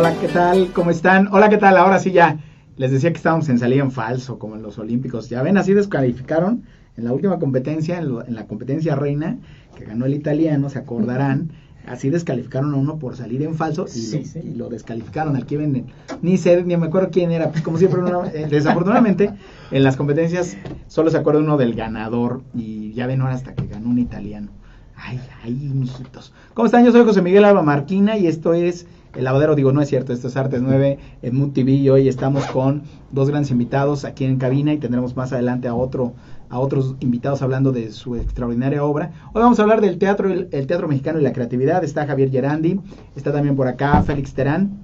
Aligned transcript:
Hola, 0.00 0.18
¿qué 0.18 0.28
tal? 0.28 0.72
¿Cómo 0.72 0.90
están? 0.90 1.28
Hola, 1.30 1.50
¿qué 1.50 1.58
tal? 1.58 1.76
Ahora 1.76 1.98
sí 1.98 2.10
ya 2.10 2.38
les 2.78 2.90
decía 2.90 3.10
que 3.10 3.18
estábamos 3.18 3.50
en 3.50 3.58
salida 3.58 3.82
en 3.82 3.90
falso, 3.90 4.38
como 4.38 4.56
en 4.56 4.62
los 4.62 4.78
Olímpicos. 4.78 5.28
Ya 5.28 5.42
ven, 5.42 5.58
así 5.58 5.74
descalificaron 5.74 6.62
en 6.96 7.04
la 7.04 7.12
última 7.12 7.38
competencia, 7.38 7.98
en, 7.98 8.34
la 8.34 8.46
competencia 8.46 8.96
reina, 8.96 9.36
que 9.76 9.84
ganó 9.84 10.06
el 10.06 10.14
italiano, 10.14 10.70
se 10.70 10.78
acordarán. 10.78 11.50
Así 11.86 12.08
descalificaron 12.08 12.72
a 12.72 12.78
uno 12.78 12.98
por 12.98 13.14
salir 13.14 13.42
en 13.42 13.54
falso 13.56 13.84
y, 13.94 14.54
lo, 14.54 14.70
descalificaron 14.70 15.36
al 15.36 15.44
que 15.44 15.58
ven, 15.58 15.84
ni 16.22 16.38
sé, 16.38 16.64
ni 16.64 16.74
me 16.78 16.86
acuerdo 16.86 17.10
quién 17.12 17.30
era. 17.30 17.50
Pues 17.50 17.60
como 17.60 17.76
siempre, 17.76 18.00
eh, 18.32 18.46
desafortunadamente, 18.48 19.34
en 19.70 19.84
las 19.84 19.98
competencias 19.98 20.56
solo 20.86 21.10
se 21.10 21.18
acuerda 21.18 21.40
uno 21.40 21.58
del 21.58 21.74
ganador 21.74 22.40
y 22.54 22.94
ya 22.94 23.06
ven 23.06 23.20
ahora 23.20 23.34
hasta 23.34 23.54
que 23.54 23.66
ganó 23.66 23.90
un 23.90 23.98
italiano. 23.98 24.48
Ay, 24.96 25.20
ay, 25.44 25.52
mijitos. 25.52 26.32
¿Cómo 26.54 26.64
están? 26.64 26.86
Yo 26.86 26.92
soy 26.92 27.04
José 27.04 27.20
Miguel 27.20 27.44
Alba 27.44 27.62
Marquina 27.62 28.16
y 28.16 28.26
esto 28.26 28.54
es 28.54 28.86
El 29.14 29.24
Lavadero. 29.24 29.56
Digo, 29.56 29.72
no 29.72 29.82
es 29.82 29.88
cierto, 29.88 30.12
esto 30.12 30.28
es 30.28 30.36
Artes 30.36 30.62
9 30.62 30.98
en 31.22 31.36
Mood 31.36 31.50
TV 31.52 31.72
y 31.72 31.88
hoy 31.88 32.08
estamos 32.08 32.46
con 32.46 32.82
dos 33.10 33.28
grandes 33.28 33.50
invitados 33.50 34.04
aquí 34.04 34.24
en 34.24 34.38
cabina 34.38 34.72
y 34.72 34.78
tendremos 34.78 35.16
más 35.16 35.32
adelante 35.32 35.68
a 35.68 35.74
otro 35.74 36.14
a 36.48 36.58
otros 36.58 36.96
invitados 36.98 37.42
hablando 37.42 37.70
de 37.70 37.92
su 37.92 38.16
extraordinaria 38.16 38.84
obra. 38.84 39.12
Hoy 39.32 39.42
vamos 39.42 39.58
a 39.58 39.62
hablar 39.62 39.80
del 39.80 39.98
teatro, 39.98 40.28
el, 40.30 40.48
teatro 40.48 40.88
mexicano 40.88 41.20
y 41.20 41.22
la 41.22 41.32
creatividad. 41.32 41.84
Está 41.84 42.06
Javier 42.06 42.30
Gerandi, 42.30 42.80
está 43.14 43.32
también 43.32 43.54
por 43.56 43.68
acá 43.68 44.02
Félix 44.02 44.34
Terán. 44.34 44.80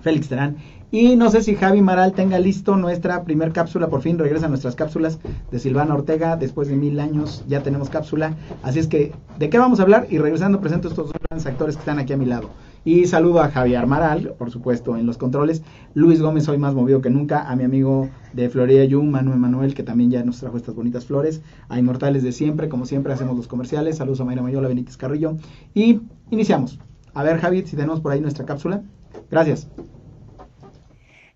Félix 0.00 0.28
Terán. 0.28 0.56
Y 0.90 1.16
no 1.16 1.30
sé 1.30 1.42
si 1.42 1.56
Javi 1.56 1.80
Maral 1.80 2.12
tenga 2.12 2.38
listo 2.38 2.76
nuestra 2.76 3.24
primer 3.24 3.52
cápsula. 3.52 3.88
Por 3.88 4.02
fin 4.02 4.18
regresan 4.18 4.50
nuestras 4.50 4.76
cápsulas 4.76 5.18
de 5.50 5.58
Silvana 5.58 5.94
Ortega. 5.94 6.36
Después 6.36 6.68
de 6.68 6.76
mil 6.76 6.98
años 7.00 7.44
ya 7.48 7.62
tenemos 7.62 7.88
cápsula. 7.88 8.34
Así 8.62 8.78
es 8.78 8.86
que, 8.86 9.12
¿de 9.38 9.48
qué 9.48 9.58
vamos 9.58 9.78
a 9.78 9.82
hablar? 9.82 10.06
Y 10.10 10.18
regresando 10.18 10.60
presento 10.60 10.88
a 10.88 10.90
estos 10.90 11.06
dos 11.06 11.16
grandes 11.28 11.46
actores 11.46 11.76
que 11.76 11.80
están 11.80 11.98
aquí 11.98 12.12
a 12.12 12.16
mi 12.16 12.26
lado. 12.26 12.50
Y 12.86 13.06
saludo 13.06 13.40
a 13.40 13.50
Javier 13.50 13.84
Maral, 13.88 14.36
por 14.38 14.52
supuesto, 14.52 14.96
en 14.96 15.06
los 15.06 15.18
controles. 15.18 15.60
Luis 15.94 16.22
Gómez, 16.22 16.48
hoy 16.48 16.56
más 16.56 16.72
movido 16.72 17.00
que 17.00 17.10
nunca. 17.10 17.42
A 17.50 17.56
mi 17.56 17.64
amigo 17.64 18.08
de 18.32 18.48
Florida 18.48 18.84
Yu, 18.84 19.02
Manuel 19.02 19.40
Manuel, 19.40 19.74
que 19.74 19.82
también 19.82 20.12
ya 20.12 20.22
nos 20.22 20.38
trajo 20.38 20.56
estas 20.56 20.76
bonitas 20.76 21.04
flores. 21.04 21.42
A 21.68 21.80
Inmortales 21.80 22.22
de 22.22 22.30
siempre, 22.30 22.68
como 22.68 22.86
siempre, 22.86 23.12
hacemos 23.12 23.36
los 23.36 23.48
comerciales. 23.48 23.96
Saludos 23.96 24.20
a 24.20 24.24
Mayra 24.24 24.42
Mayola, 24.42 24.68
Benítez 24.68 24.96
Carrillo. 24.96 25.36
Y 25.74 26.02
iniciamos. 26.30 26.78
A 27.12 27.24
ver, 27.24 27.38
Javi, 27.38 27.62
si 27.66 27.74
tenemos 27.74 28.00
por 28.00 28.12
ahí 28.12 28.20
nuestra 28.20 28.46
cápsula. 28.46 28.82
Gracias. 29.32 29.68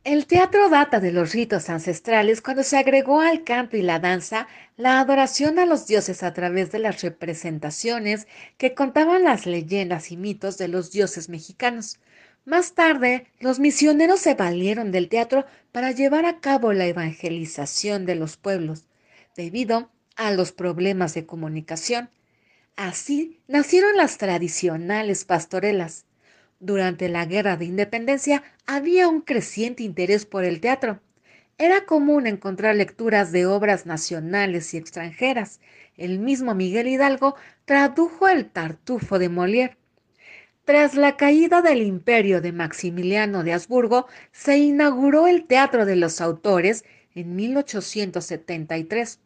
El 0.03 0.27
teatro 0.27 0.71
data 0.71 0.99
de 0.99 1.13
los 1.13 1.33
ritos 1.35 1.69
ancestrales 1.69 2.41
cuando 2.41 2.63
se 2.63 2.79
agregó 2.79 3.21
al 3.21 3.45
canto 3.45 3.77
y 3.77 3.83
la 3.83 3.99
danza 3.99 4.49
la 4.79 4.99
adoración 4.99 5.59
a 5.59 5.67
los 5.67 5.87
dioses 5.87 6.23
a 6.23 6.33
través 6.33 6.73
de 6.73 6.79
las 6.79 7.03
representaciones 7.03 8.27
que 8.57 8.73
contaban 8.75 9.25
las 9.25 9.45
leyendas 9.45 10.11
y 10.11 10.17
mitos 10.17 10.57
de 10.57 10.69
los 10.69 10.91
dioses 10.91 11.29
mexicanos. 11.29 11.99
Más 12.47 12.73
tarde, 12.73 13.27
los 13.41 13.61
misioneros 13.61 14.21
se 14.21 14.33
valieron 14.35 14.91
del 14.91 15.11
teatro 15.11 15.45
para 15.71 15.91
llevar 15.91 16.25
a 16.25 16.41
cabo 16.41 16.73
la 16.73 16.87
evangelización 16.87 18.07
de 18.07 18.15
los 18.15 18.39
pueblos, 18.39 18.87
debido 19.37 19.91
a 20.17 20.31
los 20.31 20.51
problemas 20.51 21.13
de 21.13 21.27
comunicación. 21.27 22.09
Así 22.75 23.43
nacieron 23.49 23.99
las 23.99 24.17
tradicionales 24.17 25.27
pastorelas, 25.27 26.07
durante 26.61 27.09
la 27.09 27.25
Guerra 27.25 27.57
de 27.57 27.65
Independencia 27.65 28.43
había 28.67 29.09
un 29.09 29.23
creciente 29.23 29.83
interés 29.83 30.27
por 30.27 30.45
el 30.45 30.61
teatro. 30.61 31.01
Era 31.59 31.85
común 31.85 32.27
encontrar 32.27 32.77
lecturas 32.77 33.33
de 33.33 33.47
obras 33.47 33.87
nacionales 33.87 34.73
y 34.73 34.77
extranjeras. 34.77 35.61
El 35.97 36.19
mismo 36.19 36.55
Miguel 36.55 36.89
Hidalgo 36.89 37.35
tradujo 37.65 38.29
el 38.29 38.47
Tartufo 38.47 39.19
de 39.19 39.31
Molière. 39.31 39.77
Tras 40.65 40.95
la 40.95 41.17
caída 41.17 41.63
del 41.63 41.83
imperio 41.83 42.41
de 42.41 42.53
Maximiliano 42.53 43.43
de 43.43 43.55
Habsburgo, 43.55 44.07
se 44.31 44.59
inauguró 44.59 45.27
el 45.27 45.45
Teatro 45.47 45.85
de 45.85 45.97
los 45.97 46.21
Autores 46.21 46.85
en 47.15 47.35
1873, 47.35 49.19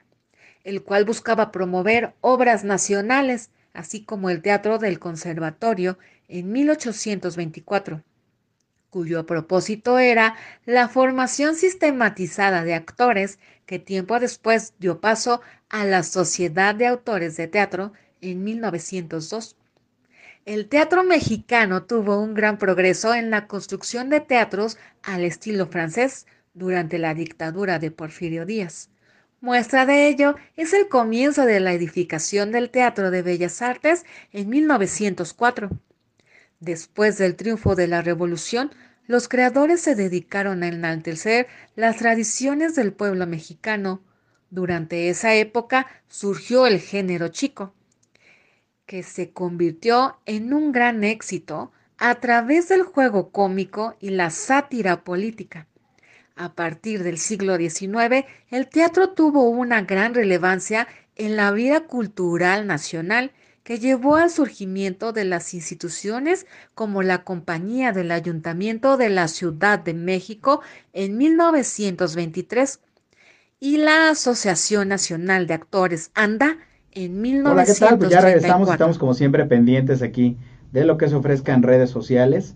el 0.65 0.83
cual 0.83 1.05
buscaba 1.05 1.53
promover 1.53 2.15
obras 2.21 2.65
nacionales, 2.65 3.51
así 3.75 4.05
como 4.05 4.31
el 4.31 4.41
Teatro 4.41 4.79
del 4.79 4.99
Conservatorio 4.99 5.99
en 6.29 6.53
1824, 6.53 8.03
cuyo 8.91 9.27
propósito 9.27 9.99
era 9.99 10.37
la 10.65 10.89
formación 10.89 11.57
sistematizada 11.57 12.63
de 12.65 12.75
actores 12.75 13.39
que 13.67 13.79
tiempo 13.79 14.21
después 14.21 14.75
dio 14.79 15.01
paso 15.01 15.41
a 15.69 15.85
la 15.85 16.03
Sociedad 16.03 16.75
de 16.75 16.87
Autores 16.87 17.37
de 17.37 17.49
Teatro 17.49 17.93
en 18.21 18.45
1902. 18.45 19.57
El 20.45 20.69
teatro 20.69 21.05
mexicano 21.05 21.85
tuvo 21.85 22.21
un 22.21 22.35
gran 22.35 22.59
progreso 22.59 23.15
en 23.15 23.31
la 23.31 23.47
construcción 23.47 24.11
de 24.11 24.21
teatros 24.21 24.79
al 25.03 25.25
estilo 25.25 25.67
francés 25.67 26.27
durante 26.53 26.99
la 26.99 27.15
dictadura 27.15 27.79
de 27.79 27.91
Porfirio 27.91 28.47
Díaz. 28.47 28.91
Muestra 29.41 29.87
de 29.87 30.09
ello 30.09 30.37
es 30.57 30.73
el 30.73 30.89
comienzo 30.89 31.45
de 31.47 31.61
la 31.61 31.73
edificación 31.73 32.53
del 32.53 32.71
Teatro 32.71 33.11
de 33.11 33.23
Bellas 33.23 33.61
Artes 33.61 34.05
en 34.33 34.49
1904 34.49 35.71
Después 36.61 37.19
del 37.19 37.37
triunfo 37.37 37.75
de 37.75 37.89
la 37.89 38.03
Revolución, 38.03 38.71
los 39.07 39.29
creadores 39.29 39.81
se 39.81 39.95
dedicaron 39.95 40.63
a 40.63 40.69
enaltecer 40.69 41.47
las 41.77 41.97
tradiciones 41.97 42.75
del 42.75 42.93
pueblo 42.93 43.27
mexicano. 43.27 44.03
Durante 44.51 45.09
esa 45.09 45.35
época 45.35 45.87
surgió 46.09 46.67
el 46.67 46.81
género 46.81 47.29
chico, 47.29 47.75
que 48.87 49.03
se 49.03 49.33
convirtió 49.33 50.19
en 50.27 50.55
un 50.55 50.73
gran 50.73 51.05
éxito 51.05 51.73
a 51.99 52.15
través 52.17 52.69
del 52.69 52.83
juego 52.83 53.31
cómico 53.31 53.97
y 54.01 54.11
la 54.11 54.31
sátira 54.31 55.05
política. 55.05 55.67
A 56.37 56.55
partir 56.55 57.03
del 57.03 57.19
siglo 57.19 57.57
XIX, 57.57 58.27
el 58.51 58.69
teatro 58.69 59.11
tuvo 59.11 59.49
una 59.49 59.83
gran 59.83 60.15
relevancia 60.15 60.89
en 61.15 61.37
la 61.37 61.53
vida 61.53 61.81
cultural 61.81 62.67
nacional 62.67 63.33
que 63.65 63.79
llevó 63.79 64.17
al 64.17 64.31
surgimiento 64.31 65.13
de 65.13 65.25
las 65.25 65.55
instituciones 65.55 66.47
como 66.75 67.03
la 67.03 67.25
Compañía 67.25 67.93
del 67.93 68.13
Ayuntamiento 68.13 68.99
de 68.99 69.09
la 69.09 69.27
Ciudad 69.27 69.79
de 69.79 69.95
México 69.95 70.61
en 70.93 71.17
1923 71.17 72.81
y 73.61 73.79
la 73.79 74.11
Asociación 74.11 74.89
Nacional 74.89 75.47
de 75.47 75.55
Actores 75.55 76.11
ANDA 76.15 76.59
en 76.93 77.23
1934. 77.23 77.53
Hola, 77.53 77.65
¿qué 77.65 77.75
tal? 77.75 77.99
Pues 77.99 78.11
ya 78.11 78.21
regresamos, 78.21 78.71
estamos 78.71 78.99
como 78.99 79.15
siempre 79.15 79.47
pendientes 79.47 80.03
aquí 80.03 80.37
de 80.71 80.85
lo 80.85 80.99
que 80.99 81.09
se 81.09 81.15
ofrezca 81.15 81.55
en 81.55 81.63
redes 81.63 81.89
sociales. 81.89 82.55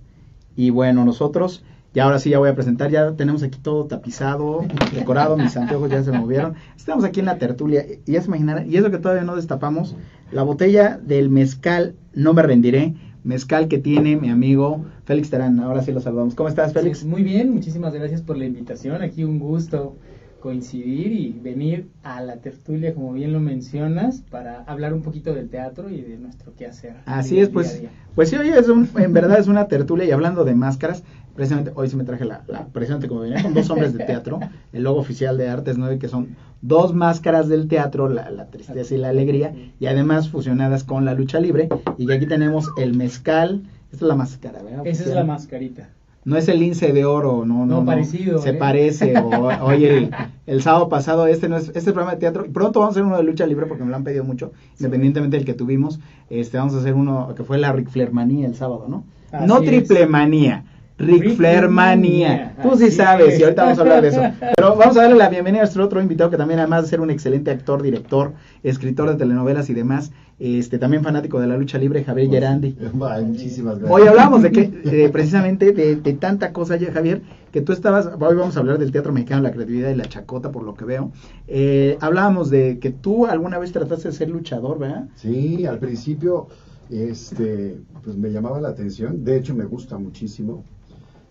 Y 0.57 0.69
bueno, 0.71 1.07
nosotros 1.07 1.65
y 1.99 2.01
ahora 2.01 2.21
sí 2.21 2.31
ya 2.31 2.39
voy 2.39 2.49
a 2.49 2.55
presentar, 2.55 2.93
ya 2.93 3.17
tenemos 3.17 3.43
aquí 3.43 3.59
todo 3.61 3.87
tapizado, 3.87 4.65
decorado, 4.95 5.37
mis 5.37 5.57
anteojos 5.57 5.91
ya 5.91 6.05
se 6.05 6.13
movieron. 6.13 6.55
Estamos 6.77 7.03
aquí 7.03 7.19
en 7.19 7.27
la 7.27 7.39
tertulia 7.39 7.85
y 8.07 8.13
ya 8.13 8.21
se 8.21 8.29
imaginarán, 8.29 8.71
y 8.71 8.77
eso 8.77 8.93
que 8.93 8.99
todavía 8.99 9.25
no 9.25 9.35
destapamos, 9.35 9.97
la 10.31 10.45
botella 10.45 10.97
del 11.03 11.29
mezcal, 11.29 11.97
no 12.15 12.35
me 12.35 12.43
rendiré, 12.43 12.95
mezcal 13.25 13.67
que 13.67 13.79
tiene 13.79 14.15
mi 14.15 14.31
amigo 14.31 14.85
Félix 15.07 15.31
Terán. 15.31 15.59
Ahora 15.59 15.83
sí 15.83 15.91
lo 15.91 16.01
saludamos. 16.01 16.37
¿Cómo 16.37 16.49
estás, 16.49 16.73
Félix? 16.73 17.05
muy 17.05 17.25
bien, 17.25 17.53
muchísimas 17.53 17.93
gracias 17.93 18.23
por 18.23 18.39
la 18.39 18.45
invitación. 18.45 19.03
Aquí 19.03 19.25
un 19.25 19.41
gusto 19.41 19.97
coincidir 20.41 21.13
y 21.13 21.33
venir 21.43 21.89
a 22.05 22.21
la 22.21 22.37
tertulia, 22.37 22.95
como 22.95 23.13
bien 23.13 23.33
lo 23.33 23.41
mencionas, 23.41 24.23
para 24.31 24.63
hablar 24.63 24.95
un 24.95 25.03
poquito 25.03 25.35
del 25.35 25.49
teatro 25.49 25.91
y 25.91 26.01
de 26.03 26.17
nuestro 26.17 26.55
quehacer. 26.55 26.95
Así 27.07 27.41
es, 27.41 27.49
pues, 27.49 27.83
pues 28.15 28.29
sí, 28.29 28.37
hoy 28.37 28.51
es 28.51 28.69
un, 28.69 28.89
en 28.97 29.13
verdad 29.13 29.39
es 29.39 29.49
una 29.49 29.67
tertulia 29.67 30.05
y 30.07 30.11
hablando 30.13 30.45
de 30.45 30.55
máscaras, 30.55 31.03
precisamente 31.39 31.71
hoy 31.77 31.89
se 31.89 31.97
me 31.97 32.03
traje 32.03 32.25
la, 32.25 32.43
la 32.49 32.67
precisamente 32.67 33.07
como 33.07 33.21
venía 33.21 33.41
con 33.41 33.55
dos 33.55 33.71
hombres 33.71 33.93
de 33.93 34.05
teatro, 34.05 34.41
el 34.73 34.83
logo 34.83 34.99
oficial 34.99 35.39
de 35.39 35.49
Artes 35.49 35.79
9, 35.79 36.01
que 36.01 36.09
son 36.09 36.35
dos 36.63 36.95
máscaras 36.95 37.49
del 37.49 37.69
teatro, 37.69 38.09
la, 38.09 38.29
la 38.33 38.47
tristeza 38.47 38.93
y 38.93 38.99
la 38.99 39.11
alegría, 39.11 39.55
y 39.79 39.87
además 39.87 40.31
fusionadas 40.31 40.83
con 40.83 41.05
la 41.05 41.15
lucha 41.15 41.39
libre, 41.39 41.69
y 41.97 42.11
aquí 42.11 42.27
tenemos 42.27 42.73
el 42.77 42.97
mezcal, 42.97 43.63
esta 43.93 44.05
es 44.05 44.09
la 44.09 44.17
máscara, 44.17 44.65
¿verdad? 44.65 44.85
Esa 44.85 45.05
es 45.05 45.11
la 45.11 45.23
mascarita 45.23 45.91
no 46.25 46.37
es 46.37 46.47
el 46.49 46.59
lince 46.59 46.93
de 46.93 47.07
oro, 47.07 47.47
no, 47.47 47.65
no, 47.65 47.77
no 47.77 47.85
parecido. 47.87 48.43
Se 48.43 48.51
¿eh? 48.51 48.55
parece, 48.55 49.17
o, 49.17 49.47
oye, 49.63 50.11
el, 50.47 50.63
sábado 50.63 50.89
pasado 50.91 51.27
este 51.27 51.49
no 51.49 51.57
es, 51.57 51.69
este 51.69 51.93
programa 51.93 52.13
de 52.13 52.19
teatro, 52.19 52.47
pronto 52.53 52.81
vamos 52.81 52.95
a 52.95 53.01
hacer 53.01 53.05
uno 53.05 53.17
de 53.17 53.23
lucha 53.23 53.47
libre 53.47 53.65
porque 53.65 53.85
me 53.85 53.91
lo 53.91 53.97
han 53.97 54.05
pedido 54.05 54.25
mucho, 54.25 54.53
independientemente 54.79 55.39
del 55.39 55.47
que 55.47 55.55
tuvimos, 55.55 56.01
este, 56.29 56.59
vamos 56.59 56.75
a 56.75 56.79
hacer 56.81 56.95
uno 56.95 57.33
que 57.35 57.45
fue 57.45 57.57
la 57.57 57.73
Ric 57.73 57.89
Flair 57.89 58.13
manía 58.13 58.47
el 58.47 58.57
sábado, 58.57 58.87
¿no? 58.89 59.05
no 59.47 59.61
triple 59.61 60.07
manía, 60.07 60.65
Ric 60.99 61.37
Flair 61.37 61.69
manía. 61.69 62.57
Tú 62.61 62.77
sí 62.77 62.91
sabes, 62.91 63.39
y 63.39 63.43
ahorita 63.45 63.63
vamos 63.63 63.79
a 63.79 63.83
hablar 63.83 64.03
de 64.03 64.09
eso. 64.09 64.21
Pero 64.57 64.75
vamos 64.75 64.97
a 64.97 65.03
darle 65.03 65.17
la 65.17 65.29
bienvenida 65.29 65.61
a 65.61 65.65
nuestro 65.65 65.85
otro 65.85 66.03
invitado 66.03 66.29
que 66.29 66.37
también 66.37 66.59
además 66.59 66.83
de 66.83 66.89
ser 66.89 67.01
un 67.01 67.11
excelente 67.11 67.53
actor, 67.53 67.83
director, 67.83 68.33
escritor 68.65 69.09
de 69.09 69.15
telenovelas 69.15 69.71
y 69.71 69.75
demás, 69.75 70.11
este 70.41 70.79
también 70.79 71.05
fanático 71.05 71.41
de 71.41 71.47
la 71.47 71.57
lucha 71.57 71.79
libre, 71.79 72.03
Javier 72.03 72.31
Gerandi. 72.31 72.77
Muchísimas 72.93 73.79
gracias. 73.79 73.91
Hoy 73.91 74.09
hablamos 74.09 74.43
de 74.43 74.51
que 74.51 74.61
eh, 74.85 75.09
precisamente 75.11 75.73
de, 75.73 76.13
tanta 76.15 76.53
cosa, 76.53 76.77
Javier, 76.93 77.23
que 77.53 77.61
tú 77.61 77.73
estabas, 77.73 78.07
hoy 78.07 78.35
vamos 78.35 78.57
a 78.57 78.61
hablar 78.61 78.79
del 78.79 78.91
teatro 78.91 79.13
mexicano, 79.13 79.43
la 79.43 79.53
creatividad 79.53 79.91
y 79.91 79.95
la 79.95 80.05
chacota, 80.05 80.51
por 80.51 80.65
lo 80.65 80.75
que 80.75 80.85
veo. 80.85 81.13
Eh, 81.47 81.97
hablábamos 82.01 82.51
de 82.51 82.81
que 82.81 82.91
tú 82.91 83.27
alguna 83.27 83.59
vez 83.59 83.71
trataste 83.71 84.09
de 84.09 84.15
ser 84.15 84.31
luchador, 84.31 84.81
¿verdad? 84.81 85.07
Sí, 85.15 85.65
al 85.65 85.79
principio 85.79 86.49
este 86.91 87.79
pues 88.03 88.17
me 88.17 88.31
llamaba 88.31 88.61
la 88.61 88.71
atención, 88.71 89.23
de 89.23 89.37
hecho 89.37 89.55
me 89.55 89.65
gusta 89.65 89.99
muchísimo 89.99 90.65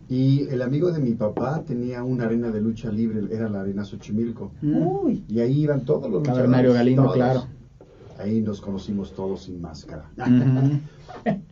Y 0.09 0.47
el 0.49 0.61
amigo 0.61 0.91
de 0.91 0.99
mi 0.99 1.11
papá 1.15 1.63
tenía 1.65 2.03
una 2.03 2.25
arena 2.25 2.49
de 2.49 2.61
lucha 2.61 2.89
libre, 2.91 3.21
era 3.29 3.49
la 3.49 3.61
Arena 3.61 3.83
Xochimilco. 3.83 4.51
Uy. 4.61 5.23
Y 5.27 5.39
ahí 5.41 5.61
iban 5.63 5.83
todos 5.83 6.09
los 6.09 6.21
luchadores, 6.25 6.73
Galindo, 6.73 7.03
todos. 7.03 7.15
claro. 7.15 7.43
Ahí 8.19 8.41
nos 8.41 8.61
conocimos 8.61 9.13
todos 9.13 9.43
sin 9.43 9.61
máscara. 9.61 10.09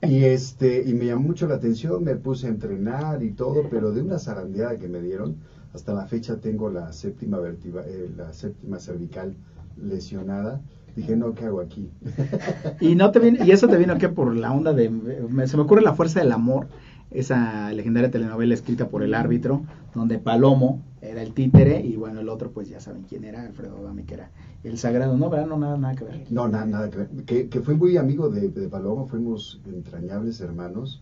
Y 0.01 0.23
este 0.23 0.83
y 0.87 0.93
me 0.93 1.05
llamó 1.05 1.27
mucho 1.27 1.47
la 1.47 1.55
atención, 1.55 2.03
me 2.03 2.15
puse 2.15 2.47
a 2.47 2.49
entrenar 2.49 3.21
y 3.23 3.31
todo, 3.31 3.63
pero 3.69 3.91
de 3.91 4.01
una 4.01 4.19
zarandeada 4.19 4.77
que 4.77 4.87
me 4.87 5.01
dieron, 5.01 5.35
hasta 5.73 5.93
la 5.93 6.05
fecha 6.07 6.37
tengo 6.37 6.69
la 6.69 6.91
séptima 6.93 7.37
vertiba- 7.39 7.83
eh, 7.85 8.09
la 8.15 8.31
séptima 8.33 8.79
cervical 8.79 9.35
lesionada. 9.81 10.61
Dije, 10.95 11.15
no, 11.17 11.33
¿qué 11.33 11.45
hago 11.45 11.59
aquí? 11.59 11.89
Y 12.79 12.95
no 12.95 13.11
te 13.11 13.19
vino, 13.19 13.43
y 13.45 13.51
eso 13.51 13.67
te 13.67 13.77
vino 13.77 13.97
que 13.97 14.07
por 14.09 14.35
la 14.35 14.51
onda 14.53 14.71
de 14.73 14.89
me- 14.89 15.45
se 15.47 15.57
me 15.57 15.63
ocurre 15.63 15.81
la 15.81 15.93
fuerza 15.93 16.19
del 16.21 16.31
amor, 16.31 16.67
esa 17.11 17.71
legendaria 17.73 18.11
telenovela 18.11 18.53
escrita 18.53 18.89
por 18.89 19.03
el 19.03 19.13
árbitro, 19.13 19.63
donde 19.93 20.19
Palomo 20.19 20.81
era 21.01 21.21
el 21.21 21.33
títere 21.33 21.79
y 21.81 21.95
bueno, 21.95 22.19
el 22.19 22.29
otro 22.29 22.51
pues 22.51 22.67
ya 22.67 22.79
saben 22.79 23.03
quién 23.07 23.23
era, 23.23 23.45
Alfredo 23.45 23.77
Adame, 23.77 24.05
que 24.05 24.15
era 24.15 24.31
el 24.63 24.77
sagrado, 24.77 25.15
no, 25.17 25.29
¿verdad? 25.29 25.45
No, 25.47 25.57
nada, 25.57 25.77
nada 25.77 25.95
que 25.95 26.03
ver. 26.03 26.25
No, 26.31 26.47
nada, 26.47 26.65
nada 26.65 26.89
que 26.89 26.97
ver. 26.97 27.07
Que, 27.25 27.47
que 27.49 27.61
fui 27.61 27.75
muy 27.75 27.95
amigo 27.97 28.29
de, 28.29 28.49
de 28.49 28.67
Paloma, 28.67 29.05
fuimos 29.05 29.61
entrañables 29.65 30.41
hermanos. 30.41 31.01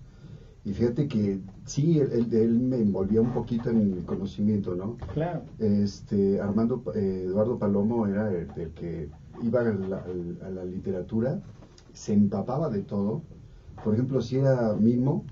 Y 0.66 0.72
fíjate 0.74 1.08
que 1.08 1.40
sí, 1.66 2.00
él, 2.00 2.10
él- 2.14 2.34
él 2.34 2.60
me 2.60 2.78
envolvía 2.78 3.22
un 3.22 3.34
poquito 3.34 3.70
en 3.70 3.80
el 3.98 4.06
conocimiento, 4.06 4.76
¿no? 4.76 4.98
Claro. 5.14 5.42
Este, 5.60 6.40
Armando, 6.40 6.84
eh, 6.96 7.24
Eduardo 7.28 7.58
Palomo 7.58 8.08
era 8.08 8.30
el, 8.32 8.48
el 8.56 8.70
que 8.72 9.10
iba 9.42 9.60
a 9.62 9.64
la, 9.64 9.98
al- 9.98 10.38
a 10.46 10.50
la 10.50 10.64
literatura, 10.66 11.40
se 11.94 12.14
empapaba 12.14 12.70
de 12.70 12.82
todo. 12.82 13.22
Por 13.84 13.94
ejemplo, 13.94 14.22
si 14.22 14.38
era 14.38 14.74
Mimo, 14.74 15.26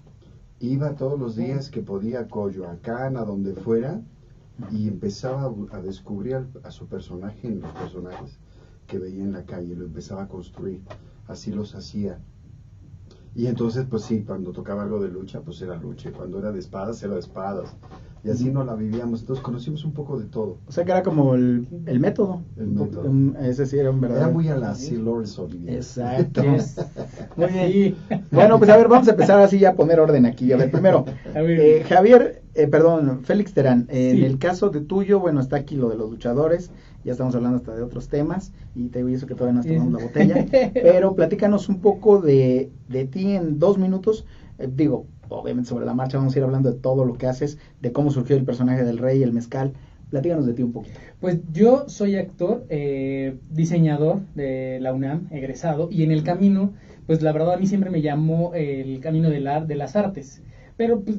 iba 0.61 0.95
todos 0.95 1.19
los 1.19 1.35
días 1.35 1.69
que 1.69 1.81
podía 1.81 2.21
a 2.21 2.27
Coyoacán, 2.27 3.17
a 3.17 3.25
donde 3.25 3.53
fuera, 3.53 4.01
y 4.71 4.87
empezaba 4.87 5.51
a 5.71 5.81
descubrir 5.81 6.45
a 6.63 6.71
su 6.71 6.87
personaje 6.87 7.47
en 7.47 7.61
los 7.61 7.71
personajes 7.71 8.37
que 8.85 8.99
veía 8.99 9.23
en 9.23 9.33
la 9.33 9.45
calle, 9.45 9.75
lo 9.75 9.85
empezaba 9.85 10.23
a 10.23 10.27
construir, 10.27 10.81
así 11.27 11.51
los 11.51 11.73
hacía. 11.73 12.19
Y 13.33 13.47
entonces, 13.47 13.85
pues 13.89 14.03
sí, 14.03 14.23
cuando 14.23 14.51
tocaba 14.51 14.83
algo 14.83 14.99
de 14.99 15.09
lucha, 15.09 15.41
pues 15.41 15.61
era 15.61 15.75
lucha, 15.77 16.09
y 16.09 16.11
cuando 16.11 16.37
era 16.37 16.51
de 16.51 16.59
espadas, 16.59 17.01
era 17.01 17.13
de 17.13 17.21
espadas. 17.21 17.75
Y 18.23 18.29
así 18.29 18.51
no 18.51 18.63
la 18.63 18.75
vivíamos, 18.75 19.21
entonces 19.21 19.41
conocimos 19.43 19.83
un 19.83 19.93
poco 19.93 20.19
de 20.19 20.25
todo. 20.27 20.57
O 20.67 20.71
sea 20.71 20.85
que 20.85 20.91
era 20.91 21.01
como 21.01 21.33
el, 21.33 21.67
el 21.87 21.99
método. 21.99 22.41
El 22.55 22.67
método. 22.67 23.09
un- 23.09 23.35
ese 23.41 23.65
sí 23.65 23.79
era 23.79 23.89
un 23.89 23.99
verdadero. 23.99 24.25
Era 24.27 24.33
muy 24.33 24.47
a 24.49 24.55
la 24.57 24.75
Sir 24.75 24.99
Lawrence 24.99 25.41
Olivier. 25.41 25.75
Exacto. 25.77 26.43
Muy 27.35 27.47
bien. 27.47 27.95
Bueno, 28.31 28.57
pues 28.59 28.69
a 28.69 28.77
ver, 28.77 28.87
vamos 28.87 29.07
a 29.07 29.11
empezar 29.11 29.39
así 29.39 29.57
ya 29.59 29.69
a 29.69 29.75
poner 29.75 29.99
orden 29.99 30.25
aquí. 30.25 30.51
A 30.51 30.57
ver, 30.57 30.69
primero, 30.69 31.05
eh, 31.35 31.83
Javier, 31.89 32.43
eh, 32.53 32.67
perdón, 32.67 33.21
Félix 33.23 33.53
Terán, 33.53 33.87
en 33.89 34.17
Sí. 34.17 34.23
el 34.25 34.37
caso 34.37 34.69
de 34.69 34.81
tuyo, 34.81 35.19
bueno, 35.19 35.39
está 35.41 35.55
aquí 35.55 35.75
lo 35.75 35.89
de 35.89 35.95
los 35.97 36.09
luchadores, 36.11 36.69
ya 37.03 37.13
estamos 37.13 37.33
hablando 37.33 37.57
hasta 37.57 37.75
de 37.75 37.81
otros 37.81 38.07
temas, 38.09 38.51
y 38.75 38.89
te 38.89 38.99
eso 39.11 39.25
que 39.25 39.33
todavía 39.35 39.53
no 39.53 39.59
has 39.61 39.65
tomado 39.67 39.89
la 39.97 40.03
botella, 40.03 40.45
pero 40.73 41.15
platícanos 41.15 41.69
un 41.69 41.79
poco 41.81 42.19
de, 42.21 42.71
de 42.87 43.05
ti 43.05 43.31
en 43.35 43.57
dos 43.57 43.77
minutos, 43.79 44.25
Eh, 44.59 44.69
digo, 44.71 45.07
obviamente 45.39 45.69
sobre 45.69 45.85
la 45.85 45.93
marcha 45.93 46.17
vamos 46.17 46.35
a 46.35 46.37
ir 46.39 46.43
hablando 46.43 46.71
de 46.71 46.79
todo 46.79 47.05
lo 47.05 47.13
que 47.13 47.27
haces, 47.27 47.57
de 47.81 47.91
cómo 47.91 48.11
surgió 48.11 48.35
el 48.35 48.43
personaje 48.45 48.83
del 48.83 48.97
rey, 48.97 49.23
el 49.23 49.33
mezcal, 49.33 49.73
platícanos 50.09 50.45
de 50.45 50.53
ti 50.53 50.63
un 50.63 50.73
poquito. 50.73 50.99
Pues 51.19 51.39
yo 51.53 51.85
soy 51.87 52.15
actor, 52.17 52.65
eh, 52.69 53.35
diseñador 53.49 54.19
de 54.35 54.79
la 54.81 54.93
UNAM, 54.93 55.27
egresado, 55.31 55.87
y 55.91 56.03
en 56.03 56.11
el 56.11 56.23
camino, 56.23 56.73
pues 57.07 57.21
la 57.21 57.31
verdad 57.31 57.53
a 57.53 57.57
mí 57.57 57.65
siempre 57.65 57.89
me 57.89 58.01
llamó 58.01 58.53
el 58.53 58.99
camino 58.99 59.29
ar- 59.49 59.67
de 59.67 59.75
las 59.75 59.95
artes. 59.95 60.41
Pero 60.77 60.99
pues 61.01 61.17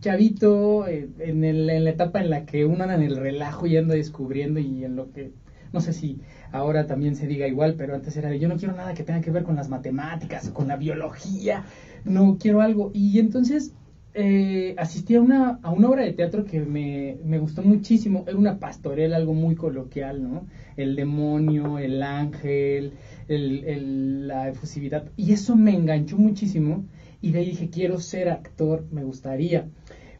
chavito, 0.00 0.86
eh, 0.86 1.08
en 1.18 1.66
la 1.84 1.90
etapa 1.90 2.20
en 2.20 2.30
la 2.30 2.44
que 2.44 2.64
uno 2.64 2.82
anda 2.84 2.94
en 2.94 3.02
el 3.02 3.16
relajo 3.16 3.66
y 3.66 3.76
anda 3.76 3.94
descubriendo 3.94 4.60
y 4.60 4.84
en 4.84 4.96
lo 4.96 5.10
que, 5.12 5.32
no 5.72 5.80
sé 5.80 5.92
si 5.92 6.18
ahora 6.50 6.86
también 6.86 7.14
se 7.14 7.26
diga 7.26 7.46
igual, 7.46 7.74
pero 7.76 7.94
antes 7.94 8.16
era 8.16 8.28
de 8.28 8.38
yo 8.38 8.48
no 8.48 8.56
quiero 8.56 8.74
nada 8.74 8.94
que 8.94 9.02
tenga 9.02 9.20
que 9.20 9.30
ver 9.30 9.42
con 9.42 9.56
las 9.56 9.68
matemáticas, 9.68 10.48
con 10.50 10.68
la 10.68 10.76
biología, 10.76 11.64
no 12.04 12.36
quiero 12.38 12.60
algo. 12.60 12.90
Y 12.94 13.18
entonces 13.18 13.72
eh, 14.14 14.74
asistí 14.78 15.14
a 15.14 15.20
una, 15.20 15.58
a 15.62 15.70
una 15.70 15.88
obra 15.88 16.02
de 16.02 16.10
teatro 16.12 16.44
que 16.44 16.60
me, 16.60 17.18
me 17.22 17.38
gustó 17.38 17.62
muchísimo. 17.62 18.24
Era 18.26 18.36
una 18.36 18.58
pastorela, 18.58 19.16
algo 19.16 19.34
muy 19.34 19.54
coloquial, 19.54 20.22
¿no? 20.22 20.46
El 20.76 20.96
demonio, 20.96 21.78
el 21.78 22.02
ángel, 22.02 22.92
el, 23.28 23.64
el- 23.64 24.26
la 24.28 24.48
efusividad. 24.48 25.04
Y 25.16 25.32
eso 25.32 25.54
me 25.54 25.72
enganchó 25.74 26.16
muchísimo. 26.16 26.84
Y 27.20 27.30
de 27.30 27.38
ahí 27.38 27.46
dije, 27.46 27.68
quiero 27.70 27.98
ser 27.98 28.28
actor, 28.28 28.84
me 28.90 29.02
gustaría. 29.02 29.66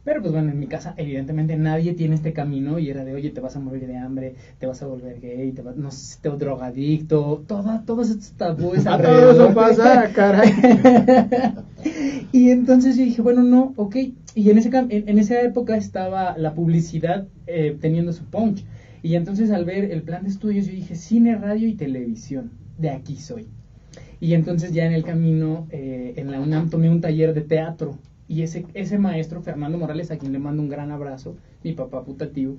Pero 0.07 0.21
pues 0.21 0.31
bueno, 0.31 0.51
en 0.53 0.57
mi 0.57 0.67
casa 0.67 0.93
evidentemente 0.95 1.57
nadie 1.57 1.91
tiene 1.91 2.15
este 2.15 2.31
camino 2.31 2.79
y 2.79 2.89
era 2.89 3.03
de, 3.03 3.13
oye, 3.13 3.29
te 3.29 3.41
vas 3.41 3.57
a 3.57 3.59
morir 3.59 3.87
de 3.87 3.97
hambre, 3.97 4.35
te 4.57 4.65
vas 4.65 4.81
a 4.81 4.87
volver 4.87 5.19
gay, 5.19 5.51
te 5.51 5.61
vas, 5.61 5.75
no 5.75 5.91
sé, 5.91 6.19
te 6.21 6.29
drogadicto, 6.29 7.43
todo, 7.45 7.81
todos 7.85 8.09
estos 8.11 8.31
tabúes 8.37 8.87
A 8.87 8.97
todo 8.97 9.09
alrededor. 9.09 9.35
eso 9.35 9.53
pasa, 9.53 10.09
caray. 10.15 10.49
y 12.31 12.51
entonces 12.51 12.95
yo 12.95 13.03
dije, 13.03 13.21
bueno, 13.21 13.43
no, 13.43 13.73
ok. 13.75 13.97
Y 14.33 14.49
en, 14.49 14.57
ese, 14.57 14.69
en, 14.69 14.87
en 14.89 15.19
esa 15.19 15.41
época 15.41 15.75
estaba 15.75 16.37
la 16.37 16.53
publicidad 16.53 17.27
eh, 17.45 17.77
teniendo 17.77 18.13
su 18.13 18.23
punch. 18.23 18.63
Y 19.03 19.15
entonces 19.15 19.51
al 19.51 19.65
ver 19.65 19.91
el 19.91 20.03
plan 20.03 20.23
de 20.23 20.29
estudios 20.29 20.67
yo 20.67 20.71
dije, 20.71 20.95
cine, 20.95 21.35
radio 21.35 21.67
y 21.67 21.73
televisión, 21.73 22.51
de 22.77 22.91
aquí 22.91 23.17
soy. 23.17 23.45
Y 24.21 24.35
entonces 24.35 24.71
ya 24.71 24.85
en 24.85 24.93
el 24.93 25.03
camino, 25.03 25.67
eh, 25.69 26.13
en 26.15 26.31
la 26.31 26.39
UNAM 26.39 26.69
tomé 26.69 26.89
un 26.89 27.01
taller 27.01 27.33
de 27.33 27.41
teatro. 27.41 27.97
Y 28.27 28.41
ese, 28.41 28.65
ese 28.73 28.97
maestro, 28.97 29.41
Fernando 29.41 29.77
Morales, 29.77 30.11
a 30.11 30.17
quien 30.17 30.33
le 30.33 30.39
mando 30.39 30.61
un 30.61 30.69
gran 30.69 30.91
abrazo, 30.91 31.35
mi 31.63 31.73
papá 31.73 32.03
putativo, 32.03 32.57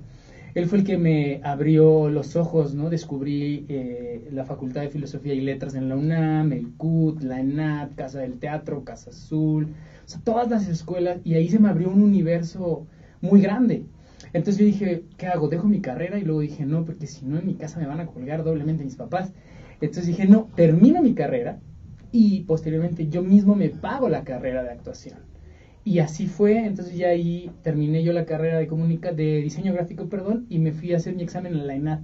él 0.55 0.67
fue 0.67 0.79
el 0.79 0.85
que 0.85 0.97
me 0.97 1.41
abrió 1.45 2.09
los 2.09 2.35
ojos, 2.35 2.75
¿no? 2.75 2.89
Descubrí 2.89 3.67
eh, 3.69 4.29
la 4.33 4.45
Facultad 4.45 4.81
de 4.81 4.89
Filosofía 4.89 5.35
y 5.35 5.41
Letras 5.41 5.75
en 5.75 5.89
la 5.89 5.97
UNAM, 5.97 6.53
el 6.53 6.71
CUT, 6.77 7.23
la 7.23 7.41
ENAT, 7.41 7.95
Casa 7.95 8.21
del 8.21 8.39
Teatro, 8.39 8.83
Casa 8.83 9.11
Azul, 9.11 9.75
todas 10.25 10.49
las 10.49 10.67
escuelas, 10.69 11.21
y 11.25 11.35
ahí 11.35 11.49
se 11.49 11.59
me 11.59 11.69
abrió 11.69 11.91
un 11.91 12.03
universo 12.03 12.87
muy 13.21 13.41
grande. 13.41 13.85
Entonces 14.33 14.59
yo 14.59 14.65
dije, 14.65 15.05
¿qué 15.17 15.27
hago? 15.27 15.49
¿Dejo 15.49 15.69
mi 15.69 15.81
carrera? 15.81 16.19
Y 16.19 16.25
luego 16.25 16.41
dije, 16.41 16.65
no, 16.65 16.85
porque 16.85 17.07
si 17.07 17.25
no 17.27 17.39
en 17.39 17.47
mi 17.47 17.55
casa 17.55 17.79
me 17.79 17.87
van 17.87 18.01
a 18.01 18.07
colgar 18.07 18.43
doblemente 18.43 18.85
mis 18.85 18.97
papás. 18.97 19.33
Entonces 19.81 20.07
dije, 20.07 20.27
no, 20.27 20.49
termino 20.55 21.03
mi 21.03 21.15
carrera 21.15 21.61
y 22.11 22.41
posteriormente 22.41 23.09
yo 23.09 23.23
mismo 23.23 23.55
me 23.55 23.69
pago 23.69 24.09
la 24.09 24.25
carrera 24.25 24.63
de 24.63 24.71
actuación. 24.71 25.19
Y 25.89 26.01
así 26.01 26.27
fue, 26.27 26.67
entonces 26.67 26.99
ya 26.99 27.09
ahí 27.09 27.51
terminé 27.63 28.03
yo 28.03 28.13
la 28.13 28.27
carrera 28.27 28.59
de 28.59 28.67
comunica 28.67 29.11
de 29.11 29.41
diseño 29.41 29.73
gráfico, 29.73 30.11
perdón, 30.11 30.45
y 30.51 30.59
me 30.59 30.71
fui 30.71 30.93
a 30.93 30.97
hacer 30.97 31.15
mi 31.15 31.23
examen 31.23 31.55
en 31.55 31.67
la 31.67 31.77
ENAT, 31.77 32.03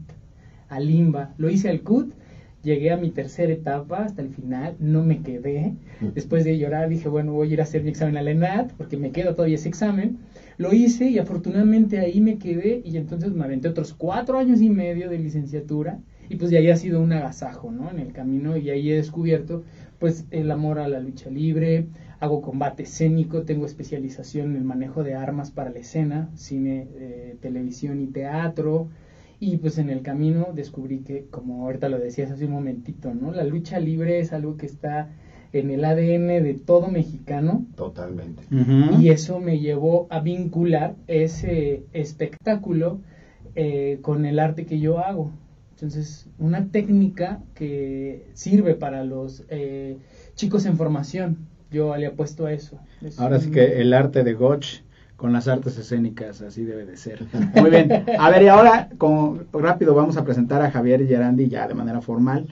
a 0.70 0.80
Limba. 0.80 1.34
Lo 1.36 1.50
hice 1.50 1.68
al 1.68 1.82
CUT, 1.82 2.14
llegué 2.62 2.92
a 2.92 2.96
mi 2.96 3.10
tercera 3.10 3.52
etapa 3.52 4.04
hasta 4.04 4.22
el 4.22 4.30
final, 4.30 4.74
no 4.78 5.02
me 5.02 5.20
quedé. 5.20 5.74
Después 6.14 6.44
de 6.44 6.56
llorar 6.56 6.88
dije, 6.88 7.08
bueno, 7.08 7.34
voy 7.34 7.50
a 7.50 7.52
ir 7.52 7.60
a 7.60 7.64
hacer 7.64 7.82
mi 7.82 7.90
examen 7.90 8.16
a 8.16 8.22
la 8.22 8.30
ENAT, 8.30 8.72
porque 8.72 8.96
me 8.96 9.10
queda 9.12 9.34
todavía 9.34 9.56
ese 9.56 9.68
examen. 9.68 10.16
Lo 10.56 10.72
hice 10.72 11.10
y 11.10 11.18
afortunadamente 11.18 11.98
ahí 11.98 12.22
me 12.22 12.38
quedé 12.38 12.80
y 12.84 12.96
entonces 12.96 13.32
me 13.32 13.44
aventé 13.44 13.68
otros 13.68 13.92
cuatro 13.92 14.38
años 14.38 14.62
y 14.62 14.70
medio 14.70 15.10
de 15.10 15.18
licenciatura 15.18 15.98
y 16.30 16.36
pues 16.36 16.50
de 16.50 16.56
ahí 16.56 16.68
ha 16.68 16.76
sido 16.76 17.02
un 17.02 17.12
agasajo, 17.12 17.70
¿no? 17.70 17.90
En 17.90 17.98
el 17.98 18.12
camino 18.12 18.56
y 18.56 18.70
ahí 18.70 18.90
he 18.90 18.94
descubierto 18.94 19.62
pues 19.98 20.24
el 20.30 20.50
amor 20.50 20.78
a 20.78 20.88
la 20.88 21.00
lucha 21.00 21.30
libre, 21.30 21.86
hago 22.24 22.42
combate 22.42 22.84
escénico, 22.84 23.42
tengo 23.42 23.66
especialización 23.66 24.50
en 24.50 24.56
el 24.56 24.64
manejo 24.64 25.04
de 25.04 25.14
armas 25.14 25.50
para 25.50 25.70
la 25.70 25.78
escena, 25.78 26.30
cine, 26.34 26.88
eh, 26.96 27.36
televisión 27.40 28.00
y 28.00 28.06
teatro. 28.06 28.88
Y 29.40 29.58
pues 29.58 29.78
en 29.78 29.90
el 29.90 30.02
camino 30.02 30.48
descubrí 30.54 31.00
que, 31.00 31.26
como 31.30 31.64
ahorita 31.64 31.88
lo 31.88 31.98
decías 31.98 32.30
hace 32.30 32.46
un 32.46 32.52
momentito, 32.52 33.12
¿no? 33.14 33.32
La 33.32 33.44
lucha 33.44 33.78
libre 33.78 34.20
es 34.20 34.32
algo 34.32 34.56
que 34.56 34.66
está 34.66 35.10
en 35.52 35.70
el 35.70 35.84
ADN 35.84 36.42
de 36.42 36.54
todo 36.54 36.88
mexicano 36.88 37.66
Totalmente. 37.76 38.42
Y 39.00 39.10
eso 39.10 39.38
me 39.40 39.60
llevó 39.60 40.06
a 40.10 40.20
vincular 40.20 40.96
ese 41.06 41.84
espectáculo 41.92 43.00
eh, 43.54 43.98
con 44.02 44.24
el 44.24 44.40
arte 44.40 44.66
que 44.66 44.80
yo 44.80 44.98
hago. 44.98 45.30
Entonces, 45.72 46.28
una 46.38 46.68
técnica 46.68 47.40
que 47.54 48.26
sirve 48.32 48.74
para 48.74 49.04
los 49.04 49.44
eh, 49.48 49.98
chicos 50.34 50.66
en 50.66 50.76
formación. 50.76 51.53
Yo 51.74 51.96
le 51.96 52.06
apuesto 52.06 52.46
a 52.46 52.52
eso. 52.52 52.78
Es 53.02 53.18
Ahora 53.18 53.40
sí 53.40 53.50
que 53.50 53.80
el 53.80 53.92
arte 53.92 54.22
de 54.22 54.34
Gotch 54.34 54.82
con 55.16 55.32
las 55.32 55.48
artes 55.48 55.76
escénicas, 55.76 56.40
así 56.40 56.64
debe 56.64 56.86
de 56.86 56.96
ser. 56.96 57.24
Muy 57.60 57.70
bien. 57.70 58.04
A 58.16 58.30
ver, 58.30 58.44
y 58.44 58.48
ahora, 58.48 58.90
con, 58.96 59.46
rápido, 59.52 59.92
vamos 59.92 60.16
a 60.16 60.24
presentar 60.24 60.62
a 60.62 60.70
Javier 60.70 61.04
Gerandi 61.06 61.48
ya 61.48 61.66
de 61.66 61.74
manera 61.74 62.00
formal. 62.00 62.46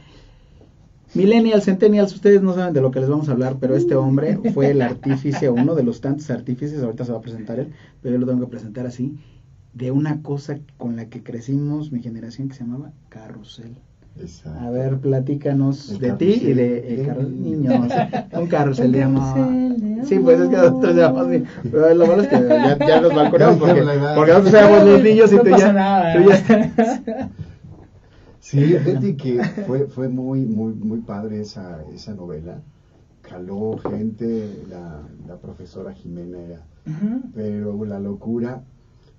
Millennials, 1.14 1.66
Centennials, 1.66 2.14
ustedes 2.14 2.42
no 2.42 2.52
saben 2.54 2.74
de 2.74 2.80
lo 2.80 2.90
que 2.90 2.98
les 2.98 3.08
vamos 3.08 3.28
a 3.28 3.32
hablar, 3.32 3.58
pero 3.60 3.76
este 3.76 3.94
hombre 3.94 4.38
fue 4.52 4.70
el 4.70 4.82
artífice, 4.82 5.50
uno 5.50 5.74
de 5.74 5.84
los 5.84 6.00
tantos 6.00 6.30
artífices, 6.30 6.82
ahorita 6.82 7.04
se 7.04 7.12
va 7.12 7.18
a 7.18 7.22
presentar 7.22 7.60
él, 7.60 7.72
pero 8.00 8.14
yo 8.14 8.20
lo 8.20 8.26
tengo 8.26 8.40
que 8.40 8.50
presentar 8.50 8.86
así, 8.86 9.18
de 9.74 9.90
una 9.90 10.22
cosa 10.22 10.58
con 10.78 10.96
la 10.96 11.10
que 11.10 11.22
crecimos 11.22 11.92
mi 11.92 12.00
generación 12.00 12.48
que 12.48 12.54
se 12.54 12.64
llamaba 12.64 12.92
carrusel. 13.10 13.76
Exacto. 14.20 14.60
A 14.60 14.70
ver, 14.70 14.98
platícanos 14.98 15.90
El 15.92 15.98
de 15.98 16.12
ti 16.12 16.32
y 16.42 16.52
de 16.52 16.94
el 17.00 17.06
carrusel 17.06 17.42
niños. 17.42 17.88
Un 18.32 18.46
carrusel 18.46 18.92
de 18.92 19.02
amor. 19.02 19.38
Sí, 20.04 20.18
pues 20.18 20.40
es 20.40 20.48
que 20.48 20.56
nosotros 20.56 20.96
así. 20.98 21.44
Pero 21.70 21.94
lo 21.94 22.06
malo 22.06 22.22
es 22.22 22.28
que 22.28 22.36
ya, 22.48 22.78
ya 22.78 23.00
nos 23.00 23.14
balconeamos 23.16 23.58
porque, 23.58 23.82
porque 24.14 24.32
nosotros 24.32 24.54
éramos 24.54 24.84
los 24.88 25.02
niños 25.02 25.32
y 25.32 25.36
no 25.36 25.42
tú 25.42 25.50
pasa 25.50 25.66
ya. 25.66 25.72
nada. 25.72 26.14
tú 26.22 26.30
ya- 26.30 27.30
Sí, 28.40 28.60
fíjate 28.76 29.16
que 29.16 29.42
fue, 29.66 29.86
fue 29.86 30.08
muy, 30.08 30.40
muy, 30.44 30.74
muy 30.74 30.98
padre 31.00 31.40
esa, 31.40 31.80
esa 31.94 32.12
novela. 32.14 32.60
Caló 33.22 33.78
gente, 33.78 34.64
la, 34.68 35.00
la 35.26 35.36
profesora 35.36 35.92
Jimena 35.94 36.38
era, 36.40 36.62
Ujú. 36.86 37.22
pero 37.34 37.84
la 37.84 37.98
locura. 38.00 38.62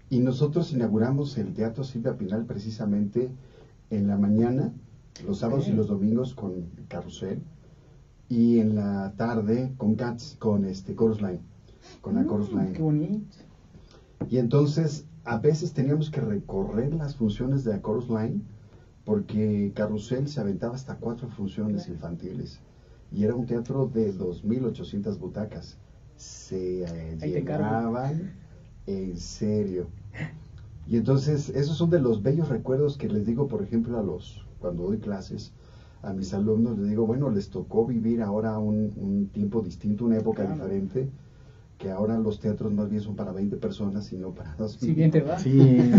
Y 0.09 0.19
nosotros 0.19 0.71
inauguramos 0.73 1.37
el 1.37 1.53
Teatro 1.53 1.83
Silvia 1.83 2.13
Pinal 2.17 2.45
precisamente 2.45 3.29
en 3.93 4.07
la 4.07 4.17
mañana, 4.17 4.71
los 5.25 5.39
sábados 5.39 5.67
y 5.67 5.71
los 5.73 5.87
domingos 5.87 6.33
con 6.33 6.65
Carrusel, 6.87 7.41
y 8.29 8.59
en 8.59 8.75
la 8.75 9.13
tarde 9.15 9.73
con 9.77 9.95
Cats, 9.95 10.35
con 10.39 10.65
este 10.65 10.95
Chorus 10.95 11.21
Line, 11.21 11.41
con 12.01 12.15
la 12.15 12.23
Mm, 12.23 12.27
Chorus 12.27 12.51
Line. 12.51 12.73
Qué 12.73 12.81
bonito. 12.81 13.37
Y 14.29 14.37
entonces 14.37 15.05
a 15.23 15.37
veces 15.37 15.73
teníamos 15.73 16.09
que 16.09 16.21
recorrer 16.21 16.93
las 16.93 17.15
funciones 17.15 17.63
de 17.63 17.71
la 17.71 17.81
Chorus 17.81 18.09
Line 18.09 18.41
porque 19.05 19.71
Carrusel 19.75 20.27
se 20.27 20.39
aventaba 20.39 20.75
hasta 20.75 20.95
cuatro 20.95 21.27
funciones 21.29 21.87
infantiles 21.87 22.59
y 23.11 23.23
era 23.23 23.35
un 23.35 23.45
teatro 23.45 23.85
de 23.85 24.13
2.800 24.13 25.17
butacas. 25.17 25.77
Se 26.15 26.83
eh, 26.83 27.17
llenaban 27.21 28.31
en 28.85 29.17
serio. 29.17 29.87
Y 30.87 30.97
entonces 30.97 31.49
esos 31.49 31.77
son 31.77 31.89
de 31.89 31.99
los 31.99 32.21
bellos 32.23 32.49
recuerdos 32.49 32.97
que 32.97 33.07
les 33.09 33.25
digo, 33.25 33.47
por 33.47 33.61
ejemplo, 33.63 33.97
a 33.97 34.03
los 34.03 34.45
cuando 34.59 34.83
doy 34.83 34.99
clases 34.99 35.53
a 36.01 36.13
mis 36.13 36.33
alumnos 36.33 36.77
les 36.77 36.89
digo, 36.89 37.05
bueno, 37.05 37.29
les 37.29 37.49
tocó 37.49 37.85
vivir 37.85 38.21
ahora 38.21 38.57
un, 38.57 38.91
un 38.97 39.27
tiempo 39.27 39.61
distinto, 39.61 40.05
una 40.05 40.17
época 40.17 40.43
Claro. 40.43 40.55
diferente, 40.55 41.09
que 41.77 41.89
ahora 41.91 42.17
los 42.19 42.39
teatros 42.39 42.73
más 42.73 42.89
bien 42.89 43.01
son 43.01 43.15
para 43.15 43.31
20 43.31 43.57
personas 43.57 44.11
y 44.11 44.17
no 44.17 44.33
para 44.33 44.55
2 44.55 44.71
Si 44.73 44.91
bien 44.93 45.11
te 45.11 45.21
va. 45.21 45.39
Sí, 45.39 45.51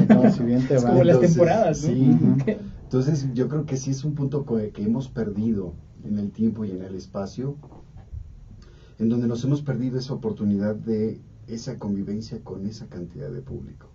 no, 0.08 0.30
si 0.30 0.44
bien 0.44 0.66
te 0.66 0.74
es 0.76 0.84
va. 0.84 0.90
como 0.90 1.04
las 1.04 1.16
entonces, 1.16 1.32
temporadas, 1.34 1.82
¿no? 1.82 1.88
sí. 1.88 2.18
Entonces 2.84 3.26
yo 3.34 3.48
creo 3.48 3.66
que 3.66 3.76
sí 3.76 3.90
es 3.90 4.04
un 4.04 4.14
punto 4.14 4.44
que 4.44 4.82
hemos 4.84 5.08
perdido 5.08 5.74
en 6.04 6.18
el 6.18 6.30
tiempo 6.30 6.64
y 6.64 6.70
en 6.70 6.82
el 6.82 6.94
espacio, 6.94 7.56
en 8.98 9.08
donde 9.08 9.26
nos 9.26 9.42
hemos 9.44 9.62
perdido 9.62 9.98
esa 9.98 10.12
oportunidad 10.14 10.74
de 10.74 11.20
esa 11.46 11.78
convivencia 11.78 12.42
con 12.42 12.66
esa 12.66 12.86
cantidad 12.88 13.30
de 13.30 13.40
público. 13.40 13.93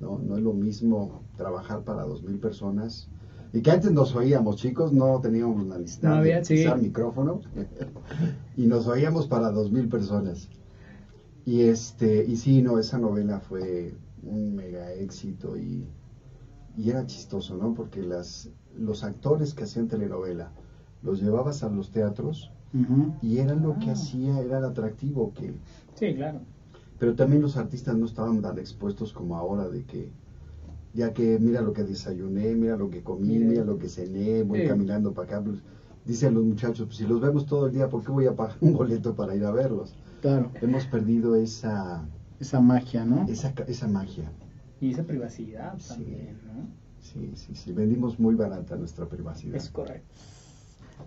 No, 0.00 0.18
no 0.18 0.36
es 0.36 0.42
lo 0.42 0.52
mismo 0.52 1.22
trabajar 1.36 1.82
para 1.84 2.04
dos 2.04 2.22
mil 2.22 2.38
personas. 2.38 3.08
Y 3.52 3.62
que 3.62 3.70
antes 3.70 3.90
nos 3.92 4.14
oíamos, 4.14 4.56
chicos, 4.56 4.92
no 4.92 5.20
teníamos 5.20 5.66
la 5.66 5.78
necesidad 5.78 6.10
No 6.10 6.16
había, 6.16 6.38
de 6.38 6.44
sí. 6.44 6.54
usar 6.60 6.78
micrófono 6.78 7.40
y 8.56 8.66
nos 8.66 8.86
oíamos 8.86 9.26
para 9.26 9.50
dos 9.50 9.70
mil 9.70 9.88
personas. 9.88 10.48
Y 11.44 11.62
este, 11.62 12.24
y 12.26 12.36
sí, 12.36 12.60
no, 12.62 12.78
esa 12.78 12.98
novela 12.98 13.38
fue 13.40 13.94
un 14.22 14.54
mega 14.54 14.92
éxito 14.92 15.56
y, 15.56 15.86
y 16.76 16.90
era 16.90 17.06
chistoso, 17.06 17.56
¿no? 17.56 17.74
Porque 17.74 18.02
las, 18.02 18.50
los 18.76 19.04
actores 19.04 19.54
que 19.54 19.64
hacían 19.64 19.88
telenovela 19.88 20.52
los 21.02 21.20
llevabas 21.20 21.62
a 21.62 21.68
los 21.68 21.90
teatros 21.90 22.50
y 23.22 23.38
era 23.38 23.54
lo 23.54 23.78
que 23.78 23.90
Ah. 23.90 23.92
hacía, 23.92 24.40
era 24.40 24.58
el 24.58 24.64
atractivo 24.64 25.32
que, 25.34 25.54
Sí, 25.94 26.14
claro. 26.14 26.40
Pero 26.98 27.14
también 27.14 27.42
los 27.42 27.56
artistas 27.56 27.96
no 27.96 28.06
estaban 28.06 28.40
tan 28.40 28.58
expuestos 28.58 29.12
como 29.12 29.36
ahora 29.36 29.68
de 29.68 29.84
que 29.84 30.10
ya 30.94 31.12
que 31.12 31.38
mira 31.38 31.60
lo 31.60 31.72
que 31.72 31.84
desayuné, 31.84 32.54
mira 32.56 32.76
lo 32.76 32.88
que 32.88 33.02
comí, 33.02 33.28
Mira. 33.38 33.46
mira 33.46 33.64
lo 33.64 33.78
que 33.78 33.88
cené, 33.88 34.42
voy 34.42 34.60
Sí. 34.62 34.66
caminando 34.66 35.12
para 35.12 35.36
acá. 35.36 35.44
pues, 35.44 35.58
dicen 36.06 36.34
los 36.34 36.44
muchachos, 36.44 36.86
pues 36.86 36.96
si 36.96 37.06
los 37.06 37.20
vemos 37.20 37.46
todo 37.46 37.66
el 37.66 37.72
día, 37.72 37.88
¿por 37.88 38.02
qué 38.02 38.10
voy 38.12 38.26
a 38.26 38.34
pagar 38.34 38.56
un 38.60 38.72
boleto 38.72 39.14
para 39.14 39.34
ir 39.34 39.44
a 39.44 39.50
verlos? 39.50 39.94
Claro, 40.22 40.50
Hemos 40.60 40.86
perdido 40.86 41.34
esa, 41.36 42.06
esa 42.40 42.60
magia, 42.60 43.04
¿no? 43.04 43.26
esa, 43.28 43.52
ca- 43.54 43.64
esa 43.64 43.88
magia. 43.88 44.32
Y 44.80 44.90
esa 44.90 45.02
privacidad 45.02 45.76
Sí. 45.78 45.88
también, 45.88 46.38
¿no? 46.46 46.66
Sí, 47.00 47.30
sí, 47.34 47.54
sí. 47.54 47.72
Vendimos 47.72 48.18
muy 48.18 48.34
barata 48.34 48.76
nuestra 48.76 49.06
privacidad. 49.06 49.56
Es 49.56 49.68
correcto. 49.68 50.14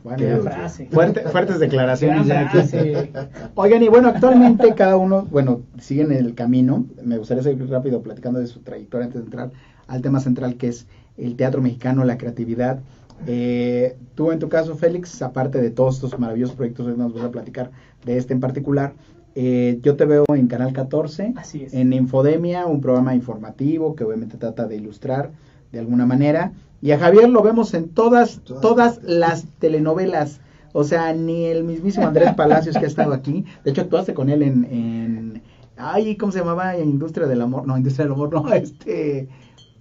Bueno, 0.04 0.42
frase. 0.42 0.88
fuerte- 0.92 1.22
fuertes 1.24 1.60
declaraciones 1.60 2.26
ya 2.28 2.50
frase. 2.50 3.12
Oigan, 3.56 3.84
y 3.84 3.90
bueno, 3.90 4.08
actualmente 4.10 4.74
cada 4.76 4.98
uno, 4.98 5.28
bueno, 5.30 5.62
siguen 5.80 6.12
en 6.12 6.26
el 6.26 6.36
camino. 6.36 6.86
Me 7.04 7.18
gustaría 7.18 7.44
seguir 7.44 7.70
rápido 7.70 8.02
platicando 8.02 8.40
de 8.40 8.48
su 8.48 8.60
trayectoria 8.62 9.06
antes 9.08 9.20
de 9.22 9.26
entrar 9.26 9.52
al 9.88 10.02
tema 10.02 10.20
central 10.20 10.56
que 10.56 10.68
es 10.70 10.88
el 11.18 11.36
teatro 11.36 11.62
mexicano, 11.62 12.04
la 12.06 12.18
creatividad. 12.18 12.80
Eh, 13.28 13.98
tú 14.16 14.32
en 14.32 14.40
tu 14.40 14.48
caso, 14.48 14.76
Félix, 14.76 15.22
aparte 15.22 15.62
de 15.62 15.70
todos 15.72 15.96
estos 15.96 16.18
maravillosos 16.18 16.56
proyectos, 16.56 16.88
hoy 16.88 16.96
nos 16.98 17.14
vas 17.14 17.26
a 17.26 17.32
platicar 17.32 17.72
de 18.06 18.18
este 18.18 18.34
en 18.34 18.40
particular. 18.40 18.94
eh, 19.36 19.80
yo 19.84 19.96
te 19.96 20.06
veo 20.06 20.26
en 20.34 20.48
Canal 20.48 20.74
14, 20.74 21.34
Así 21.38 21.64
es. 21.64 21.74
en 21.74 21.94
Infodemia, 21.94 22.66
un 22.66 22.82
programa 22.82 23.14
informativo 23.16 23.96
que 23.96 24.04
obviamente 24.04 24.38
trata 24.38 24.66
de 24.68 24.76
ilustrar 24.78 25.32
de 25.72 25.80
alguna 25.80 26.06
manera. 26.06 26.52
Y 26.82 26.92
a 26.92 27.00
Javier 27.00 27.30
lo 27.30 27.42
vemos 27.44 27.74
en 27.74 27.90
todas, 27.90 28.42
Todas 28.62 29.02
las 29.04 29.46
telenovelas. 29.60 30.42
O 30.72 30.84
sea, 30.84 31.14
ni 31.14 31.46
el 31.46 31.64
mismísimo 31.64 32.08
Andrés 32.08 32.34
Palacios 32.36 32.78
que 32.78 32.86
ha 32.86 32.88
estado 32.88 33.14
aquí. 33.14 33.44
De 33.64 33.72
hecho, 33.72 33.82
actuaste 33.82 34.14
con 34.14 34.30
él 34.30 34.44
en, 34.44 34.64
en 34.66 35.42
ay, 35.78 36.16
¿cómo 36.16 36.32
se 36.32 36.40
llamaba? 36.40 36.76
En 36.78 36.90
Industria 36.90 37.28
del 37.28 37.42
Amor. 37.42 37.66
No, 37.66 37.76
Industria 37.78 38.06
del 38.06 38.14
Amor, 38.14 38.32
no, 38.32 38.54
este, 38.54 39.28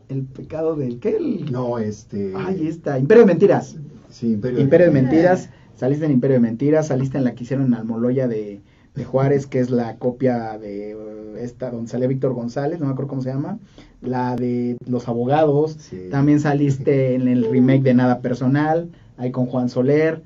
el 0.08 0.22
pecado 0.24 0.74
del, 0.76 0.98
¿qué? 0.98 1.16
El- 1.16 1.52
No, 1.52 1.78
este. 1.78 2.32
Ay, 2.34 2.66
está, 2.66 2.98
Imperio 2.98 3.24
de 3.24 3.26
Mentiras. 3.28 3.76
Sí, 4.08 4.32
Imperio, 4.32 4.60
Imperio 4.60 4.86
de. 4.86 4.92
Mentiras, 4.92 5.50
saliste 5.74 6.06
en 6.06 6.12
Imperio 6.12 6.36
de 6.36 6.40
Mentiras, 6.40 6.86
saliste 6.86 7.18
en 7.18 7.24
la 7.24 7.34
que 7.34 7.44
hicieron 7.44 7.66
en 7.66 7.74
Almoloya 7.74 8.26
de, 8.26 8.62
de 8.94 9.04
Juárez, 9.04 9.46
que 9.46 9.60
es 9.60 9.68
la 9.70 9.96
copia 9.98 10.56
de 10.56 10.92
eh, 10.92 10.96
esta 11.40 11.70
donde 11.70 11.90
salía 11.90 12.08
Víctor 12.08 12.32
González, 12.32 12.80
no 12.80 12.86
me 12.86 12.92
acuerdo 12.92 13.10
cómo 13.10 13.22
se 13.22 13.28
llama, 13.28 13.58
la 14.00 14.36
de 14.36 14.76
Los 14.86 15.08
Abogados, 15.08 15.76
Sí. 15.78 16.08
también 16.10 16.40
saliste 16.40 17.14
en 17.14 17.28
el 17.28 17.50
remake 17.50 17.82
de 17.82 17.94
Nada 17.94 18.20
Personal, 18.20 18.88
ahí 19.16 19.30
con 19.30 19.46
Juan 19.46 19.68
Soler. 19.68 20.22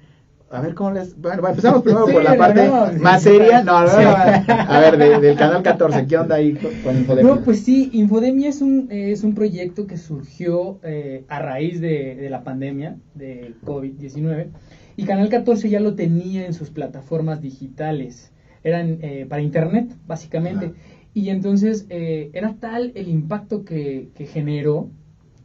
A 0.51 0.61
ver 0.61 0.75
cómo 0.75 0.91
les. 0.91 1.19
Bueno, 1.19 1.49
empezamos 1.49 1.83
primero 1.83 2.07
Sí, 2.07 2.13
por 2.13 2.23
la 2.23 2.37
parte 2.37 2.69
no, 2.69 2.93
más 3.01 3.23
seria. 3.23 3.63
No, 3.63 3.81
no, 3.85 3.89
Sí. 3.89 3.97
no, 4.05 4.55
a 4.55 4.81
ver, 4.81 4.99
de- 4.99 5.19
del 5.21 5.37
canal 5.39 5.63
14, 5.63 6.07
¿qué 6.07 6.19
onda 6.19 6.35
ahí 6.35 6.53
con, 6.85 6.99
Infodemia? 6.99 7.35
No, 7.35 7.41
pues 7.41 7.61
sí, 7.61 7.89
Infodemia 7.95 8.51
es 8.51 8.61
un, 8.61 8.89
eh, 8.91 9.13
es 9.13 9.25
un 9.25 9.35
proyecto 9.35 9.87
que 9.87 9.97
surgió 9.97 10.79
eh, 10.83 11.25
a 11.29 11.39
raíz 11.39 11.81
de, 11.81 12.17
de 12.17 12.29
la 12.29 12.45
pandemia 12.45 12.97
de 13.15 13.55
COVID-19 13.65 14.49
y 14.97 15.05
Canal 15.05 15.31
14 15.31 15.71
ya 15.71 15.81
lo 15.81 15.95
tenía 15.95 16.45
en 16.45 16.53
sus 16.53 16.69
plataformas 16.69 17.41
digitales, 17.41 18.31
eran 18.63 18.99
eh, 19.01 19.25
para 19.27 19.41
internet 19.41 19.91
básicamente. 20.07 20.75
Y 21.15 21.31
entonces 21.31 21.87
eh, 21.91 22.31
era 22.33 22.55
tal 22.55 22.93
el 22.95 23.09
impacto 23.09 23.65
que, 23.65 24.11
que 24.15 24.27
generó 24.27 24.91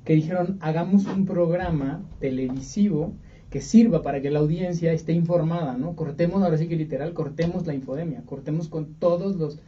que 0.06 0.14
dijeron 0.14 0.58
hagamos 0.62 1.06
un 1.06 1.26
programa 1.26 2.02
televisivo 2.20 3.14
que 3.50 3.60
sirva 3.60 4.02
para 4.02 4.22
que 4.22 4.32
la 4.32 4.40
audiencia 4.40 4.94
esté 4.94 5.12
informada, 5.12 5.78
¿no? 5.78 5.96
Cortemos, 5.96 6.44
ahora 6.44 6.58
sí 6.58 6.68
que 6.68 6.76
literal, 6.78 7.14
cortemos 7.14 7.68
la 7.68 7.74
infodemia, 7.74 8.24
cortemos 8.26 8.70
con 8.70 8.94
todos 8.96 9.36
los 9.36 9.60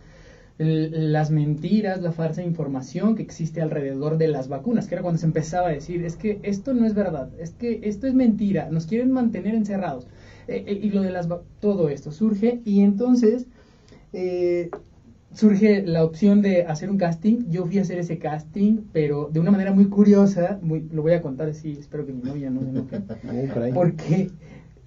las 0.59 1.31
mentiras, 1.31 2.01
la 2.01 2.11
falsa 2.11 2.43
información 2.43 3.15
que 3.15 3.21
existe 3.21 3.61
alrededor 3.61 4.17
de 4.17 4.27
las 4.27 4.49
vacunas, 4.49 4.87
que 4.87 4.95
era 4.95 5.01
cuando 5.01 5.17
se 5.17 5.25
empezaba 5.25 5.69
a 5.69 5.71
decir, 5.71 6.03
es 6.03 6.17
que 6.17 6.41
esto 6.43 6.73
no 6.73 6.85
es 6.85 6.93
verdad, 6.93 7.29
es 7.39 7.51
que 7.51 7.79
esto 7.83 8.07
es 8.07 8.13
mentira, 8.13 8.69
nos 8.69 8.85
quieren 8.85 9.09
mantener 9.11 9.55
encerrados. 9.55 10.05
Eh, 10.49 10.65
eh, 10.67 10.79
y 10.83 10.89
lo 10.89 11.01
de 11.01 11.11
las 11.11 11.29
todo 11.61 11.87
esto 11.87 12.11
surge 12.11 12.59
y 12.65 12.81
entonces 12.81 13.47
eh, 14.11 14.69
surge 15.33 15.83
la 15.85 16.03
opción 16.03 16.41
de 16.41 16.63
hacer 16.63 16.89
un 16.89 16.97
casting. 16.97 17.49
Yo 17.49 17.65
fui 17.65 17.77
a 17.77 17.81
hacer 17.81 17.99
ese 17.99 18.17
casting, 18.17 18.81
pero 18.91 19.29
de 19.31 19.39
una 19.39 19.51
manera 19.51 19.71
muy 19.71 19.87
curiosa, 19.89 20.57
muy, 20.61 20.81
lo 20.91 21.01
voy 21.01 21.13
a 21.13 21.21
contar 21.21 21.49
así, 21.49 21.77
espero 21.79 22.05
que 22.05 22.13
mi 22.13 22.21
novia 22.23 22.49
no 22.49 22.61
se 22.61 22.69
enoje. 22.69 23.03
Uh. 23.23 23.73
Porque 23.73 24.33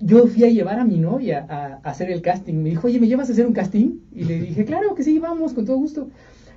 yo 0.01 0.27
fui 0.27 0.45
a 0.45 0.49
llevar 0.49 0.79
a 0.79 0.85
mi 0.85 0.99
novia 0.99 1.47
a, 1.49 1.75
a 1.75 1.91
hacer 1.91 2.11
el 2.11 2.23
casting. 2.23 2.55
Me 2.63 2.71
dijo, 2.71 2.87
oye, 2.89 2.99
¿me 3.01 3.09
llevas 3.09 3.29
a 3.29 3.33
hacer 3.33 3.47
un 3.47 3.53
casting? 3.53 4.01
Y 4.11 4.25
le 4.25 4.39
dije, 4.41 4.65
claro 4.65 4.95
que 4.95 5.03
sí, 5.05 5.19
vamos, 5.19 5.53
con 5.55 5.65
todo 5.65 5.77
gusto. 5.77 6.09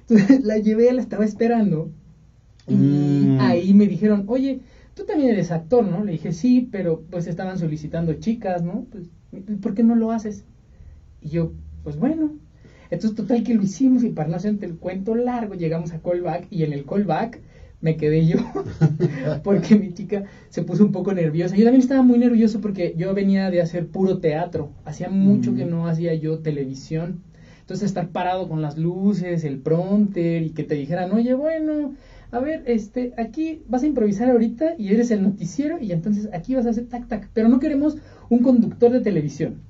Entonces 0.01 0.41
la 0.43 0.57
llevé, 0.57 0.91
la 0.93 1.01
estaba 1.01 1.25
esperando. 1.25 1.91
Y 2.67 3.33
Mm. 3.33 3.37
ahí 3.39 3.73
me 3.73 3.87
dijeron, 3.87 4.23
oye, 4.27 4.61
tú 4.93 5.05
también 5.05 5.29
eres 5.29 5.51
actor, 5.51 5.85
¿no? 5.87 6.03
Le 6.03 6.13
dije, 6.13 6.31
sí, 6.31 6.67
pero 6.71 7.01
pues 7.09 7.27
estaban 7.27 7.57
solicitando 7.57 8.13
chicas, 8.15 8.63
¿no? 8.63 8.87
Pues, 8.91 9.09
¿por 9.61 9.73
qué 9.75 9.83
no 9.83 9.95
lo 9.95 10.11
haces? 10.11 10.45
Y 11.21 11.29
yo, 11.29 11.53
pues 11.83 11.97
bueno. 11.97 12.39
Entonces, 12.95 13.15
total 13.15 13.43
que 13.43 13.53
lo 13.53 13.61
hicimos 13.63 14.03
y 14.03 14.09
para 14.09 14.29
no 14.29 14.35
hacerte 14.35 14.65
el 14.65 14.75
cuento 14.75 15.15
largo, 15.15 15.53
llegamos 15.55 15.93
a 15.93 15.99
callback 15.99 16.47
y 16.49 16.63
en 16.63 16.73
el 16.73 16.85
callback 16.85 17.39
me 17.81 17.97
quedé 17.97 18.25
yo 18.25 18.37
porque 19.43 19.75
mi 19.75 19.93
chica 19.93 20.23
se 20.49 20.63
puso 20.63 20.83
un 20.83 20.91
poco 20.91 21.13
nerviosa. 21.13 21.55
Yo 21.55 21.63
también 21.63 21.81
estaba 21.81 22.01
muy 22.01 22.17
nervioso 22.17 22.61
porque 22.61 22.93
yo 22.97 23.13
venía 23.13 23.49
de 23.49 23.61
hacer 23.61 23.87
puro 23.87 24.17
teatro. 24.19 24.71
Hacía 24.85 25.09
mucho 25.09 25.51
Mm. 25.51 25.55
que 25.55 25.65
no 25.65 25.87
hacía 25.87 26.13
yo 26.13 26.39
televisión. 26.39 27.21
Entonces, 27.61 27.85
estar 27.87 28.09
parado 28.09 28.47
con 28.47 28.61
las 28.61 28.77
luces, 28.77 29.43
el 29.43 29.57
prompter 29.57 30.43
y 30.43 30.51
que 30.51 30.63
te 30.63 30.75
dijeran, 30.75 31.11
oye, 31.11 31.33
bueno, 31.33 31.93
a 32.31 32.39
ver, 32.39 32.63
este, 32.67 33.13
aquí 33.17 33.61
vas 33.67 33.83
a 33.83 33.87
improvisar 33.87 34.29
ahorita 34.29 34.75
y 34.77 34.89
eres 34.89 35.09
el 35.11 35.21
noticiero 35.23 35.79
y 35.79 35.91
entonces 35.91 36.29
aquí 36.33 36.53
vas 36.55 36.65
a 36.67 36.69
hacer 36.69 36.85
tac 36.87 37.07
tac, 37.07 37.29
pero 37.33 37.47
no 37.49 37.59
queremos 37.59 37.97
un 38.29 38.41
conductor 38.43 38.91
de 38.91 39.01
televisión. 39.01 39.61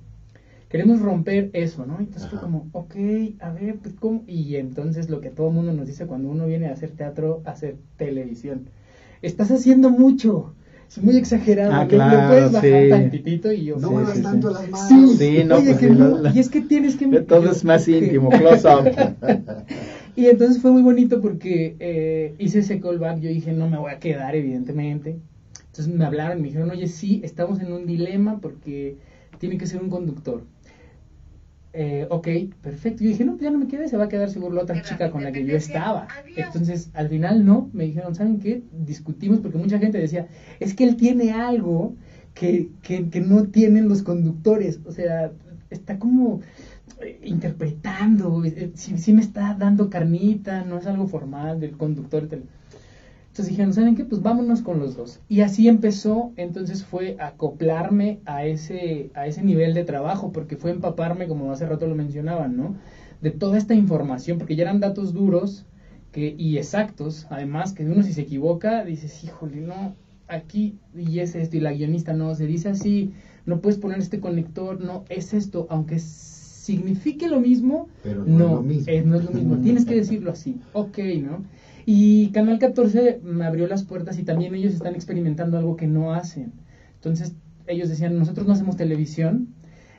Queremos 0.70 1.02
romper 1.02 1.50
eso, 1.54 1.86
¿no? 1.86 2.00
Entonces 2.00 2.28
fue 2.28 2.40
como, 2.40 2.68
ok, 2.72 2.96
a 3.40 3.52
ver, 3.52 3.76
pues 3.78 3.96
cómo, 3.96 4.24
y 4.28 4.56
entonces 4.56 5.10
lo 5.10 5.22
que 5.22 5.30
todo 5.30 5.48
el 5.48 5.54
mundo 5.54 5.74
nos 5.74 5.88
dice 5.88 6.06
cuando 6.06 6.30
uno 6.30 6.46
viene 6.48 6.68
a 6.68 6.74
hacer 6.74 6.92
teatro, 6.92 7.42
a 7.46 7.52
hacer 7.52 7.76
televisión, 7.98 8.70
estás 9.22 9.52
haciendo 9.52 9.90
mucho, 9.90 10.54
es 10.88 11.02
muy 11.02 11.16
exagerado, 11.18 11.74
Ah, 11.74 11.82
¿le- 11.84 11.88
claro, 11.88 12.28
puedes 12.28 12.52
bajar 12.52 12.84
sí. 12.84 12.90
tantitito 12.90 13.52
y 13.52 13.64
yo, 13.66 13.78
No 13.80 13.88
Sí, 13.88 13.94
muevas 13.94 14.14
sí, 14.14 14.20
sí. 14.20 14.24
tanto 14.24 14.50
las 14.50 14.70
manos. 14.70 15.12
Sí, 15.12 15.18
Sí, 15.18 15.44
no, 15.44 15.56
oye, 15.56 15.66
pues 15.66 15.78
que 15.78 15.88
sí, 15.88 15.96
no, 15.96 16.10
la- 16.10 16.22
la- 16.22 16.32
y 16.32 16.40
es 16.40 16.50
que 16.50 16.62
tienes 16.62 16.96
que... 16.96 17.06
Todo 17.22 17.44
yo, 17.46 17.52
es 17.52 17.64
más 17.64 17.88
íntimo, 17.88 18.30
close 18.30 18.68
up. 18.68 18.86
Y 20.16 20.28
entonces 20.28 20.62
fue 20.62 20.72
muy 20.72 20.82
bonito 20.82 21.22
porque 21.22 21.76
eh, 21.80 22.36
hice 22.38 22.60
ese 22.60 22.80
callback, 22.80 23.20
yo 23.20 23.30
dije, 23.30 23.52
no 23.52 23.68
me 23.70 23.78
voy 23.78 23.92
a 23.92 24.00
quedar, 24.00 24.36
evidentemente. 24.36 25.18
Entonces 25.60 25.88
me 25.90 26.06
hablaron, 26.06 26.38
me 26.42 26.48
dijeron, 26.48 26.70
oye, 26.70 26.88
sí, 26.88 27.20
estamos 27.24 27.60
en 27.60 27.74
un 27.74 27.86
dilema 27.86 28.40
porque 28.40 28.96
tiene 29.40 29.58
que 29.58 29.66
ser 29.68 29.82
un 29.82 29.90
conductor. 29.90 30.44
Eh, 31.78 32.08
ok, 32.10 32.28
perfecto. 32.62 33.04
Yo 33.04 33.10
dije, 33.10 33.26
no, 33.26 33.34
pues 33.34 33.44
ya 33.44 33.52
no 33.52 33.58
me 33.58 33.68
quedé, 33.68 33.90
se 33.90 33.98
va 33.98 34.06
a 34.06 34.08
quedar 34.08 34.30
seguro 34.30 34.56
la 34.56 34.62
otra 34.62 34.82
chica 34.82 35.12
con 35.12 35.24
la 35.24 35.34
que 35.34 35.44
yo 35.44 35.58
estaba. 35.58 36.08
Entonces, 36.38 36.90
al 36.94 37.10
final 37.10 37.46
no, 37.46 37.70
me 37.74 37.84
dijeron, 37.84 38.16
¿saben 38.16 38.40
qué? 38.40 38.64
Discutimos 38.72 39.40
porque 39.40 39.58
mucha 39.58 39.78
gente 39.78 39.98
decía, 39.98 40.30
es 40.62 40.74
que 40.74 40.86
él 40.86 40.96
tiene 40.96 41.34
algo 41.34 41.94
que, 42.34 42.70
que, 42.82 43.10
que 43.10 43.20
no 43.20 43.48
tienen 43.48 43.90
los 43.90 44.04
conductores. 44.04 44.80
O 44.86 44.92
sea, 44.94 45.34
está 45.70 46.00
como 46.00 46.40
eh, 47.02 47.20
interpretando, 47.24 48.46
eh, 48.46 48.72
sí, 48.76 48.98
sí 48.98 49.12
me 49.12 49.20
está 49.20 49.54
dando 49.54 49.90
carnita, 49.90 50.64
no 50.64 50.78
es 50.78 50.88
algo 50.88 51.08
formal 51.08 51.60
del 51.60 51.76
conductor. 51.76 52.30
Entonces 53.36 53.52
dijeron, 53.52 53.74
¿saben 53.74 53.96
qué? 53.96 54.06
Pues 54.06 54.22
vámonos 54.22 54.62
con 54.62 54.80
los 54.80 54.96
dos. 54.96 55.20
Y 55.28 55.42
así 55.42 55.68
empezó, 55.68 56.32
entonces 56.38 56.86
fue 56.86 57.18
acoplarme 57.20 58.22
a 58.24 58.46
ese, 58.46 59.10
a 59.14 59.28
ese 59.28 59.44
nivel 59.44 59.74
de 59.74 59.84
trabajo, 59.84 60.32
porque 60.32 60.56
fue 60.56 60.72
empaparme, 60.72 61.28
como 61.28 61.52
hace 61.52 61.66
rato 61.66 61.86
lo 61.86 61.96
mencionaban, 61.96 62.56
¿no? 62.56 62.76
De 63.20 63.32
toda 63.32 63.58
esta 63.58 63.74
información, 63.74 64.38
porque 64.38 64.56
ya 64.56 64.64
eran 64.64 64.80
datos 64.80 65.14
duros 65.14 65.66
que, 66.14 66.34
y 66.38 66.58
exactos, 66.58 67.28
además, 67.30 67.74
que 67.74 67.84
uno 67.84 68.04
si 68.04 68.14
se 68.14 68.22
equivoca, 68.22 68.86
dices, 68.86 69.22
híjole, 69.26 69.60
no, 69.60 69.96
aquí, 70.30 70.78
y 70.98 71.20
es 71.20 71.36
esto, 71.36 71.58
y 71.58 71.60
la 71.60 71.74
guionista, 71.74 72.14
no, 72.14 72.34
se 72.36 72.48
dice 72.48 72.70
así, 72.70 73.12
no 73.46 73.60
puedes 73.60 73.78
poner 73.78 74.00
este 74.00 74.22
conector, 74.22 74.80
no, 74.80 75.04
es 75.10 75.34
esto, 75.34 75.68
aunque 75.70 76.00
signifique 76.00 77.28
lo 77.28 77.42
mismo, 77.42 77.90
Pero 78.02 78.24
no 78.24 78.46
es 78.46 78.52
lo 78.52 78.62
mismo. 78.62 78.94
eh, 78.94 79.04
no 79.06 79.16
es 79.18 79.26
lo 79.26 79.32
mismo, 79.32 79.58
tienes 79.62 79.84
que 79.84 79.96
decirlo 79.96 80.32
así, 80.32 80.58
ok, 80.72 81.00
¿no? 81.22 81.44
Y 81.86 82.30
Canal 82.32 82.58
14 82.58 83.20
me 83.24 83.46
abrió 83.46 83.68
las 83.68 83.84
puertas 83.84 84.18
y 84.18 84.24
también 84.24 84.56
ellos 84.56 84.74
están 84.74 84.96
experimentando 84.96 85.58
algo 85.58 85.76
que 85.76 85.88
no 85.88 86.14
hacen. 86.14 86.52
Entonces 86.96 87.36
ellos 87.68 87.90
decían, 87.90 88.18
nosotros 88.18 88.48
no 88.48 88.54
hacemos 88.54 88.76
televisión 88.76 89.54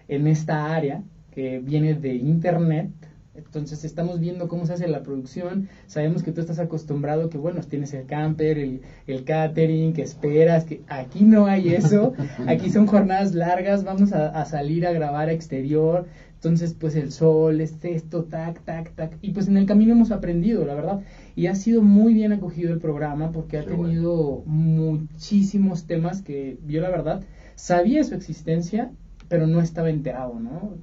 en 0.09 0.27
esta 0.27 0.75
área 0.75 1.03
que 1.33 1.61
viene 1.61 1.95
de 1.95 2.15
internet. 2.15 2.91
Entonces 3.35 3.85
estamos 3.85 4.19
viendo 4.19 4.49
cómo 4.49 4.65
se 4.65 4.73
hace 4.73 4.89
la 4.89 5.03
producción, 5.03 5.69
sabemos 5.87 6.23
que 6.23 6.33
tú 6.33 6.41
estás 6.41 6.59
acostumbrado 6.59 7.29
que 7.29 7.37
bueno, 7.37 7.61
tienes 7.61 7.93
el 7.93 8.07
camper, 8.07 8.57
el, 8.57 8.81
el 9.07 9.25
catering, 9.25 9.93
que 9.93 10.01
esperas, 10.01 10.65
que 10.65 10.81
aquí 10.89 11.23
no 11.25 11.45
hay 11.45 11.75
eso, 11.75 12.15
aquí 12.47 12.71
son 12.71 12.87
jornadas 12.87 13.35
largas, 13.35 13.85
vamos 13.85 14.15
a, 14.15 14.29
a 14.29 14.47
salir 14.47 14.87
a 14.87 14.93
grabar 14.93 15.29
a 15.29 15.33
exterior, 15.33 16.07
entonces 16.37 16.73
pues 16.73 16.97
el 16.97 17.13
sol, 17.13 17.61
este, 17.61 17.95
esto, 17.95 18.25
tac, 18.25 18.63
tac, 18.65 18.95
tac, 18.95 19.19
y 19.21 19.33
pues 19.33 19.49
en 19.49 19.59
el 19.59 19.67
camino 19.67 19.93
hemos 19.93 20.13
aprendido, 20.13 20.65
la 20.65 20.75
verdad, 20.75 21.03
y 21.37 21.47
ha 21.47 21.55
sido 21.55 21.83
muy 21.83 22.15
bien 22.15 22.33
acogido 22.33 22.73
el 22.73 22.81
programa 22.81 23.31
porque 23.31 23.59
ha 23.59 23.65
Qué 23.65 23.71
bueno. 23.75 23.89
tenido 23.93 24.43
muchísimos 24.47 25.87
temas 25.87 26.23
que 26.23 26.59
yo 26.67 26.81
la 26.81 26.91
verdad 26.91 27.23
sabía 27.55 28.03
su 28.05 28.15
existencia, 28.15 28.91
pero 29.29 29.47
no 29.47 29.61
estaba 29.61 29.91
enterado, 29.91 30.41
¿no? 30.41 30.75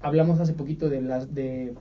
Hablamos 0.00 0.38
hace 0.40 0.52
poquito 0.52 0.90
de 0.90 1.00
las 1.00 1.34
de, 1.34 1.72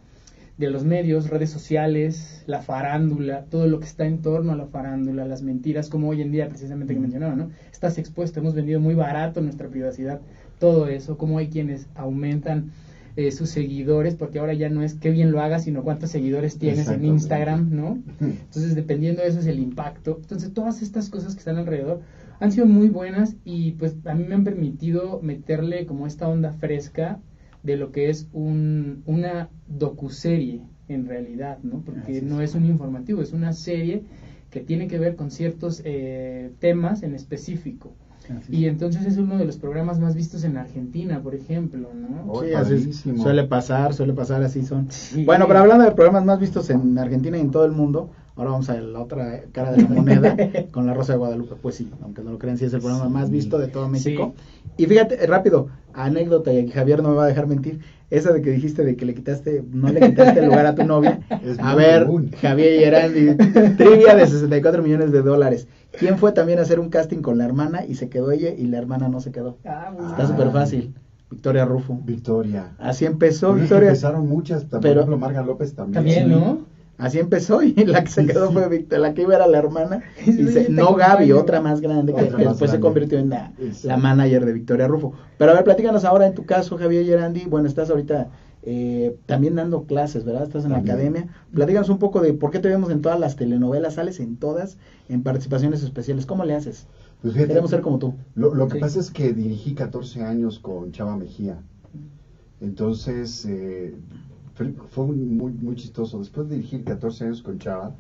de 0.58 0.70
los 0.70 0.86
medios, 0.86 1.30
redes 1.30 1.50
sociales, 1.50 2.44
la 2.48 2.62
farándula, 2.62 3.44
todo 3.46 3.68
lo 3.68 3.80
que 3.80 3.86
está 3.88 4.06
en 4.06 4.22
torno 4.22 4.54
a 4.54 4.56
la 4.56 4.68
farándula, 4.68 5.26
las 5.26 5.42
mentiras, 5.42 5.90
como 5.90 6.08
hoy 6.10 6.22
en 6.22 6.32
día 6.32 6.48
precisamente 6.48 6.94
que 6.94 7.00
mencionaba, 7.02 7.36
¿no? 7.36 7.50
Estás 7.72 7.98
expuesto, 7.98 8.40
hemos 8.40 8.54
vendido 8.54 8.80
muy 8.80 8.96
barato 8.96 9.42
nuestra 9.42 9.68
privacidad, 9.68 10.22
todo 10.60 10.88
eso, 10.88 11.18
como 11.18 11.40
hay 11.40 11.50
quienes 11.50 11.88
aumentan 11.96 12.72
eh, 13.16 13.32
sus 13.32 13.50
seguidores, 13.50 14.16
porque 14.16 14.40
ahora 14.40 14.54
ya 14.54 14.70
no 14.70 14.82
es 14.82 14.96
qué 14.96 15.12
bien 15.12 15.32
lo 15.32 15.42
hagas, 15.42 15.66
sino 15.66 15.84
cuántos 15.84 16.10
seguidores 16.10 16.58
tienes 16.58 16.88
en. 16.88 17.06
Instagram, 17.06 17.70
¿no? 17.72 18.02
Entonces, 18.20 18.76
dependiendo 18.76 19.22
de 19.22 19.28
eso 19.28 19.40
es 19.40 19.46
el 19.46 19.60
impacto. 19.60 20.18
Entonces, 20.22 20.54
todas 20.54 20.82
estas 20.82 21.10
cosas 21.10 21.34
que 21.34 21.40
están 21.40 21.58
alrededor 21.58 22.02
han 22.40 22.52
sido 22.52 22.66
muy 22.66 22.90
buenas 22.90 23.36
y 23.46 23.74
pues 23.74 23.96
a 24.06 24.16
mí 24.16 24.24
me 24.24 24.36
han 24.36 24.44
permitido 24.44 25.22
meterle 25.22 25.86
como 25.86 26.08
esta 26.08 26.28
onda 26.28 26.52
fresca 26.52 27.20
de 27.62 27.78
lo 27.78 27.92
que 27.92 28.10
es 28.10 28.28
un, 28.34 29.04
una 29.06 29.50
docuserie 29.68 30.62
en 30.88 31.08
realidad, 31.08 31.60
¿no? 31.64 31.82
Porque 31.82 32.22
no 32.22 32.42
es 32.42 32.56
un 32.56 32.66
informativo, 32.66 33.22
es 33.22 33.32
una 33.32 33.54
serie 33.54 34.04
que 34.50 34.60
tiene 34.60 34.88
que 34.88 35.00
ver 35.00 35.16
con 35.16 35.32
ciertos 35.32 35.82
eh, 35.86 36.52
temas 36.60 37.04
en 37.04 37.16
específico. 37.16 37.96
Así 38.26 38.56
Y 38.56 38.66
es. 38.66 38.72
entonces 38.72 39.06
es 39.06 39.18
uno 39.18 39.38
de 39.38 39.46
los 39.46 39.58
programas 39.58 40.00
más 40.00 40.16
vistos 40.16 40.44
en 40.44 40.58
Argentina, 40.58 41.20
por 41.22 41.36
ejemplo, 41.36 41.90
¿no? 41.94 42.42
Sí, 42.42 42.54
así 42.54 42.74
es. 42.90 43.04
suele 43.22 43.44
pasar, 43.46 43.94
suele 43.94 44.14
pasar, 44.14 44.44
así 44.44 44.64
son. 44.64 44.88
Sí. 44.90 45.26
Bueno, 45.26 45.46
pero 45.48 45.60
hablando 45.60 45.84
de 45.84 45.92
programas 45.92 46.26
más 46.26 46.40
vistos 46.40 46.70
en 46.70 46.98
Argentina 46.98 47.38
y 47.38 47.42
en 47.42 47.52
todo 47.52 47.66
el 47.66 47.72
mundo, 47.74 48.10
ahora 48.36 48.52
vamos 48.52 48.70
a 48.70 48.80
la 48.80 49.00
otra 49.00 49.42
cara 49.52 49.72
de 49.74 49.82
la 49.84 49.90
moneda 49.90 50.36
con 50.72 50.86
La 50.88 50.94
Rosa 50.94 51.14
de 51.14 51.20
Guadalupe. 51.20 51.56
Pues 51.62 51.76
sí, 51.76 51.90
aunque 52.02 52.24
no 52.24 52.32
lo 52.32 52.40
crean, 52.40 52.58
sí 52.58 52.66
es 52.66 52.74
el 52.74 52.80
programa 52.80 53.06
Sí. 53.08 53.12
más 53.12 53.30
visto 53.30 53.58
de 53.60 53.68
todo 53.68 53.88
México. 53.90 54.34
Y 54.78 54.86
fíjate, 54.86 55.18
rápido, 55.28 55.68
anécdota, 55.94 56.52
y 56.54 56.70
Javier 56.70 57.04
no 57.04 57.10
me 57.10 57.16
va 57.16 57.26
a 57.26 57.28
dejar 57.28 57.46
mentir, 57.48 57.80
esa 58.18 58.32
de 58.32 58.42
que 58.42 58.52
dijiste 58.52 58.84
de 58.84 58.96
que 58.96 59.06
le 59.06 59.14
quitaste, 59.16 59.64
no 59.72 59.90
le 59.92 60.00
quitaste 60.00 60.40
el 60.40 60.46
lugar 60.46 60.66
a 60.66 60.76
tu 60.76 60.84
novia. 60.86 61.20
Es 61.44 61.60
a 61.60 61.76
ver, 61.76 62.06
común. 62.06 62.32
Javier 62.42 62.80
Gerandi, 62.80 63.36
trivia 63.76 64.16
de 64.16 64.26
64 64.28 64.82
millones 64.84 65.12
de 65.12 65.22
dólares. 65.22 65.68
¿Quién 65.98 66.18
fue 66.18 66.32
también 66.32 66.60
a 66.60 66.62
hacer 66.62 66.80
un 66.80 66.90
casting 66.90 67.18
con 67.22 67.38
la 67.38 67.46
hermana 67.46 67.86
y 67.86 67.96
se 67.96 68.10
quedó 68.10 68.32
ella 68.32 68.50
y 68.58 68.66
la 68.66 68.78
hermana 68.78 69.10
no 69.10 69.20
se 69.20 69.32
quedó? 69.32 69.58
Ah, 69.66 69.92
Está 70.12 70.28
súper 70.28 70.52
fácil. 70.52 70.94
Victoria 71.30 71.66
Rufo. 71.66 72.00
Victoria. 72.06 72.74
Así 72.78 73.06
empezó 73.06 73.54
Victoria. 73.54 73.90
empezaron 73.90 74.28
muchas, 74.28 74.66
por 74.66 74.82
Pero- 74.82 75.02
ejemplo, 75.02 75.18
Marga 75.18 75.42
López 75.44 75.74
también. 75.74 75.94
También, 75.94 76.26
Sí. 76.26 76.30
¿no? 76.30 76.60
Así 76.98 77.18
empezó 77.20 77.64
y 77.64 77.74
la 77.74 78.04
que 78.04 78.12
se 78.12 78.26
quedó 78.26 78.52
fue 78.52 78.70
Victoria, 78.70 79.00
la 79.08 79.14
que 79.14 79.24
iba 79.24 79.36
era 79.36 79.48
la 79.48 79.58
hermana. 79.58 80.04
Y 80.26 80.32
se- 80.48 80.70
no 80.70 80.94
Gaby, 80.96 81.32
otra 81.32 81.60
más 81.60 81.82
grande 81.82 82.14
que, 82.14 82.22
Otra 82.26 82.38
después 82.38 82.70
se 82.72 82.80
convirtió 82.80 83.18
en 83.18 83.30
la, 83.30 83.52
Sí. 83.72 83.88
la 83.88 83.98
manager 83.98 84.46
de 84.46 84.54
Victoria 84.54 84.88
Rufo. 84.88 85.14
Pero 85.38 85.52
a 85.52 85.56
ver, 85.56 85.64
platícanos 85.64 86.06
ahora 86.06 86.28
en 86.28 86.36
tu 86.36 86.46
caso, 86.46 86.78
Javier 86.78 87.04
Gerandi. 87.06 87.46
Bueno, 87.46 87.68
estás 87.68 87.90
ahorita 87.90 88.30
eh, 88.66 89.18
también 89.26 89.56
dando 89.56 89.84
clases, 89.84 90.24
¿verdad? 90.24 90.44
Estás 90.44 90.64
en 90.66 90.72
la 90.72 90.78
academia. 90.78 91.28
Platícanos 91.54 91.90
un 91.90 91.98
poco 92.00 92.22
de 92.22 92.32
por 92.32 92.50
qué 92.52 92.60
te 92.60 92.70
vemos 92.70 92.92
en 92.92 93.02
todas 93.02 93.20
las 93.20 93.36
telenovelas, 93.36 93.96
sales 93.96 94.22
en 94.22 94.38
todas, 94.38 94.78
en 95.10 95.22
participaciones 95.24 95.84
especiales. 95.84 96.26
¿Cómo 96.26 96.46
le 96.46 96.54
haces? 96.56 96.88
Pues 97.22 97.34
fíjate, 97.34 97.50
Queremos 97.50 97.72
ser 97.72 97.82
como 97.82 97.98
tú. 98.00 98.14
Lo, 98.36 98.54
lo 98.54 98.68
que 98.70 98.76
Sí. 98.76 98.80
pasa 98.80 99.00
es 99.02 99.12
que 99.12 99.34
dirigí 99.34 99.74
14 99.74 100.24
años 100.24 100.60
con 100.60 100.92
Chava 100.94 101.18
Mejía. 101.18 101.58
Entonces, 102.62 103.46
eh, 103.50 103.96
fue, 104.54 105.06
muy, 105.06 105.52
muy 105.52 105.76
chistoso. 105.76 106.20
Después 106.20 106.48
de 106.50 106.56
dirigir 106.56 106.84
14 106.84 107.26
años 107.26 107.42
con 107.42 107.58
Chava, 107.60 107.96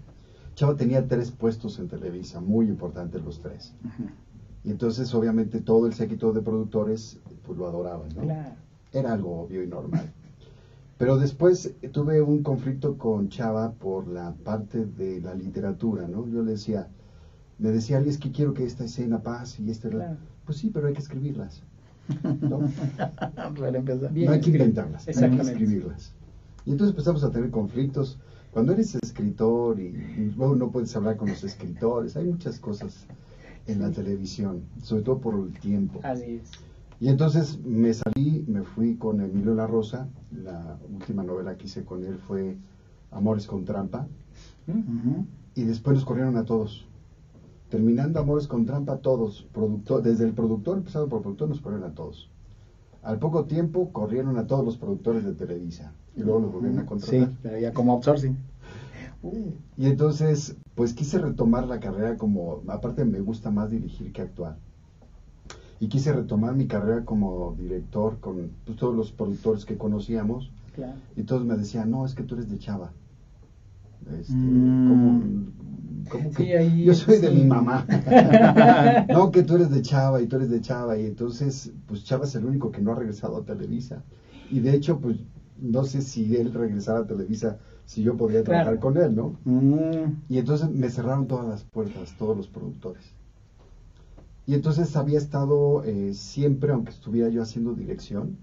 Chava 0.55 0.75
tenía 0.75 1.07
tres 1.07 1.31
puestos 1.31 1.79
en 1.79 1.87
Televisa, 1.87 2.39
muy 2.39 2.67
importantes 2.67 3.23
los 3.23 3.41
tres. 3.41 3.73
Y 4.63 4.71
entonces, 4.71 5.13
obviamente, 5.13 5.59
todo 5.61 5.87
el 5.87 5.93
séquito 5.93 6.31
de 6.31 6.41
productores 6.41 7.19
pues, 7.45 7.57
lo 7.57 7.67
adoraban, 7.67 8.09
¿no? 8.15 8.21
Claro. 8.21 8.55
Era 8.91 9.13
algo 9.13 9.41
obvio 9.41 9.63
y 9.63 9.67
normal. 9.67 10.11
Pero 10.97 11.17
después 11.17 11.73
eh, 11.81 11.89
tuve 11.89 12.21
un 12.21 12.43
conflicto 12.43 12.97
con 12.97 13.29
Chava 13.29 13.73
por 13.73 14.07
la 14.07 14.33
parte 14.43 14.85
de 14.85 15.19
la 15.19 15.33
literatura, 15.33 16.07
¿no? 16.07 16.27
Yo 16.27 16.43
le 16.43 16.51
decía, 16.51 16.87
me 17.57 17.71
decía, 17.71 17.97
"Ay, 17.97 18.07
es 18.07 18.19
que 18.19 18.31
quiero 18.31 18.53
que 18.53 18.63
esta 18.63 18.85
escena 18.85 19.21
pase 19.23 19.63
y 19.63 19.71
esta... 19.71 19.89
Claro. 19.89 20.17
Pues 20.45 20.59
sí, 20.59 20.69
pero 20.69 20.87
hay 20.87 20.93
que 20.93 20.99
escribirlas. 20.99 21.63
¿no? 22.41 22.59
No 24.27 24.31
hay 24.33 24.39
que 24.41 24.49
inventarlas, 24.51 25.07
hay 25.07 25.13
que 25.13 25.41
escribirlas. 25.41 26.13
Y 26.65 26.71
entonces 26.71 26.91
empezamos 26.91 27.23
a 27.23 27.31
tener 27.31 27.49
conflictos. 27.51 28.19
Cuando 28.51 28.73
eres 28.73 28.95
escritor 28.95 29.79
y, 29.79 29.85
y 29.87 30.33
luego 30.35 30.55
no 30.55 30.71
puedes 30.71 30.95
hablar 30.95 31.17
con 31.17 31.29
los 31.29 31.43
escritores, 31.43 32.15
hay 32.15 32.25
muchas 32.25 32.59
cosas 32.59 33.07
en 33.67 33.81
la 33.81 33.91
televisión, 33.91 34.63
sobre 34.81 35.03
todo 35.03 35.19
por 35.19 35.35
el 35.35 35.59
tiempo. 35.59 35.99
Así 36.03 36.35
es. 36.35 36.51
Y 36.99 37.09
entonces 37.09 37.59
me 37.65 37.93
salí, 37.93 38.45
me 38.47 38.63
fui 38.63 38.95
con 38.95 39.19
Emilio 39.19 39.53
La 39.55 39.67
Rosa, 39.67 40.07
la 40.31 40.77
última 40.93 41.23
novela 41.23 41.57
que 41.57 41.65
hice 41.65 41.83
con 41.83 42.05
él 42.05 42.17
fue 42.17 42.57
Amores 43.11 43.47
con 43.47 43.65
Trampa, 43.65 44.07
y 45.55 45.63
después 45.63 45.95
nos 45.95 46.05
corrieron 46.05 46.37
a 46.37 46.45
todos. 46.45 46.85
Terminando 47.69 48.19
Amores 48.19 48.47
con 48.47 48.65
Trampa, 48.65 48.97
todos, 48.97 49.45
productor, 49.51 50.01
desde 50.01 50.25
el 50.25 50.33
productor, 50.33 50.77
empezando 50.77 51.09
por 51.09 51.17
el 51.17 51.23
productor, 51.23 51.49
nos 51.49 51.59
corrieron 51.59 51.89
a 51.89 51.93
todos. 51.93 52.29
Al 53.01 53.19
poco 53.19 53.45
tiempo 53.45 53.91
corrieron 53.91 54.37
a 54.37 54.47
todos 54.47 54.63
los 54.63 54.77
productores 54.77 55.25
de 55.25 55.33
Televisa 55.33 55.91
y 56.15 56.21
luego 56.21 56.39
los 56.39 56.51
volvieron 56.51 56.79
a 56.79 56.85
contratar. 56.85 57.27
Sí, 57.29 57.37
pero 57.41 57.57
ya 57.59 57.73
como 57.73 57.93
outsourcing. 57.93 58.37
Y 59.77 59.85
entonces, 59.85 60.55
pues 60.75 60.93
quise 60.93 61.17
retomar 61.17 61.65
la 61.65 61.79
carrera 61.79 62.17
como, 62.17 62.61
aparte 62.67 63.05
me 63.05 63.19
gusta 63.21 63.49
más 63.51 63.69
dirigir 63.69 64.11
que 64.11 64.21
actuar. 64.21 64.57
y 65.79 65.87
quise 65.87 66.13
retomar 66.13 66.55
mi 66.55 66.65
carrera 66.67 67.03
como 67.03 67.55
director 67.59 68.17
con 68.19 68.51
pues, 68.65 68.77
todos 68.77 68.95
los 68.95 69.11
productores 69.11 69.65
que 69.65 69.77
conocíamos 69.77 70.49
Claro. 70.75 70.93
y 71.17 71.23
todos 71.23 71.43
me 71.45 71.55
decían, 71.57 71.91
no, 71.91 72.05
es 72.05 72.15
que 72.15 72.23
tú 72.23 72.35
eres 72.35 72.49
de 72.49 72.57
Chava. 72.57 72.93
Este, 74.19 74.33
Mm. 74.33 74.87
¿cómo, 74.89 75.23
cómo 76.09 76.31
que? 76.31 76.43
Sí, 76.43 76.51
ahí, 76.53 76.85
Yo 76.85 76.93
soy 76.93 77.19
de 77.19 77.29
sí. 77.29 77.35
mi 77.35 77.43
mamá. 77.45 77.85
no, 79.09 79.31
que 79.31 79.43
tú 79.43 79.55
eres 79.55 79.69
de 79.71 79.81
Chava 79.81 80.21
y 80.21 80.27
tú 80.27 80.37
eres 80.37 80.49
de 80.49 80.61
Chava. 80.61 80.97
Y 80.97 81.05
entonces, 81.05 81.71
pues 81.85 82.03
Chava 82.05 82.25
es 82.25 82.35
el 82.35 82.45
único 82.45 82.71
que 82.71 82.81
no 82.81 82.91
ha 82.91 82.95
regresado 82.95 83.37
a 83.37 83.43
Televisa. 83.45 84.03
Y 84.51 84.59
de 84.61 84.73
hecho, 84.75 84.99
pues 84.99 85.17
no 85.57 85.83
sé 85.83 86.01
si 86.01 86.35
él 86.37 86.53
regresara 86.53 86.99
a 86.99 87.07
Televisa, 87.07 87.57
si 87.85 88.01
yo 88.03 88.15
podría 88.17 88.43
trabajar 88.43 88.73
Claro. 88.73 88.79
con 88.79 88.97
él, 88.97 89.15
¿no? 89.15 89.33
Mm, 89.45 90.05
Y 90.29 90.37
entonces 90.37 90.69
me 90.69 90.89
cerraron 90.89 91.27
todas 91.27 91.45
las 91.47 91.63
puertas, 91.63 92.15
todos 92.17 92.35
los 92.35 92.47
productores. 92.47 93.13
Y 94.45 94.53
entonces 94.53 94.95
había 94.95 95.17
estado 95.17 95.81
eh, 95.83 96.11
siempre, 96.13 96.71
aunque 96.71 96.91
estuviera 96.91 97.29
yo 97.29 97.41
haciendo 97.41 97.73
dirección, 97.73 98.35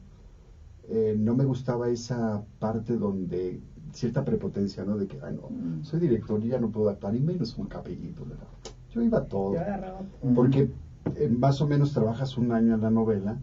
eh, 0.88 1.14
no 1.16 1.34
me 1.34 1.44
gustaba 1.44 1.88
esa 1.88 2.42
parte 2.58 2.96
donde 2.96 3.60
cierta 3.92 4.24
prepotencia, 4.24 4.84
¿no? 4.84 4.96
De 4.96 5.06
que, 5.06 5.18
ay, 5.22 5.34
no, 5.34 5.50
soy 5.82 5.98
director 6.00 6.42
y 6.42 6.48
ya 6.48 6.58
no 6.58 6.70
puedo 6.70 6.88
actuar, 6.88 7.14
y 7.14 7.20
menos 7.20 7.56
un 7.58 7.66
capellito, 7.66 8.24
¿verdad? 8.24 8.46
Yo 8.90 9.02
iba 9.02 9.18
a 9.18 9.24
todo. 9.24 9.54
Yo 9.54 9.60
agarraba- 9.60 10.04
Porque 10.34 10.68
eh, 11.16 11.28
más 11.28 11.60
o 11.60 11.66
menos 11.66 11.92
trabajas 11.92 12.36
un 12.36 12.52
año 12.52 12.74
en 12.74 12.80
la 12.80 12.90
novela 12.90 13.38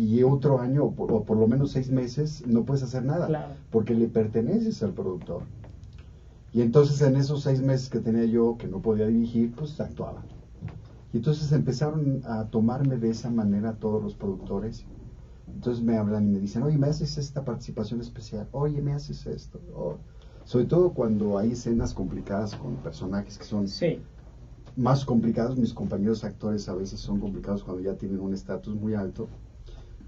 y 0.00 0.22
otro 0.22 0.58
año, 0.60 0.84
o 0.84 0.94
por, 0.94 1.12
o 1.12 1.24
por 1.24 1.36
lo 1.36 1.46
menos 1.46 1.72
seis 1.72 1.90
meses, 1.90 2.46
no 2.46 2.64
puedes 2.64 2.82
hacer 2.82 3.04
nada. 3.04 3.26
Claro. 3.26 3.54
Porque 3.70 3.94
le 3.94 4.08
perteneces 4.08 4.82
al 4.82 4.92
productor. 4.92 5.42
Y 6.52 6.62
entonces 6.62 7.00
en 7.02 7.16
esos 7.16 7.42
seis 7.42 7.60
meses 7.60 7.88
que 7.90 8.00
tenía 8.00 8.24
yo, 8.24 8.56
que 8.58 8.66
no 8.66 8.80
podía 8.80 9.06
dirigir, 9.06 9.52
pues 9.54 9.78
actuaba. 9.80 10.22
Y 11.12 11.18
entonces 11.18 11.52
empezaron 11.52 12.22
a 12.24 12.44
tomarme 12.44 12.96
de 12.96 13.10
esa 13.10 13.30
manera 13.30 13.74
todos 13.74 14.02
los 14.02 14.14
productores. 14.14 14.84
Entonces 15.52 15.82
me 15.84 15.96
hablan 15.96 16.26
y 16.26 16.28
me 16.30 16.38
dicen, 16.38 16.62
oye, 16.62 16.78
me 16.78 16.86
haces 16.86 17.18
esta 17.18 17.44
participación 17.44 18.00
especial, 18.00 18.48
oye, 18.52 18.80
me 18.80 18.92
haces 18.92 19.26
esto. 19.26 19.60
O- 19.74 19.96
sobre 20.44 20.64
todo 20.64 20.90
cuando 20.90 21.36
hay 21.38 21.52
escenas 21.52 21.92
complicadas 21.92 22.54
con 22.56 22.76
personajes 22.76 23.36
que 23.36 23.44
son 23.44 23.68
Sí. 23.68 24.00
más 24.76 25.04
complicados, 25.04 25.56
mis 25.58 25.74
compañeros 25.74 26.24
actores 26.24 26.68
a 26.68 26.74
veces 26.74 26.98
son 27.00 27.20
complicados 27.20 27.62
cuando 27.62 27.82
ya 27.82 27.94
tienen 27.94 28.20
un 28.20 28.32
estatus 28.32 28.74
muy 28.74 28.94
alto. 28.94 29.28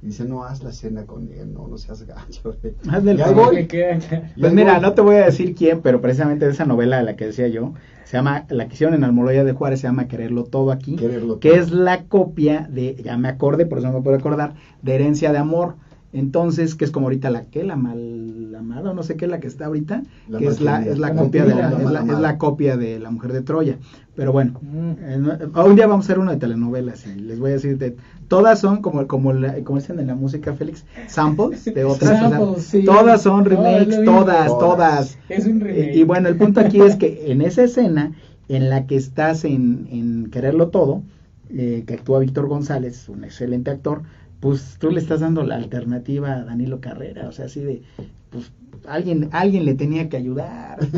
Y 0.03 0.07
dicen, 0.07 0.29
no, 0.29 0.43
haz 0.43 0.62
la 0.65 0.71
escena 0.71 1.07
con 1.07 1.29
él, 1.33 1.55
no, 1.55 1.69
no 1.69 1.79
seas 1.79 2.03
gacho. 2.05 2.57
Hazle 2.91 3.12
el 3.12 3.19
favor. 3.19 3.47
voy. 3.47 3.55
Me 3.62 3.67
queda- 3.69 3.99
Pues 4.38 4.53
mira, 4.53 4.73
voy. 4.75 4.83
no 4.83 4.93
te 4.95 5.01
voy 5.01 5.15
a 5.17 5.27
decir 5.27 5.55
quién, 5.55 5.81
pero 5.81 6.01
precisamente 6.01 6.45
de 6.45 6.51
esa 6.51 6.65
novela 6.67 6.97
de 6.97 7.05
la 7.05 7.15
que 7.15 7.27
decía 7.27 7.47
yo, 7.47 7.75
se 8.05 8.17
llama, 8.17 8.45
la 8.51 8.67
que 8.67 8.75
hicieron 8.75 8.97
en 8.97 9.05
Almoloya 9.05 9.45
de 9.45 9.53
Juárez, 9.53 9.81
se 9.81 9.87
llama 9.87 10.09
Quererlo 10.09 10.43
Todo 10.45 10.73
aquí, 10.73 10.97
Quererlo 10.97 11.38
que 11.38 11.51
Todo. 11.51 11.61
es 11.61 11.71
la 11.71 12.03
copia 12.07 12.67
de, 12.69 12.97
ya 13.03 13.17
me 13.17 13.29
acordé, 13.29 13.65
por 13.65 13.79
eso 13.79 13.87
no 13.88 13.95
me 13.99 14.03
puedo 14.03 14.17
acordar, 14.17 14.55
de 14.83 14.95
Herencia 14.97 15.31
de 15.31 15.38
Amor. 15.38 15.77
Entonces, 16.12 16.75
que 16.75 16.85
es 16.85 16.90
como 16.90 17.07
ahorita 17.07 17.31
la 17.31 17.44
que, 17.44 17.64
la 17.64 17.77
mal 17.77 18.55
amada, 18.59 18.90
o 18.90 18.94
no 18.94 19.03
sé 19.03 19.16
qué, 19.16 19.27
la 19.27 19.40
que 19.40 19.46
está 19.48 19.66
ahorita, 19.66 20.03
La 20.29 20.38
que 20.38 20.46
es 20.46 20.61
la, 20.61 20.72
Valquiria. 20.72 20.92
es 20.92 20.98
la 20.98 21.09
La 21.09 21.14
copia 21.16 21.44
de 21.46 21.55
la, 21.55 21.68
es 21.70 22.33
es 22.33 22.37
copia 22.38 22.77
de 22.77 22.98
la 22.98 23.11
mujer 23.11 23.33
de 23.33 23.40
Troya. 23.42 23.79
Pero 24.14 24.31
bueno, 24.31 24.61
Mm. 24.61 24.90
eh, 25.01 25.20
un 25.64 25.75
día 25.75 25.87
vamos 25.87 26.05
a 26.05 26.07
hacer 26.07 26.18
uno 26.18 26.31
de 26.31 26.37
telenovelas 26.37 27.07
y 27.07 27.14
les 27.18 27.40
voy 27.40 27.51
a 27.51 27.55
decir, 27.55 27.79
de- 27.79 27.96
todas 28.29 28.61
son 28.61 28.83
como, 28.83 29.07
como, 29.07 29.33
la- 29.33 29.55
como 29.64 29.79
dicen 29.79 29.98
en 30.01 30.07
la 30.09 30.14
música, 30.14 30.53
Félix, 30.53 30.85
samples 31.09 31.64
de 31.64 31.85
otras. 31.85 32.11
o 32.11 32.14
sea, 32.29 32.31
Samples, 32.31 32.62
sí. 32.64 32.85
Todas 32.85 33.22
son 33.22 33.46
remakes, 33.46 34.05
todas, 34.05 34.46
Todas. 34.48 34.59
todas. 34.59 35.18
Es 35.31 35.46
un 35.46 35.61
remake. 35.61 35.94
Y, 35.94 36.01
y 36.01 36.05
bueno, 36.05 36.29
el 36.29 36.37
punto 36.37 36.61
aquí 36.61 36.81
es 36.83 36.96
que 36.96 37.33
en 37.33 37.40
esa 37.40 37.62
escena 37.64 38.12
en 38.48 38.68
la 38.68 38.87
que 38.87 38.96
estás 38.96 39.46
en, 39.46 39.88
en 39.90 40.29
Quererlo 40.31 40.68
Todo, 40.68 41.03
eh, 41.48 41.85
que 41.87 41.94
actúa 41.94 42.18
Víctor 42.18 42.48
González, 42.48 43.09
un 43.09 43.25
excelente 43.25 43.70
actor, 43.70 44.03
pues 44.42 44.76
tú 44.81 44.90
le 44.90 44.98
estás 44.98 45.20
dando 45.20 45.44
la 45.44 45.55
alternativa 45.55 46.33
a 46.35 46.42
Danilo 46.44 46.81
Carrera, 46.81 47.28
o 47.28 47.33
sea, 47.33 47.44
así 47.44 47.61
de, 47.61 47.83
pues 48.28 48.50
alguien, 48.88 49.28
alguien 49.31 49.64
le 49.64 49.74
tenía 49.74 50.09
que 50.09 50.16
ayudar. 50.16 50.78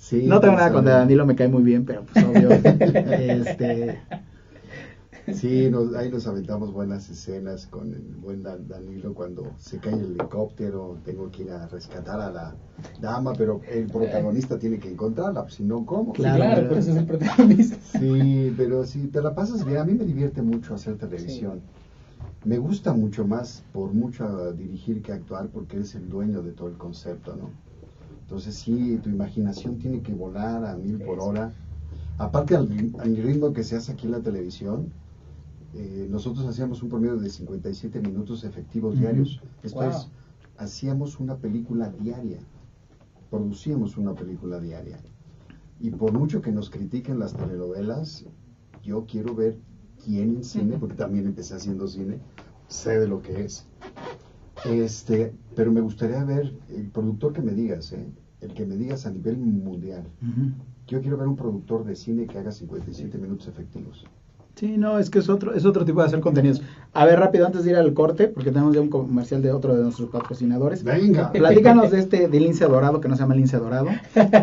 Sí, 0.00 0.22
no 0.26 0.40
tengo 0.40 0.54
pues, 0.54 0.58
nada 0.64 0.72
contra. 0.72 0.94
Danilo, 0.98 1.26
me 1.26 1.34
cae 1.34 1.48
muy 1.48 1.62
bien, 1.62 1.84
pero 1.84 2.04
pues 2.04 2.24
obvio, 2.24 2.50
este, 3.12 3.98
Sí, 5.34 5.68
nos- 5.70 5.94
ahí 5.94 6.08
nos 6.10 6.26
aventamos 6.26 6.72
buenas 6.72 7.10
escenas 7.10 7.66
con 7.66 7.92
el 7.92 8.00
buen 8.22 8.42
Dan- 8.42 8.66
Danilo 8.68 9.12
cuando 9.12 9.50
se 9.58 9.78
cae 9.78 9.94
el 9.94 10.04
helicóptero, 10.12 10.98
tengo 11.04 11.30
que 11.30 11.42
ir 11.42 11.50
a 11.50 11.66
rescatar 11.66 12.20
a 12.20 12.30
la 12.30 12.54
dama, 13.00 13.32
pero 13.36 13.60
el 13.70 13.86
protagonista 13.88 14.58
tiene 14.58 14.78
que 14.78 14.88
encontrarla, 14.90 15.42
pues, 15.42 15.54
si 15.56 15.64
no, 15.64 15.84
¿cómo? 15.84 16.14
Sí, 16.14 16.22
Claro, 16.22 16.36
claro, 16.44 16.62
pero- 16.68 16.80
eso 16.80 16.90
es 16.92 16.96
el 16.96 17.04
protagonista. 17.06 17.76
Sí, 17.98 18.54
pero 18.56 18.84
si 18.86 19.08
te 19.08 19.20
la 19.20 19.34
pasas 19.34 19.64
bien, 19.66 19.78
a 19.78 19.84
mí 19.84 19.92
me 19.94 20.04
divierte 20.04 20.40
mucho 20.42 20.74
hacer 20.74 20.96
televisión. 20.96 21.60
Me 22.48 22.56
gusta 22.58 22.92
mucho 22.94 23.26
más 23.26 23.62
por 23.72 23.92
mucho 23.92 24.52
dirigir 24.54 25.02
que 25.02 25.12
actuar 25.12 25.50
porque 25.50 25.76
eres 25.76 25.94
el 25.94 26.08
dueño 26.08 26.42
de 26.42 26.52
todo 26.52 26.68
el 26.68 26.78
concepto, 26.78 27.36
¿no? 27.36 27.58
Entonces 28.22 28.56
sí, 28.56 28.98
tu 29.00 29.10
imaginación 29.10 29.78
tiene 29.78 30.02
que 30.02 30.14
volar 30.14 30.64
a 30.64 30.76
mil 30.76 31.00
por 31.02 31.20
hora. 31.20 31.56
Aparte 32.18 32.56
al, 32.56 32.68
ri- 32.70 32.94
al 32.98 33.16
ritmo 33.16 33.52
que 33.52 33.64
se 33.64 33.76
hace 33.76 33.92
aquí 33.92 34.06
en 34.06 34.12
la 34.12 34.22
televisión, 34.22 34.94
eh, 35.72 36.06
nosotros 36.10 36.46
hacíamos 36.46 36.82
un 36.82 36.90
promedio 36.90 37.18
de 37.18 37.30
57 37.30 38.00
minutos 38.00 38.44
efectivos 38.44 38.98
diarios. 38.98 39.44
Esto 39.62 39.84
Wow. 39.84 39.90
es, 39.90 40.12
hacíamos 40.56 41.20
una 41.20 41.40
película 41.40 41.90
diaria, 41.90 42.48
producíamos 43.30 43.96
una 43.98 44.14
película 44.16 44.60
diaria. 44.60 45.04
Y 45.78 45.90
por 45.92 46.12
mucho 46.12 46.42
que 46.42 46.52
nos 46.52 46.70
critiquen 46.70 47.18
las 47.18 47.34
telenovelas, 47.34 48.26
yo 48.82 49.06
quiero 49.06 49.34
ver 49.34 49.58
quién 50.04 50.36
en 50.36 50.44
cine, 50.44 50.78
porque 50.78 50.96
también 50.96 51.26
empecé 51.26 51.54
haciendo 51.54 51.86
cine, 51.86 52.18
sé 52.68 52.98
de 52.98 53.08
lo 53.08 53.22
que 53.22 53.44
es. 53.44 53.66
Este, 54.64 55.32
pero 55.54 55.72
me 55.72 55.80
gustaría 55.80 56.22
ver 56.24 56.52
el 56.68 56.90
productor 56.90 57.32
que 57.32 57.42
me 57.42 57.52
digas, 57.52 57.92
¿eh? 57.92 58.06
el 58.40 58.54
que 58.54 58.64
me 58.64 58.76
digas 58.76 59.06
a 59.06 59.10
nivel 59.10 59.36
mundial. 59.36 60.04
Yo 60.86 61.00
quiero 61.00 61.16
ver 61.16 61.28
un 61.28 61.36
productor 61.36 61.84
de 61.84 61.94
cine 61.94 62.26
que 62.26 62.38
haga 62.38 62.50
57 62.50 63.18
minutos 63.18 63.48
efectivos. 63.48 64.04
Sí, 64.58 64.76
no, 64.76 64.98
es 64.98 65.08
que 65.08 65.20
es 65.20 65.28
otro, 65.28 65.54
es 65.54 65.64
otro 65.64 65.84
tipo 65.84 66.00
de 66.00 66.06
hacer 66.08 66.18
contenidos. 66.20 66.62
A 66.92 67.04
ver, 67.04 67.20
rápido, 67.20 67.46
antes 67.46 67.62
de 67.64 67.70
ir 67.70 67.76
al 67.76 67.92
corte, 67.94 68.26
porque 68.26 68.50
tenemos 68.50 68.74
ya 68.74 68.80
un 68.80 68.88
comercial 68.88 69.40
de 69.40 69.52
otro 69.52 69.76
de 69.76 69.82
nuestros 69.84 70.08
patrocinadores. 70.10 70.82
Venga. 70.82 71.30
Platícanos 71.30 71.92
de 71.92 72.00
este 72.00 72.26
de 72.26 72.40
lince 72.40 72.64
dorado, 72.64 73.00
que 73.00 73.08
no 73.08 73.14
se 73.14 73.22
llama 73.22 73.36
lince 73.36 73.56
dorado. 73.58 73.86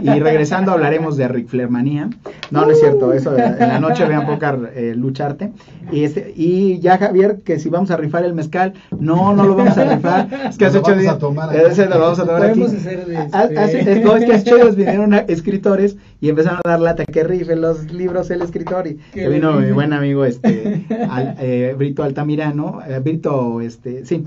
Y 0.02 0.20
regresando 0.20 0.72
hablaremos 0.72 1.18
de 1.18 1.28
Ric 1.28 1.48
Flair 1.50 1.70
manía. 1.70 2.10
No, 2.52 2.62
no 2.66 2.72
es 2.72 2.80
cierto, 2.80 3.12
eso 3.12 3.36
en 3.38 3.60
la 3.60 3.80
noche 3.80 4.06
vean 4.06 4.26
Pocar 4.26 4.72
eh, 4.74 4.94
lucharte. 4.96 5.52
Y, 5.92 6.04
este, 6.06 6.32
y 6.36 6.80
ya 6.80 6.98
Javier, 6.98 7.42
que 7.44 7.60
si 7.60 7.70
vamos 7.70 7.92
a 7.92 7.98
rifar 7.98 8.24
el 8.24 8.34
mezcal, 8.34 8.74
no, 8.98 9.34
no 9.36 9.44
lo 9.46 9.56
vamos 9.56 9.78
a 9.78 9.96
rifar. 9.96 10.28
Es 10.50 10.58
que 10.58 10.64
Lo 10.66 10.70
hace 10.70 10.78
ocho 10.80 10.92
vamos 10.92 10.98
a 11.00 11.02
días. 11.02 11.20
tomar 11.20 11.50
aquí. 11.50 11.60
ese 11.72 11.86
lo 11.88 12.00
vamos 12.00 12.20
a 12.20 12.26
tomar 12.26 12.44
aquí. 12.44 12.60
Podemos 12.62 12.80
hacer 12.82 13.06
de 13.06 13.18
Ha- 13.18 13.44
este- 13.44 13.60
hace- 13.60 13.92
es- 13.92 14.04
no, 14.06 14.16
es 14.16 14.26
que 14.26 14.34
hace 14.34 14.54
ocho 14.54 14.64
días 14.64 14.76
vinieron 14.78 15.14
a- 15.14 15.20
escritores 15.20 15.98
y 16.22 16.30
empezaron 16.30 16.60
a 16.64 16.70
dar 16.70 16.80
lata 16.80 17.04
que 17.06 17.24
rife 17.24 17.56
los 17.56 17.92
libros 17.92 18.32
el 18.32 18.42
escritor. 18.42 18.88
Y 18.88 18.96
Que 19.14 19.28
vino 19.28 19.54
mi 19.54 19.60
rife. 19.62 19.74
Amigo 20.06 20.26
este 20.26 20.86
al- 21.10 21.36
eh, 21.40 21.74
Brito 21.78 22.04
Altamirano, 22.04 22.80
eh, 22.88 23.00
Brito, 23.00 23.62
este, 23.62 24.06
sí, 24.06 24.26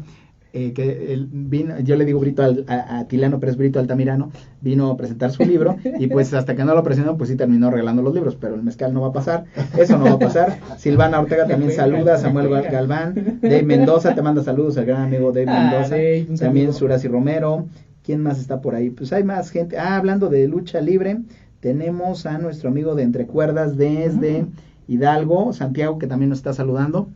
eh, 0.54 0.72
que 0.72 1.12
él 1.12 1.28
vino, 1.30 1.78
yo 1.80 1.94
le 1.96 2.04
digo 2.06 2.20
Brito 2.20 2.42
al- 2.42 2.64
a, 2.68 2.98
a 3.00 3.04
Tilano, 3.06 3.38
pero 3.38 3.52
es 3.52 3.58
Brito 3.58 3.78
Altamirano, 3.78 4.30
vino 4.60 4.90
a 4.90 4.96
presentar 4.96 5.30
su 5.30 5.44
libro 5.44 5.76
y 5.98 6.06
pues 6.08 6.32
hasta 6.34 6.56
que 6.56 6.64
no 6.64 6.74
lo 6.74 6.82
presentó, 6.82 7.16
pues 7.16 7.28
sí 7.30 7.36
terminó 7.36 7.70
regalando 7.70 8.02
los 8.02 8.14
libros, 8.14 8.34
pero 8.36 8.54
el 8.54 8.62
mezcal 8.62 8.92
no 8.94 9.02
va 9.02 9.08
a 9.08 9.12
pasar, 9.12 9.44
eso 9.78 9.98
no 9.98 10.06
va 10.06 10.12
a 10.12 10.18
pasar. 10.18 10.58
Silvana 10.78 11.20
Ortega 11.20 11.46
también 11.46 11.72
saluda, 11.72 12.16
Samuel 12.18 12.48
Gal- 12.48 12.70
Galván, 12.72 13.38
Dave 13.42 13.62
Mendoza 13.64 14.14
te 14.14 14.22
manda 14.22 14.42
saludos, 14.42 14.76
el 14.78 14.86
gran 14.86 15.02
amigo 15.02 15.32
Dave 15.32 15.46
Ah, 15.48 15.70
Mendoza, 15.70 15.94
Dave, 15.96 16.26
también. 16.38 16.72
Surasi 16.72 17.08
Romero, 17.08 17.66
¿quién 18.02 18.22
más 18.22 18.40
está 18.40 18.60
por 18.62 18.74
ahí? 18.74 18.88
Pues 18.90 19.12
hay 19.12 19.24
más 19.24 19.50
gente, 19.50 19.76
ah, 19.78 19.96
hablando 19.96 20.28
de 20.30 20.48
lucha 20.48 20.80
libre, 20.80 21.18
tenemos 21.60 22.24
a 22.24 22.38
nuestro 22.38 22.70
amigo 22.70 22.94
de 22.94 23.02
Entre 23.02 23.26
Cuerdas 23.26 23.76
desde 23.76 24.46
Hidalgo, 24.88 25.52
Santiago, 25.52 25.98
que 25.98 26.06
también 26.06 26.30
nos 26.30 26.38
está 26.38 26.52
saludando. 26.52 27.08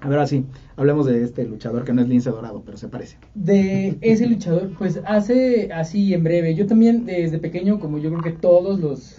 A 0.00 0.08
ver, 0.08 0.18
así, 0.18 0.44
hablemos 0.76 1.06
de 1.06 1.22
este 1.22 1.44
luchador 1.44 1.84
que 1.84 1.94
no 1.94 2.02
es 2.02 2.08
lince 2.08 2.28
dorado, 2.28 2.62
pero 2.66 2.76
se 2.76 2.88
parece. 2.88 3.16
de 3.34 3.96
ese 4.02 4.26
luchador, 4.26 4.70
pues 4.76 5.00
hace 5.06 5.72
así 5.72 6.12
en 6.12 6.24
breve. 6.24 6.54
Yo 6.54 6.66
también 6.66 7.06
desde 7.06 7.38
pequeño, 7.38 7.80
como 7.80 7.96
yo 7.98 8.10
creo 8.10 8.22
que 8.22 8.32
todos 8.32 8.80
los 8.80 9.16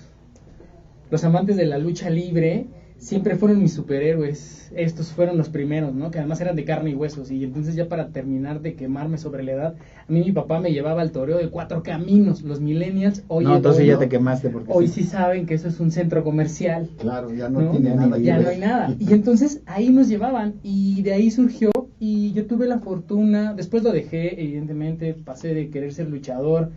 los 1.11 1.23
amantes 1.23 1.55
de 1.55 1.65
la 1.65 1.77
lucha 1.77 2.09
libre, 2.09 2.65
siempre 2.97 3.35
fueron 3.35 3.61
mis 3.61 3.73
superhéroes. 3.73 4.71
Estos 4.75 5.11
fueron 5.11 5.37
los 5.37 5.49
primeros, 5.49 5.93
¿no? 5.93 6.11
Que 6.11 6.19
además 6.19 6.41
eran 6.41 6.55
de 6.55 6.65
carne 6.65 6.91
y 6.91 6.95
huesos. 6.95 7.31
Y 7.31 7.43
entonces 7.43 7.75
ya 7.75 7.87
para 7.87 8.09
terminar 8.09 8.61
de 8.61 8.75
quemarme 8.75 9.17
sobre 9.17 9.43
la 9.43 9.51
edad, 9.51 9.75
a 10.07 10.11
mí 10.11 10.21
mi 10.21 10.31
papá 10.31 10.59
me 10.59 10.71
llevaba 10.71 11.01
al 11.01 11.11
toreo 11.11 11.37
de 11.37 11.49
cuatro 11.49 11.83
caminos, 11.83 12.41
los 12.41 12.59
millennials. 12.59 13.23
Hoy, 13.27 13.45
no, 13.45 13.55
entonces 13.55 13.81
hoy, 13.81 13.87
ya 13.87 13.99
te 13.99 14.09
quemaste 14.09 14.49
porque 14.49 14.71
hoy 14.73 14.87
sí 14.87 15.03
saben 15.03 15.45
que 15.45 15.53
eso 15.53 15.67
es 15.67 15.79
un 15.79 15.91
centro 15.91 16.23
comercial. 16.23 16.89
Claro, 16.97 17.33
ya 17.33 17.49
no, 17.49 17.61
¿no? 17.61 17.71
tiene 17.71 17.89
Ya 17.89 17.95
nada. 17.95 18.17
Ya 18.17 18.39
no 18.39 18.49
hay 18.49 18.59
nada. 18.59 18.95
Y 18.99 19.13
entonces 19.13 19.61
ahí 19.65 19.89
nos 19.89 20.07
llevaban 20.07 20.55
y 20.63 21.01
de 21.03 21.13
ahí 21.13 21.31
surgió 21.31 21.71
y 21.99 22.33
yo 22.33 22.45
tuve 22.45 22.67
la 22.67 22.79
fortuna, 22.79 23.53
después 23.53 23.83
lo 23.83 23.91
dejé, 23.91 24.41
evidentemente 24.41 25.13
pasé 25.13 25.53
de 25.53 25.69
querer 25.69 25.93
ser 25.93 26.09
luchador 26.09 26.71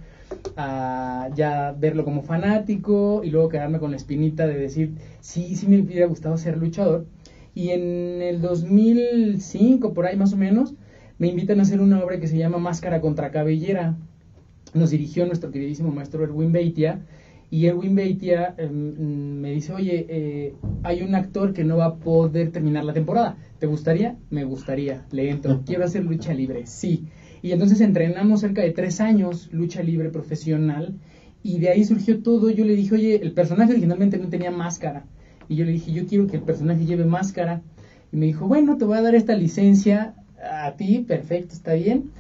a 0.57 1.29
ya 1.35 1.75
verlo 1.79 2.05
como 2.05 2.23
fanático 2.23 3.23
y 3.25 3.31
luego 3.31 3.49
quedarme 3.49 3.79
con 3.79 3.91
la 3.91 3.97
espinita 3.97 4.47
de 4.47 4.59
decir, 4.59 4.95
sí, 5.21 5.57
sí 5.57 5.67
me 5.67 5.81
hubiera 5.81 6.07
gustado 6.07 6.37
ser 6.37 6.59
luchador. 6.59 7.07
Y 7.55 7.71
en 7.71 8.23
el 8.23 8.41
2005, 8.41 9.93
por 9.93 10.07
ahí 10.07 10.17
más 10.17 10.33
o 10.33 10.37
menos, 10.37 10.75
me 11.19 11.27
invitan 11.27 11.59
a 11.59 11.63
hacer 11.63 11.81
una 11.81 12.03
obra 12.03 12.21
que 12.21 12.29
se 12.29 12.39
llama 12.39 12.59
Máscara 12.59 13.01
contra 13.01 13.31
Cabellera. 13.31 13.97
Nos 14.75 14.91
dirigió 14.91 15.27
nuestro 15.27 15.51
queridísimo 15.51 15.91
maestro 15.91 16.23
Erwin 16.23 16.53
Beitia. 16.53 17.01
Y 17.51 17.67
Erwin 17.67 17.95
Beitia 17.95 18.55
em, 18.59 19.41
me 19.41 19.51
dice, 19.53 19.73
oye, 19.73 20.07
eh, 20.09 20.55
hay 20.83 21.03
un 21.03 21.15
actor 21.15 21.55
que 21.55 21.65
no 21.65 21.79
va 21.79 21.87
a 21.87 21.95
poder 21.97 22.53
terminar 22.53 22.85
la 22.85 22.93
temporada. 22.93 23.37
¿Te 23.59 23.67
gustaría? 23.67 24.17
Me 24.31 24.45
gustaría. 24.45 25.07
Le 25.11 25.31
entro. 25.31 25.63
Quiero 25.67 25.85
hacer 25.85 26.05
lucha 26.05 26.35
libre. 26.35 26.67
Sí. 26.67 27.09
Y 27.43 27.53
entonces 27.53 27.81
entrenamos 27.81 28.41
cerca 28.41 28.63
de 28.63 28.73
tres 28.73 29.01
años 29.01 29.49
lucha 29.53 29.83
libre 29.83 30.11
profesional. 30.11 30.95
Y 31.43 31.61
de 31.61 31.71
ahí 31.71 31.85
surgió 31.85 32.23
todo. 32.23 32.51
Yo 32.51 32.65
le 32.65 32.75
dije, 32.75 32.95
oye, 32.95 33.21
el 33.23 33.33
personaje 33.33 33.73
originalmente 33.73 34.19
no 34.19 34.29
tenía 34.29 34.51
máscara. 34.51 35.05
Y 35.49 35.57
yo 35.57 35.65
le 35.65 35.73
dije, 35.73 35.93
yo 35.93 36.07
quiero 36.07 36.27
que 36.27 36.37
el 36.37 36.43
personaje 36.43 36.85
lleve 36.85 37.05
máscara. 37.05 37.63
Y 38.13 38.17
me 38.17 38.27
dijo, 38.27 38.47
bueno, 38.49 38.77
te 38.77 38.85
voy 38.85 38.99
a 38.99 39.03
dar 39.03 39.15
esta 39.15 39.35
licencia 39.35 40.15
a 40.43 40.73
ti, 40.77 41.05
perfecto, 41.07 41.55
está 41.55 41.75
bien. 41.75 42.11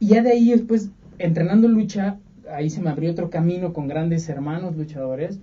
Y 0.00 0.08
ya 0.08 0.22
de 0.22 0.30
ahí 0.30 0.50
después, 0.50 0.90
entrenando 1.18 1.68
lucha, 1.68 2.18
ahí 2.50 2.70
se 2.70 2.80
me 2.80 2.90
abrió 2.90 3.10
otro 3.10 3.30
camino 3.30 3.72
con 3.72 3.88
grandes 3.88 4.28
hermanos 4.28 4.76
luchadores. 4.76 5.38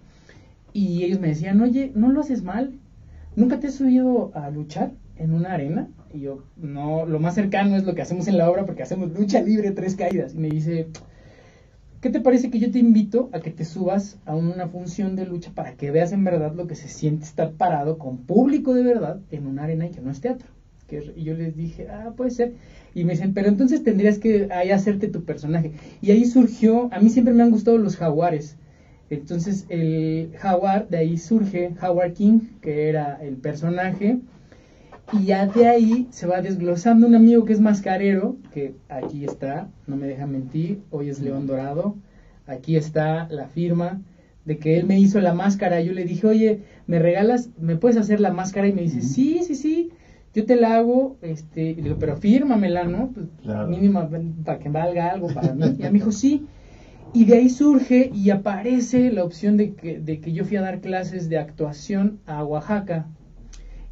Y 0.74 1.04
ellos 1.04 1.20
me 1.20 1.30
decían, 1.30 1.62
oye, 1.62 1.92
no 1.96 2.12
lo 2.12 2.22
haces 2.22 2.44
mal. 2.44 2.74
¿Nunca 3.36 3.60
te 3.60 3.68
has 3.68 3.76
subido 3.76 4.32
a 4.34 4.50
luchar 4.50 4.92
en 5.22 5.34
una 5.34 5.54
arena? 5.54 5.88
Y 6.14 6.22
yo, 6.22 6.44
no, 6.58 7.06
lo 7.06 7.20
más 7.20 7.36
cercano 7.36 7.76
es 7.76 7.84
lo 7.84 7.96
que 7.96 8.02
hacemos 8.02 8.28
en 8.28 8.38
la 8.38 8.50
obra 8.50 8.66
porque 8.66 8.84
hacemos 8.84 9.12
lucha 9.12 9.42
libre, 9.42 9.72
tres 9.72 9.96
caídas. 9.96 10.34
Y 10.34 10.38
me 10.40 10.50
dice, 10.50 10.88
¿qué 12.02 12.10
te 12.10 12.20
parece 12.20 12.50
que 12.50 12.60
yo 12.60 12.72
te 12.72 12.80
invito 12.80 13.30
a 13.32 13.40
que 13.40 13.52
te 13.52 13.64
subas 13.64 14.18
a 14.26 14.36
una 14.36 14.68
función 14.68 15.16
de 15.16 15.26
lucha 15.26 15.52
para 15.54 15.74
que 15.74 15.92
veas 15.92 16.12
en 16.12 16.24
verdad 16.24 16.54
lo 16.56 16.68
que 16.68 16.76
se 16.76 16.88
siente 16.88 17.26
estar 17.26 17.52
parado 17.52 17.98
con 17.98 18.18
público 18.18 18.74
de 18.74 18.84
verdad 18.84 19.20
en 19.30 19.46
una 19.46 19.64
arena 19.64 19.86
y 19.86 19.92
que 19.92 20.02
no 20.02 20.12
es 20.12 20.22
teatro? 20.22 20.48
y 21.16 21.24
yo 21.24 21.34
les 21.36 21.56
dije, 21.56 21.88
ah, 21.90 22.12
puede 22.18 22.32
ser. 22.32 22.54
Y 22.94 23.06
me 23.06 23.14
dicen, 23.14 23.34
pero 23.34 23.48
entonces 23.48 23.82
tendrías 23.82 24.20
que 24.20 24.50
ahí 24.52 24.72
hacerte 24.72 25.08
tu 25.08 25.24
personaje. 25.24 25.72
Y 26.02 26.12
ahí 26.12 26.26
surgió, 26.26 26.90
a 26.92 27.00
mí 27.00 27.10
siempre 27.10 27.34
me 27.34 27.44
han 27.44 27.52
gustado 27.52 27.78
los 27.78 27.96
jaguares. 27.96 28.58
Entonces 29.10 29.66
el 29.70 30.32
jaguar, 30.38 30.88
de 30.90 30.98
ahí 30.98 31.18
surge 31.18 31.74
Jaguar 31.78 32.14
King, 32.14 32.40
que 32.62 32.90
era 32.90 33.16
el 33.22 33.36
personaje. 33.36 34.20
Y 35.13 35.26
ya 35.26 35.45
de 35.45 35.67
ahí 35.67 36.08
se 36.12 36.26
va 36.26 36.41
desglosando 36.41 37.06
un 37.06 37.15
amigo 37.15 37.43
que 37.43 37.54
es 37.54 37.60
mascarero, 37.60 38.38
que 38.54 38.76
aquí 38.88 39.26
está, 39.26 39.69
no 39.86 39.97
me 39.97 40.08
deja 40.08 40.26
mentir, 40.26 40.82
hoy 40.89 41.10
es 41.10 41.19
León 41.19 41.47
Dorado. 41.47 41.95
Aquí 42.47 42.78
está 42.78 43.28
la 43.30 43.47
firma 43.47 44.02
de 44.45 44.58
que 44.58 44.78
él 44.78 44.86
me 44.86 45.00
hizo 45.00 45.19
la 45.19 45.34
máscara. 45.34 45.82
Yo 45.82 45.93
le 45.93 46.06
dije, 46.06 46.28
oye, 46.28 46.62
¿me 46.88 47.00
regalas, 47.00 47.50
me 47.60 47.76
puedes 47.76 47.97
hacer 47.97 48.19
la 48.21 48.32
máscara? 48.32 48.67
Y 48.67 48.74
me 48.74 48.82
dice, 48.82 49.02
sí, 49.02 49.41
sí, 49.43 49.56
sí, 49.56 49.91
yo 50.34 50.45
te 50.45 50.56
la 50.56 50.78
hago, 50.78 51.17
este, 51.21 51.76
digo, 51.76 51.97
pero 52.00 52.15
fírmamela, 52.15 52.86
¿no? 52.86 53.12
Pues 53.12 53.28
mínima, 53.67 54.10
para 54.45 54.60
que 54.60 54.69
valga 54.69 55.10
algo 55.10 55.28
para 55.28 55.54
mí. 55.54 55.76
Y 55.78 55.84
me 55.84 55.91
dijo, 55.91 56.12
sí. 56.12 56.45
Y 57.13 57.26
de 57.26 57.36
ahí 57.36 57.50
surge 57.50 58.10
y 58.13 58.30
aparece 58.30 59.12
la 59.12 59.26
opción 59.26 59.58
de 59.58 59.74
que, 59.74 60.00
de 60.00 60.21
que 60.21 60.32
yo 60.32 60.45
fui 60.45 60.56
a 60.56 60.62
dar 60.62 60.80
clases 60.80 61.28
de 61.28 61.38
actuación 61.38 62.19
a 62.26 62.45
Oaxaca. 62.45 63.08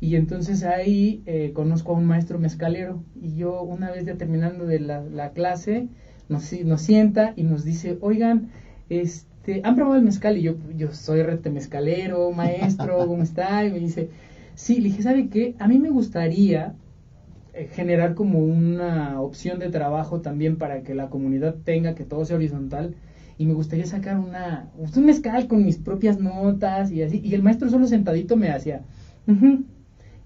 Y 0.02 0.16
entonces 0.16 0.64
ahí 0.64 1.22
eh, 1.26 1.52
conozco 1.54 1.94
a 1.94 1.98
un 1.98 2.06
maestro 2.06 2.40
mezcalero. 2.40 3.04
Y 3.22 3.36
yo, 3.36 3.62
una 3.62 3.92
vez 3.92 4.06
ya 4.06 4.16
terminando 4.16 4.66
de 4.66 4.80
la, 4.80 5.32
clase, 5.34 5.88
nos, 6.30 6.52
nos 6.64 6.82
sienta 6.82 7.34
y 7.36 7.44
nos 7.44 7.66
dice, 7.66 7.98
oigan, 8.02 8.50
este, 8.90 9.62
¿han 9.64 9.76
probado 9.76 9.98
el 9.98 10.04
mezcal? 10.04 10.38
Y 10.38 10.44
yo, 10.44 10.56
yo 10.78 10.94
soy 10.94 11.22
rete 11.22 11.50
mezcalero, 11.50 12.32
maestro, 12.32 12.98
¿cómo 13.08 13.24
está? 13.24 13.66
Y 13.66 13.72
me 13.72 13.80
dice, 13.80 14.10
sí, 14.56 14.78
le 14.78 14.90
dije, 14.90 15.04
¿sabe 15.04 15.28
qué? 15.30 15.56
A 15.60 15.68
mí 15.68 15.80
me 15.80 15.90
gustaría 15.90 16.76
eh, 17.54 17.68
generar 17.74 18.16
como 18.16 18.40
una 18.40 19.20
opción 19.20 19.60
de 19.60 19.70
trabajo 19.70 20.22
también 20.22 20.58
para 20.58 20.82
que 20.84 20.96
la 20.96 21.10
comunidad 21.10 21.56
tenga 21.66 21.94
que 21.94 22.06
todo 22.06 22.24
sea 22.24 22.38
horizontal 22.38 22.96
y 23.38 23.46
me 23.46 23.54
gustaría 23.54 23.86
sacar 23.86 24.20
una 24.20 24.70
un 24.78 25.06
mezcal 25.06 25.48
con 25.48 25.66
mis 25.66 25.78
propias 25.78 26.20
notas 26.20 26.92
y 26.92 27.02
así 27.02 27.22
y 27.24 27.34
el 27.34 27.42
maestro 27.42 27.70
solo 27.70 27.88
sentadito 27.88 28.36
me 28.36 28.50
hacía 28.50 28.84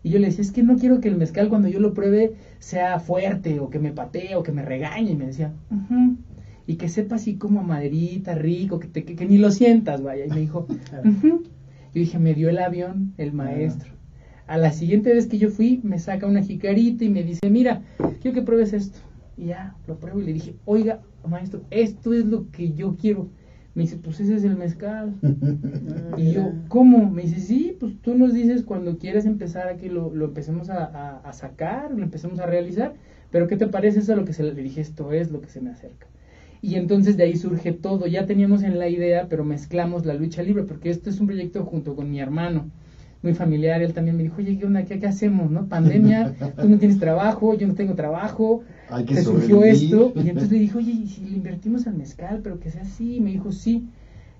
y 0.04 0.10
yo 0.10 0.20
le 0.20 0.28
decía 0.28 0.42
es 0.42 0.52
que 0.52 0.64
no 0.64 0.78
quiero 0.78 1.00
que 1.00 1.08
el 1.08 1.16
mezcal 1.16 1.50
cuando 1.50 1.68
yo 1.70 1.80
lo 1.80 1.94
pruebe 1.94 2.34
sea 2.60 3.00
fuerte 3.00 3.60
o 3.60 3.70
que 3.70 3.80
me 3.80 3.92
patee 3.92 4.36
o 4.36 4.44
que 4.44 4.52
me 4.52 4.62
regañe 4.62 5.12
y 5.12 5.16
me 5.16 5.28
decía 5.28 5.54
y 6.68 6.76
que 6.76 6.90
sepa 6.90 7.16
así 7.16 7.36
como 7.36 7.64
maderita 7.64 8.36
rico 8.36 8.80
que, 8.80 8.88
te, 8.88 9.04
que, 9.04 9.26
ni 9.26 9.38
lo 9.38 9.52
sientas 9.52 10.02
vaya. 10.02 10.26
Y 10.26 10.30
me 10.30 10.42
dijo 10.42 10.68
yo 11.24 11.40
dije 11.94 12.20
me 12.20 12.34
dio 12.34 12.50
el 12.50 12.60
avión 12.60 13.14
el 13.18 13.34
maestro 13.34 13.92
a 14.46 14.58
la 14.58 14.72
siguiente 14.72 15.14
vez 15.14 15.28
que 15.28 15.38
yo 15.38 15.50
fui 15.50 15.80
me 15.84 16.00
saca 16.00 16.28
una 16.28 16.44
jicarita 16.44 17.04
y 17.04 17.10
me 17.10 17.24
dice 17.24 17.50
mira 17.50 17.82
quiero 18.22 18.36
que 18.36 18.42
pruebes 18.42 18.74
esto 18.74 19.00
y 19.38 19.48
ya, 19.48 19.76
lo 19.88 19.98
pruebo 19.98 20.22
y 20.22 20.26
le 20.26 20.34
dije, 20.34 20.56
oiga, 20.66 21.02
maestro, 21.28 21.64
esto 21.72 22.14
es 22.14 22.26
lo 22.26 22.52
que 22.52 22.74
yo 22.74 22.96
quiero. 22.96 23.30
Me 23.76 23.84
dice, 23.84 23.98
pues 23.98 24.20
ese 24.20 24.36
es 24.36 24.44
el 24.44 24.56
mezcal. 24.56 25.16
y 26.18 26.32
yo, 26.32 26.52
¿cómo? 26.68 27.10
Me 27.10 27.24
dice, 27.24 27.40
sí, 27.40 27.76
pues 27.80 27.94
tú 28.02 28.16
nos 28.16 28.34
dices 28.34 28.64
cuando 28.64 28.98
quieres 28.98 29.26
empezar 29.26 29.68
a 29.68 29.78
que 29.78 29.90
lo, 29.90 30.14
lo 30.14 30.26
empecemos 30.26 30.70
a, 30.70 31.20
a, 31.20 31.34
sacar, 31.34 31.92
lo 31.92 32.04
empecemos 32.04 32.40
a 32.40 32.46
realizar, 32.46 32.94
pero 33.32 33.48
¿qué 33.48 33.58
te 33.58 33.68
parece 33.68 34.00
eso? 34.00 34.16
Lo 34.16 34.26
que 34.26 34.34
se 34.34 34.44
le 34.44 34.54
dije, 34.54 34.82
esto 34.82 35.12
es 35.12 35.32
lo 35.32 35.42
que 35.42 35.50
se 35.50 35.62
me 35.62 35.72
acerca. 35.72 36.08
Y 36.62 36.76
entonces 36.76 37.18
de 37.18 37.24
ahí 37.24 37.36
surge 37.36 37.74
todo. 37.74 38.08
Ya 38.08 38.26
teníamos 38.26 38.64
en 38.64 38.80
la 38.80 38.88
idea, 38.88 39.28
pero 39.28 39.44
mezclamos 39.44 40.06
la 40.06 40.14
lucha 40.14 40.44
libre, 40.44 40.64
porque 40.64 40.90
esto 40.90 41.10
es 41.10 41.20
un 41.20 41.28
proyecto 41.28 41.66
junto 41.66 41.96
con 41.96 42.10
mi 42.10 42.20
hermano 42.20 42.70
muy 43.24 43.34
familiar, 43.34 43.82
él 43.82 43.94
también 43.94 44.18
me 44.18 44.24
dijo, 44.24 44.36
oye, 44.38 44.58
¿qué 44.60 44.66
onda? 44.66 44.84
¿Qué, 44.84 45.00
hacemos? 45.08 45.50
¿No? 45.50 45.68
Pandemia, 45.68 46.36
tú 46.60 46.68
no 46.68 46.78
tienes 46.78 47.00
trabajo, 47.00 47.56
yo 47.56 47.66
no 47.68 47.74
tengo 47.74 47.96
trabajo, 47.96 48.64
Hay 48.94 49.06
que 49.06 49.22
surgió 49.22 49.64
esto, 49.64 50.14
y 50.16 50.20
entonces 50.30 50.52
le 50.52 50.60
dije, 50.60 50.78
oye, 50.78 50.92
¿y 50.92 51.08
si 51.08 51.26
le 51.26 51.38
invertimos 51.38 51.88
al 51.88 51.96
mezcal, 51.96 52.42
pero 52.44 52.60
que 52.60 52.70
sea 52.70 52.84
así? 52.84 53.20
me 53.20 53.32
dijo, 53.32 53.52
sí. 53.52 53.88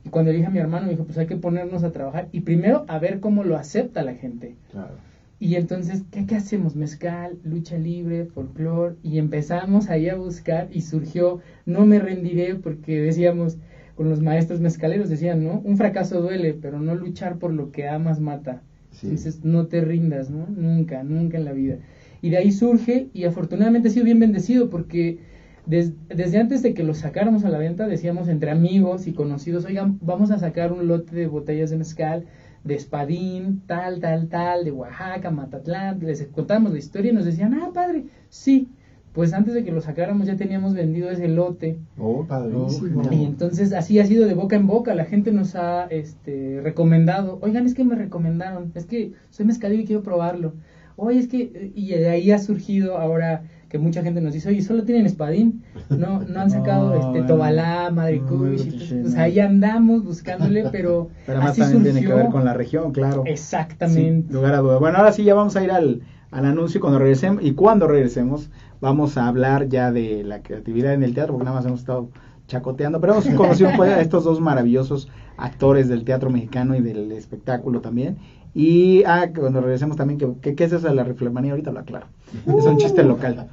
Y 0.06 0.10
cuando 0.10 0.32
le 0.32 0.38
dije 0.38 0.48
a 0.48 0.52
mi 0.52 0.60
hermano, 0.60 0.86
me 0.86 0.92
dijo, 0.92 1.06
pues 1.06 1.18
hay 1.18 1.28
que 1.28 1.38
ponernos 1.38 1.84
a 1.84 1.92
trabajar 1.92 2.28
y 2.32 2.42
primero 2.42 2.86
a 2.88 3.00
ver 3.00 3.20
cómo 3.20 3.44
lo 3.44 3.58
acepta 3.58 4.04
la 4.04 4.14
gente. 4.14 4.56
Claro. 4.72 4.96
Y 5.40 5.56
entonces, 5.56 6.04
¿qué, 6.12 6.26
¿qué, 6.26 6.36
hacemos? 6.36 6.76
Mezcal, 6.76 7.38
lucha 7.44 7.78
libre, 7.78 8.26
folclore, 8.26 8.96
y 9.04 9.18
empezamos 9.18 9.90
ahí 9.90 10.08
a 10.08 10.16
buscar 10.16 10.70
y 10.72 10.82
surgió, 10.82 11.40
no 11.66 11.86
me 11.86 12.00
rendiré 12.00 12.56
porque 12.56 13.02
decíamos, 13.02 13.58
con 13.96 14.10
los 14.10 14.22
maestros 14.22 14.60
mezcaleros 14.60 15.10
decían, 15.10 15.44
¿no? 15.44 15.62
Un 15.64 15.78
fracaso 15.78 16.22
duele, 16.22 16.54
pero 16.54 16.80
no 16.80 16.96
luchar 16.96 17.38
por 17.38 17.54
lo 17.54 17.72
que 17.72 17.88
amas 17.88 18.20
mata. 18.20 18.62
Entonces 19.02 19.44
no 19.44 19.68
te 19.68 19.82
rindas, 19.82 20.30
¿no? 20.30 20.48
Nunca, 20.48 21.04
nunca 21.04 21.38
en 21.38 21.46
la 21.46 21.52
vida. 21.52 21.78
Y 22.24 22.30
de 22.30 22.38
ahí 22.38 22.54
surge, 22.54 23.10
y 23.14 23.26
afortunadamente 23.26 23.90
ha 23.90 23.92
sido 23.92 24.06
bien 24.06 24.18
bendecido 24.18 24.70
porque 24.70 25.20
desde 25.66 26.40
antes 26.40 26.64
de 26.64 26.74
que 26.74 26.82
lo 26.84 26.94
sacáramos 26.94 27.44
a 27.44 27.50
la 27.50 27.58
venta 27.58 27.86
decíamos 27.86 28.30
entre 28.30 28.50
amigos 28.50 29.08
y 29.08 29.14
conocidos, 29.14 29.66
oigan, 29.66 30.00
vamos 30.02 30.32
a 30.32 30.40
sacar 30.40 30.72
un 30.72 30.88
lote 30.88 31.14
de 31.14 31.28
botellas 31.28 31.70
de 31.70 31.78
mezcal 31.78 32.24
de 32.64 32.76
Espadín, 32.76 33.62
tal, 33.68 34.00
tal, 34.00 34.30
tal, 34.30 34.64
de 34.64 34.72
Oaxaca, 34.72 35.32
Matatlán, 35.32 36.00
les 36.00 36.24
contamos 36.28 36.72
la 36.72 36.80
historia 36.80 37.12
y 37.12 37.16
nos 37.16 37.26
decían, 37.26 37.56
ah, 37.56 37.72
padre, 37.74 38.06
sí, 38.30 38.70
pues 39.12 39.34
antes 39.34 39.54
de 39.54 39.66
que 39.66 39.74
lo 39.74 39.82
sacáramos 39.82 40.28
ya 40.28 40.38
teníamos 40.38 40.74
vendido 40.74 41.10
ese 41.10 41.28
lote. 41.28 41.78
Oh, 41.98 42.26
padrísimo. 42.26 43.02
Y 43.12 43.26
entonces 43.26 43.74
así 43.74 44.00
ha 44.00 44.06
sido 44.06 44.26
de 44.28 44.34
boca 44.34 44.56
en 44.56 44.66
boca, 44.66 44.96
la 44.96 45.04
gente 45.04 45.34
nos 45.34 45.56
ha 45.56 45.88
este, 45.88 46.62
recomendado, 46.64 47.38
oigan, 47.42 47.66
es 47.66 47.74
que 47.74 47.84
me 47.84 47.96
recomendaron, 47.96 48.72
es 48.76 48.86
que 48.86 49.12
soy 49.30 49.46
mezcalero 49.46 49.82
y 49.82 49.86
quiero 49.86 50.04
probarlo. 50.04 50.54
Oye, 50.96 51.20
es 51.20 51.28
que, 51.28 51.72
y 51.76 51.90
de 51.90 52.10
ahí 52.10 52.32
ha 52.32 52.40
surgido 52.40 52.98
ahora 52.98 53.44
que 53.74 53.80
mucha 53.80 54.04
gente 54.04 54.22
nos 54.22 54.34
dice, 54.34 54.50
oye, 54.50 54.62
solo 54.62 54.84
tienen 54.84 55.08
espadín, 55.08 55.64
no, 55.90 56.22
no 56.22 56.40
han 56.42 56.52
sacado 56.52 56.94
este 57.16 57.24
Tobalá, 57.24 57.90
Madre 57.90 58.22
pues 58.28 59.16
ahí 59.16 59.40
andamos 59.40 60.04
buscándole, 60.04 60.66
pero, 60.72 61.10
pero 61.26 61.40
además 61.40 61.58
también 61.58 61.84
tiene 61.84 62.02
que 62.02 62.14
ver 62.14 62.28
con 62.28 62.46
la 62.46 62.54
región, 62.54 62.92
claro. 62.92 63.24
Exactamente. 63.26 64.32
lugar 64.32 64.54
a 64.54 64.60
duda. 64.60 64.78
Bueno, 64.78 65.00
ahora 65.00 65.12
sí 65.12 65.24
ya 65.24 65.34
vamos 65.34 65.56
a 65.56 65.64
ir 65.64 65.72
al, 65.72 66.02
al 66.30 66.46
anuncio 66.46 66.80
cuando 66.80 67.00
regresemos, 67.00 67.44
y 67.44 67.54
cuando 67.54 67.88
regresemos 67.88 68.52
vamos 68.80 69.18
a 69.18 69.28
hablar 69.28 69.70
ya 69.70 69.92
de 69.92 70.24
la 70.24 70.44
creatividad 70.44 70.94
en 70.94 71.02
el 71.02 71.16
teatro, 71.16 71.34
porque 71.34 71.46
nada 71.46 71.58
más 71.58 71.66
hemos 71.66 71.80
estado 71.80 72.10
chacoteando, 72.48 73.02
pero 73.02 73.14
hemos 73.14 73.28
conocido 73.30 73.70
a 73.70 74.02
estos 74.02 74.24
dos 74.24 74.40
maravillosos 74.40 75.10
actores 75.38 75.88
del 75.88 76.04
teatro 76.04 76.30
mexicano 76.30 76.76
y 76.76 76.82
del 76.82 77.12
espectáculo 77.12 77.82
también. 77.82 78.18
Y 78.56 79.04
ah, 79.06 79.30
cuando 79.36 79.62
regresemos 79.62 79.98
también, 79.98 80.38
¿qué, 80.42 80.56
qué 80.56 80.64
es 80.64 80.72
eso 80.72 80.88
de 80.88 80.94
la 80.94 81.04
riflemanía? 81.04 81.52
Ahorita 81.52 81.72
lo 81.72 81.80
aclaro. 81.80 82.08
Es 82.46 82.66
un 82.66 82.78
chiste 82.78 83.04
local. 83.04 83.48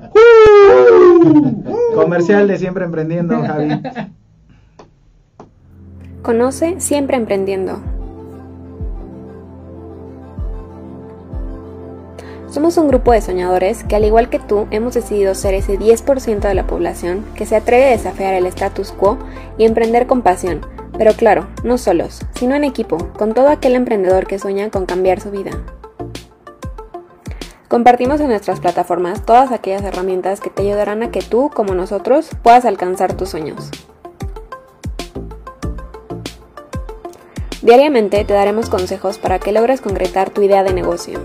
Comercial 1.94 2.48
de 2.48 2.58
Siempre 2.58 2.84
Emprendiendo, 2.84 3.40
Javi. 3.40 3.80
Conoce 6.22 6.80
Siempre 6.80 7.16
Emprendiendo 7.16 7.80
Somos 12.50 12.76
un 12.78 12.88
grupo 12.88 13.12
de 13.12 13.20
soñadores 13.20 13.84
que 13.84 13.94
al 13.94 14.04
igual 14.04 14.28
que 14.28 14.40
tú 14.40 14.66
hemos 14.72 14.94
decidido 14.94 15.36
ser 15.36 15.54
ese 15.54 15.78
10% 15.78 16.40
de 16.40 16.54
la 16.54 16.66
población 16.66 17.24
que 17.36 17.46
se 17.46 17.54
atreve 17.54 17.84
a 17.84 17.90
desafiar 17.90 18.34
el 18.34 18.44
status 18.46 18.90
quo 18.90 19.18
y 19.56 19.64
emprender 19.64 20.08
con 20.08 20.22
pasión, 20.22 20.66
pero 21.00 21.14
claro, 21.14 21.46
no 21.64 21.78
solos, 21.78 22.20
sino 22.34 22.54
en 22.54 22.62
equipo, 22.62 22.98
con 23.16 23.32
todo 23.32 23.48
aquel 23.48 23.74
emprendedor 23.74 24.26
que 24.26 24.38
sueña 24.38 24.68
con 24.68 24.84
cambiar 24.84 25.18
su 25.18 25.30
vida. 25.30 25.52
Compartimos 27.68 28.20
en 28.20 28.28
nuestras 28.28 28.60
plataformas 28.60 29.24
todas 29.24 29.50
aquellas 29.50 29.82
herramientas 29.82 30.40
que 30.40 30.50
te 30.50 30.60
ayudarán 30.60 31.02
a 31.02 31.10
que 31.10 31.22
tú, 31.22 31.50
como 31.54 31.74
nosotros, 31.74 32.28
puedas 32.42 32.66
alcanzar 32.66 33.14
tus 33.14 33.30
sueños. 33.30 33.70
Diariamente 37.62 38.22
te 38.26 38.34
daremos 38.34 38.68
consejos 38.68 39.16
para 39.16 39.38
que 39.38 39.52
logres 39.52 39.80
concretar 39.80 40.28
tu 40.28 40.42
idea 40.42 40.62
de 40.64 40.74
negocio. 40.74 41.20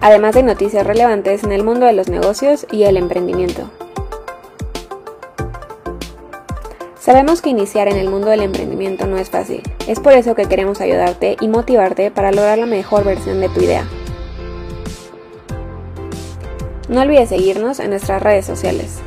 Además 0.00 0.34
de 0.34 0.42
noticias 0.42 0.86
relevantes 0.86 1.44
en 1.44 1.52
el 1.52 1.64
mundo 1.64 1.84
de 1.84 1.92
los 1.92 2.08
negocios 2.08 2.66
y 2.70 2.84
el 2.84 2.96
emprendimiento. 2.96 3.70
Sabemos 7.10 7.42
que 7.42 7.50
iniciar 7.50 7.88
en 7.88 7.96
el 7.96 8.08
mundo 8.08 8.28
del 8.28 8.40
emprendimiento 8.40 9.04
no 9.04 9.18
es 9.18 9.30
fácil, 9.30 9.62
es 9.88 9.98
por 9.98 10.12
eso 10.12 10.36
que 10.36 10.44
queremos 10.44 10.80
ayudarte 10.80 11.36
y 11.40 11.48
motivarte 11.48 12.12
para 12.12 12.30
lograr 12.30 12.56
la 12.56 12.66
mejor 12.66 13.02
versión 13.02 13.40
de 13.40 13.48
tu 13.48 13.60
idea. 13.60 13.84
No 16.88 17.00
olvides 17.00 17.30
seguirnos 17.30 17.80
en 17.80 17.90
nuestras 17.90 18.22
redes 18.22 18.46
sociales. 18.46 19.00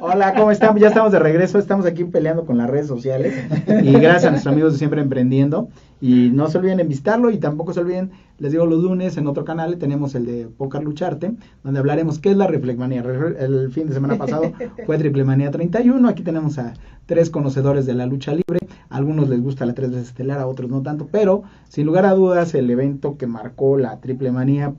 Hola, 0.00 0.34
¿cómo 0.34 0.50
están? 0.50 0.76
Ya 0.78 0.88
estamos 0.88 1.12
de 1.12 1.18
regreso, 1.18 1.58
estamos 1.58 1.84
aquí 1.84 2.04
peleando 2.04 2.46
con 2.46 2.56
las 2.56 2.70
redes 2.70 2.86
sociales 2.86 3.34
y 3.82 3.92
gracias 3.92 4.24
a 4.24 4.30
nuestros 4.30 4.52
amigos 4.52 4.72
de 4.72 4.78
Siempre 4.78 5.02
Emprendiendo 5.02 5.68
y 6.00 6.30
no 6.30 6.48
se 6.48 6.56
olviden 6.56 6.78
de 6.78 6.84
visitarlo 6.84 7.30
y 7.30 7.36
tampoco 7.36 7.74
se 7.74 7.80
olviden, 7.80 8.10
les 8.38 8.52
digo 8.52 8.64
los 8.64 8.82
lunes 8.82 9.18
en 9.18 9.26
otro 9.26 9.44
canal 9.44 9.76
tenemos 9.76 10.14
el 10.14 10.24
de 10.24 10.48
Poker 10.48 10.82
Lucharte, 10.82 11.34
donde 11.62 11.80
hablaremos 11.80 12.18
qué 12.20 12.30
es 12.30 12.36
la 12.38 12.46
Reflecmanía. 12.46 13.02
El 13.38 13.70
fin 13.70 13.86
de 13.86 13.92
semana 13.92 14.16
pasado 14.16 14.52
fue 14.86 14.96
Triplemanía 14.96 15.50
31, 15.50 16.08
aquí 16.08 16.22
tenemos 16.22 16.58
a 16.58 16.72
tres 17.04 17.28
conocedores 17.28 17.84
de 17.84 17.92
la 17.92 18.06
lucha 18.06 18.32
libre, 18.32 18.60
a 18.88 18.96
algunos 18.96 19.28
les 19.28 19.42
gusta 19.42 19.66
la 19.66 19.74
tres 19.74 19.90
veces 19.90 20.08
estelar, 20.08 20.38
a 20.38 20.46
otros 20.46 20.70
no 20.70 20.80
tanto, 20.80 21.08
pero 21.10 21.42
sin 21.68 21.84
lugar 21.84 22.06
a 22.06 22.14
dudas 22.14 22.54
el 22.54 22.70
evento 22.70 23.18
que 23.18 23.26
marcó 23.26 23.76
la 23.76 24.00
Triplemanía 24.00 24.74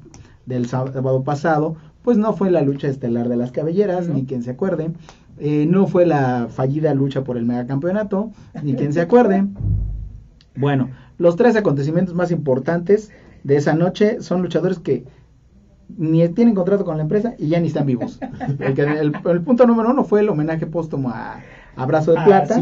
del 0.45 0.65
sábado 0.65 1.23
pasado 1.23 1.75
pues 2.03 2.17
no 2.17 2.33
fue 2.33 2.51
la 2.51 2.61
lucha 2.61 2.87
estelar 2.87 3.29
de 3.29 3.37
las 3.37 3.51
cabelleras, 3.51 4.07
ni 4.07 4.25
quien 4.25 4.43
se 4.43 4.51
acuerde. 4.51 4.91
Eh, 5.39 5.65
no 5.67 5.87
fue 5.87 6.05
la 6.05 6.47
fallida 6.49 6.93
lucha 6.93 7.23
por 7.23 7.37
el 7.37 7.45
megacampeonato, 7.45 8.31
ni 8.61 8.75
quien 8.75 8.93
se 8.93 9.01
acuerde. 9.01 9.45
Bueno, 10.55 10.89
los 11.17 11.35
tres 11.35 11.55
acontecimientos 11.55 12.13
más 12.13 12.31
importantes 12.31 13.11
de 13.43 13.55
esa 13.55 13.73
noche 13.73 14.21
son 14.21 14.41
luchadores 14.41 14.79
que 14.79 15.05
ni 15.97 16.27
tienen 16.29 16.55
contrato 16.55 16.85
con 16.85 16.97
la 16.97 17.03
empresa 17.03 17.35
y 17.37 17.47
ya 17.47 17.59
ni 17.59 17.67
están 17.67 17.85
vivos. 17.85 18.19
el, 18.59 19.13
el 19.25 19.41
punto 19.41 19.65
número 19.65 19.91
uno 19.91 20.03
fue 20.03 20.21
el 20.21 20.29
homenaje 20.29 20.67
póstumo 20.67 21.09
a 21.09 21.39
Abrazo 21.75 22.11
de 22.11 22.21
Plata, 22.23 22.55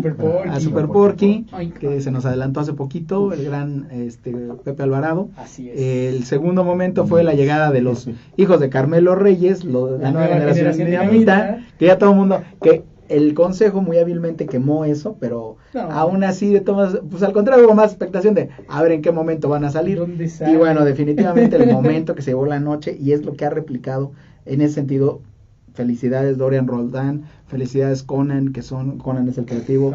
a 0.50 0.60
Super 0.60 0.88
Porky, 0.88 1.46
que 1.80 2.02
se 2.02 2.12
nos 2.12 2.26
adelantó 2.26 2.62
hace 2.62 2.74
poquito, 2.74 3.34
el 3.34 3.46
gran 3.46 3.88
este, 3.92 4.32
Pepe 4.64 4.84
Alvarado. 4.84 5.30
Así 5.38 5.70
es. 5.70 5.80
El 5.80 6.24
segundo 6.24 6.64
momento 6.64 7.06
fue 7.06 7.24
la 7.24 7.34
llegada 7.34 7.72
de 7.72 7.82
los 7.82 8.10
hijos 8.38 8.60
de 8.60 8.70
Carmelo 8.70 9.16
Reyes, 9.16 9.64
lo, 9.64 9.98
la, 9.98 10.12
nueva, 10.12 10.28
generación, 10.28 10.78
de 10.78 10.86
Dinamita, 10.86 11.66
que 11.78 11.88
ya 11.88 11.98
todo 11.98 12.12
el 12.12 12.16
mundo, 12.16 12.42
que 12.62 12.84
el 13.12 13.34
consejo 13.34 13.82
muy 13.82 13.98
hábilmente 13.98 14.46
quemó 14.46 14.86
eso, 14.86 15.18
pero 15.20 15.58
aún 15.74 16.24
así 16.24 16.52
de 16.54 16.62
todas, 16.62 17.00
pues 17.10 17.22
al 17.24 17.34
contrario 17.34 17.66
hubo 17.66 17.76
más 17.76 17.92
expectación 17.92 18.34
de 18.34 18.50
a 18.70 18.82
ver 18.82 18.94
en 18.94 19.02
qué 19.02 19.12
momento 19.12 19.50
van 19.50 19.66
a 19.66 19.70
salir. 19.70 20.02
Y 20.48 20.56
bueno, 20.56 20.86
definitivamente 20.86 21.58
el 21.58 21.70
momento 21.74 22.16
que 22.16 22.22
se 22.22 22.32
llevó 22.32 22.46
la 22.46 22.62
noche 22.62 22.96
y 22.98 23.12
es 23.12 23.26
lo 23.26 23.34
que 23.34 23.46
ha 23.46 23.50
replicado 23.50 24.14
en 24.46 24.62
ese 24.62 24.76
sentido 24.76 25.22
felicidades 25.74 26.38
Dorian 26.38 26.68
Roldán, 26.68 27.24
felicidades 27.48 28.04
Conan, 28.04 28.54
que 28.54 28.62
son, 28.62 28.98
Conan 28.98 29.28
es 29.28 29.38
el 29.38 29.46
creativo, 29.46 29.94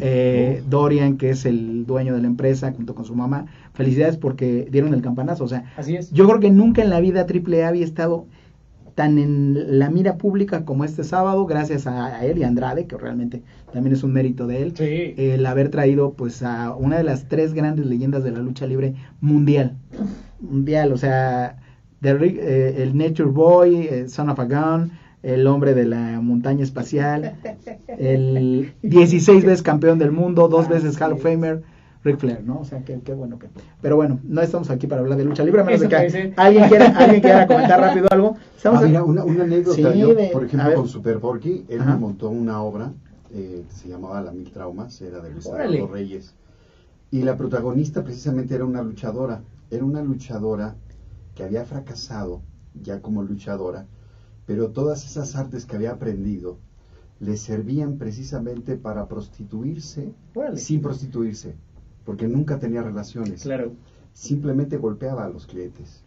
eh, 0.00 0.62
Dorian, 0.68 1.16
que 1.16 1.30
es 1.30 1.44
el 1.46 1.86
dueño 1.86 2.14
de 2.14 2.22
la 2.22 2.26
empresa, 2.26 2.72
junto 2.72 2.94
con 2.94 3.04
su 3.04 3.14
mamá, 3.14 3.46
felicidades 3.74 4.16
porque 4.16 4.68
dieron 4.70 4.94
el 4.94 5.02
campanazo, 5.02 5.44
o 5.44 5.48
sea, 5.48 5.64
yo 6.12 6.26
creo 6.26 6.40
que 6.40 6.50
nunca 6.50 6.82
en 6.82 6.90
la 6.90 7.00
vida 7.00 7.26
AAA 7.28 7.68
había 7.68 7.84
estado 7.84 8.26
tan 8.98 9.16
en 9.18 9.78
la 9.78 9.90
mira 9.90 10.16
pública 10.16 10.64
como 10.64 10.84
este 10.84 11.04
sábado, 11.04 11.46
gracias 11.46 11.86
a, 11.86 12.24
él 12.24 12.38
y 12.38 12.42
a 12.42 12.48
Andrade, 12.48 12.88
que 12.88 12.96
realmente 12.96 13.44
también 13.72 13.94
es 13.94 14.02
un 14.02 14.12
mérito 14.12 14.48
de 14.48 14.62
él, 14.62 14.74
el 15.16 15.46
haber 15.46 15.68
traído 15.68 16.14
pues 16.14 16.42
a 16.42 16.74
una 16.74 16.96
de 16.96 17.04
las 17.04 17.28
tres 17.28 17.54
grandes 17.54 17.86
leyendas 17.86 18.24
de 18.24 18.32
la 18.32 18.40
lucha 18.40 18.66
libre 18.66 18.96
mundial, 19.20 19.76
mundial, 20.40 20.92
o 20.92 20.96
sea, 20.96 21.58
eh, 22.02 22.74
el 22.78 22.96
Nature 22.96 23.30
Boy, 23.30 23.88
eh, 23.88 24.08
Son 24.08 24.28
of 24.30 24.38
a 24.38 24.44
Gun, 24.44 24.92
el 25.22 25.46
hombre 25.46 25.74
de 25.74 25.84
la 25.84 26.20
montaña 26.20 26.62
espacial, 26.62 27.34
el 27.86 28.72
16 28.82 29.44
veces 29.44 29.62
campeón 29.62 29.98
del 29.98 30.12
mundo, 30.12 30.48
dos 30.48 30.68
veces 30.68 31.00
Hall 31.00 31.12
of 31.12 31.22
Famer, 31.22 31.62
Ric 32.04 32.18
Flair, 32.18 32.44
¿no? 32.44 32.60
O 32.60 32.64
sea, 32.64 32.82
qué, 32.84 32.96
bueno 33.12 33.38
que... 33.38 33.48
Pero 33.82 33.96
bueno, 33.96 34.20
no 34.22 34.40
estamos 34.40 34.70
aquí 34.70 34.86
para 34.86 35.00
hablar 35.00 35.18
de 35.18 35.24
lucha 35.24 35.42
libre, 35.42 35.62
a 35.62 35.64
menos 35.64 35.80
de 35.80 35.88
que 35.88 35.96
alguien 36.36 36.68
quiera, 36.68 36.86
alguien 36.96 37.20
quiera 37.20 37.46
comentar 37.46 37.80
rápido 37.80 38.06
algo. 38.10 38.36
ah, 38.64 38.80
mira, 38.84 39.02
una, 39.02 39.22
anécdota, 39.22 39.92
por 40.32 40.44
ejemplo, 40.44 40.74
con 40.74 40.88
Super 40.88 41.18
Porky, 41.18 41.64
él 41.68 41.80
montó 41.98 42.30
una 42.30 42.62
obra 42.62 42.92
eh, 43.34 43.64
que 43.68 43.74
se 43.74 43.88
llamaba 43.88 44.22
La 44.22 44.30
Mil 44.30 44.50
Traumas, 44.52 45.00
era 45.02 45.20
de 45.20 45.30
Luis 45.30 45.48
Reyes, 45.90 46.34
y 47.10 47.22
la 47.22 47.36
protagonista 47.36 48.04
precisamente 48.04 48.54
era 48.54 48.64
una 48.64 48.82
luchadora, 48.82 49.40
era 49.70 49.84
una 49.84 50.00
luchadora 50.00 50.76
que 51.38 51.44
había 51.44 51.64
fracasado 51.64 52.42
ya 52.82 53.00
como 53.00 53.22
luchadora, 53.22 53.86
pero 54.44 54.72
todas 54.72 55.04
esas 55.06 55.36
artes 55.36 55.66
que 55.66 55.76
había 55.76 55.92
aprendido 55.92 56.58
le 57.20 57.36
servían 57.36 57.96
precisamente 57.96 58.76
para 58.76 59.06
prostituirse 59.06 60.12
sin 60.56 60.82
prostituirse, 60.82 61.54
porque 62.04 62.26
nunca 62.26 62.58
tenía 62.58 62.82
relaciones. 62.82 63.42
Claro. 63.42 63.70
Simplemente 64.12 64.78
golpeaba 64.78 65.26
a 65.26 65.28
los 65.28 65.46
clientes. 65.46 66.02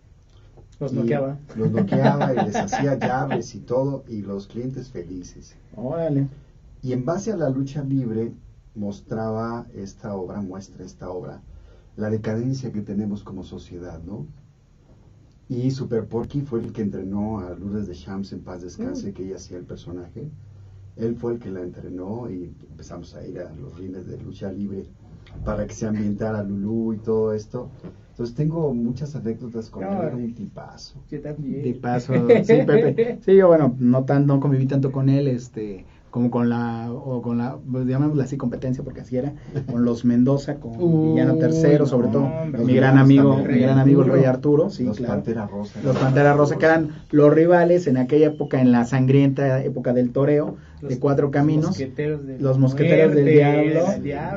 Los 0.81 0.91
noqueaba. 0.91 1.39
Los 1.55 1.71
noqueaba 1.71 2.33
y 2.33 2.47
les 2.47 2.55
hacía 2.57 2.99
llaves 2.99 3.55
y 3.55 3.59
todo, 3.59 4.03
y 4.09 4.23
los 4.23 4.47
clientes 4.47 4.89
felices. 4.89 5.55
Órale. 5.77 6.27
Y 6.81 6.91
en 6.91 7.05
base 7.05 7.31
a 7.31 7.37
la 7.37 7.49
lucha 7.49 7.85
libre 7.85 8.33
mostraba 8.75 9.65
esta 9.73 10.13
obra, 10.13 10.41
muestra 10.41 10.83
esta 10.83 11.09
obra, 11.09 11.41
la 11.95 12.09
decadencia 12.09 12.73
que 12.73 12.81
tenemos 12.81 13.23
como 13.23 13.45
sociedad, 13.45 14.01
¿no? 14.03 14.27
Y 15.51 15.69
Super 15.69 16.05
Porky 16.05 16.39
fue 16.39 16.61
el 16.61 16.71
que 16.71 16.81
entrenó 16.81 17.39
a 17.39 17.49
Lourdes 17.49 17.85
de 17.85 17.93
Shams 17.93 18.31
en 18.31 18.39
paz 18.39 18.61
descanse, 18.61 19.09
mm. 19.09 19.13
que 19.13 19.25
ella 19.25 19.35
hacía 19.35 19.57
el 19.57 19.65
personaje. 19.65 20.29
Él 20.95 21.17
fue 21.17 21.33
el 21.33 21.39
que 21.39 21.51
la 21.51 21.59
entrenó 21.59 22.29
y 22.29 22.55
empezamos 22.69 23.13
a 23.15 23.27
ir 23.27 23.37
a 23.41 23.53
los 23.55 23.77
rines 23.77 24.07
de 24.07 24.17
lucha 24.17 24.49
libre 24.49 24.85
para 25.43 25.67
que 25.67 25.73
se 25.73 25.87
ambientara 25.87 26.41
Lulú 26.41 26.93
y 26.93 26.99
todo 26.99 27.33
esto. 27.33 27.69
Entonces 28.11 28.33
tengo 28.33 28.73
muchas 28.73 29.13
anécdotas 29.13 29.69
con 29.69 29.83
él, 29.83 29.89
era 29.91 30.15
un 30.15 30.33
tipazo. 30.33 31.03
Yo 31.09 31.19
también. 31.19 31.63
Tipazo, 31.63 32.13
sí, 32.13 32.53
Pepe. 32.65 33.19
Sí, 33.19 33.35
yo 33.35 33.49
bueno, 33.49 33.75
no, 33.77 34.05
tan, 34.05 34.25
no 34.25 34.39
conviví 34.39 34.67
tanto 34.67 34.89
con 34.93 35.09
él, 35.09 35.27
este 35.27 35.83
como 36.11 36.29
con 36.29 36.49
la, 36.49 36.91
o 36.91 37.21
con 37.21 37.37
la, 37.37 37.57
pues, 37.71 37.87
llamémosla 37.87 38.25
así, 38.25 38.35
competencia, 38.37 38.83
porque 38.83 39.01
así 39.01 39.17
era, 39.17 39.33
con 39.71 39.85
los 39.85 40.03
Mendoza, 40.03 40.55
con 40.55 41.13
Villano 41.13 41.37
Tercero, 41.37 41.85
sobre 41.85 42.09
todo, 42.09 42.29
mi 42.63 42.75
gran 42.75 42.97
amigo, 42.97 43.37
mi 43.37 43.59
gran 43.59 43.79
amigo 43.79 44.03
el 44.03 44.11
Rey 44.11 44.25
Arturo, 44.25 44.69
sí, 44.69 44.83
los 44.83 44.99
Pantera 44.99 45.47
Rosa. 45.47 45.79
Los 45.83 45.97
Pantera 45.97 46.33
Rosa, 46.33 46.57
que 46.57 46.65
eran 46.65 46.89
los 47.11 47.33
rivales 47.33 47.87
en 47.87 47.97
aquella 47.97 48.27
época, 48.27 48.59
en 48.61 48.73
la 48.73 48.83
sangrienta 48.85 49.63
época 49.63 49.93
del 49.93 50.11
toreo, 50.11 50.57
de 50.81 50.99
cuatro 50.99 51.31
caminos. 51.31 51.79
los 52.39 52.59
mosqueteros 52.59 53.15
del 53.15 53.25
diablo. 53.25 53.85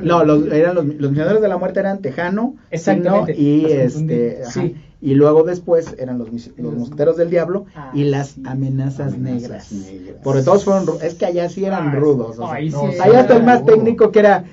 No, 0.02 0.24
los, 0.24 0.46
eran 0.52 0.76
los, 0.76 0.86
los 0.86 1.12
de 1.12 1.48
la 1.48 1.58
muerte 1.58 1.80
eran 1.80 2.00
Tejano, 2.00 2.54
Exactamente. 2.70 3.34
y 3.36 3.64
este, 3.66 4.42
y 5.04 5.14
luego 5.14 5.42
después 5.42 5.94
eran 5.98 6.16
los, 6.16 6.30
los 6.56 6.74
mosqueteros 6.74 7.18
del 7.18 7.28
diablo 7.28 7.66
y 7.92 8.04
las 8.04 8.36
amenazas, 8.46 9.18
negras. 9.18 9.70
Porque 10.22 10.40
todos 10.40 10.64
fueron, 10.64 10.86
es 11.02 11.12
que 11.12 11.26
allá 11.26 11.46
sí 11.50 11.62
eran 11.62 11.94
rudos. 11.94 12.40
allá 12.40 13.20
hasta 13.20 13.36
el 13.36 13.42
más 13.42 13.66
técnico 13.66 14.10
que 14.10 14.20
era, 14.20 14.44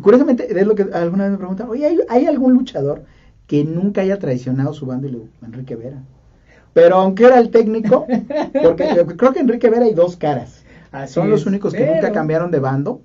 curiosamente, 0.00 0.56
es 0.56 0.66
lo 0.68 0.76
que 0.76 0.86
alguna 0.92 1.24
vez 1.24 1.32
me 1.32 1.38
preguntan, 1.38 1.68
oye, 1.68 1.98
¿hay, 2.08 2.26
algún 2.26 2.52
luchador 2.52 3.02
que 3.48 3.64
nunca 3.64 4.02
haya 4.02 4.20
traicionado 4.20 4.72
su 4.72 4.86
bando? 4.86 5.08
Y 5.08 5.10
le 5.10 5.18
Enrique 5.44 5.74
Vera. 5.74 6.00
Pero 6.74 6.94
aunque 6.94 7.24
era 7.24 7.40
el 7.40 7.50
técnico, 7.50 8.06
porque 8.62 9.04
creo 9.16 9.32
que 9.32 9.40
Enrique 9.40 9.68
Vera 9.68 9.86
hay 9.86 9.94
dos 9.94 10.16
caras. 10.16 10.62
Son 11.08 11.28
los 11.28 11.44
únicos 11.44 11.74
que 11.74 11.84
nunca 11.84 12.12
cambiaron 12.12 12.52
de 12.52 12.60
bando. 12.60 13.00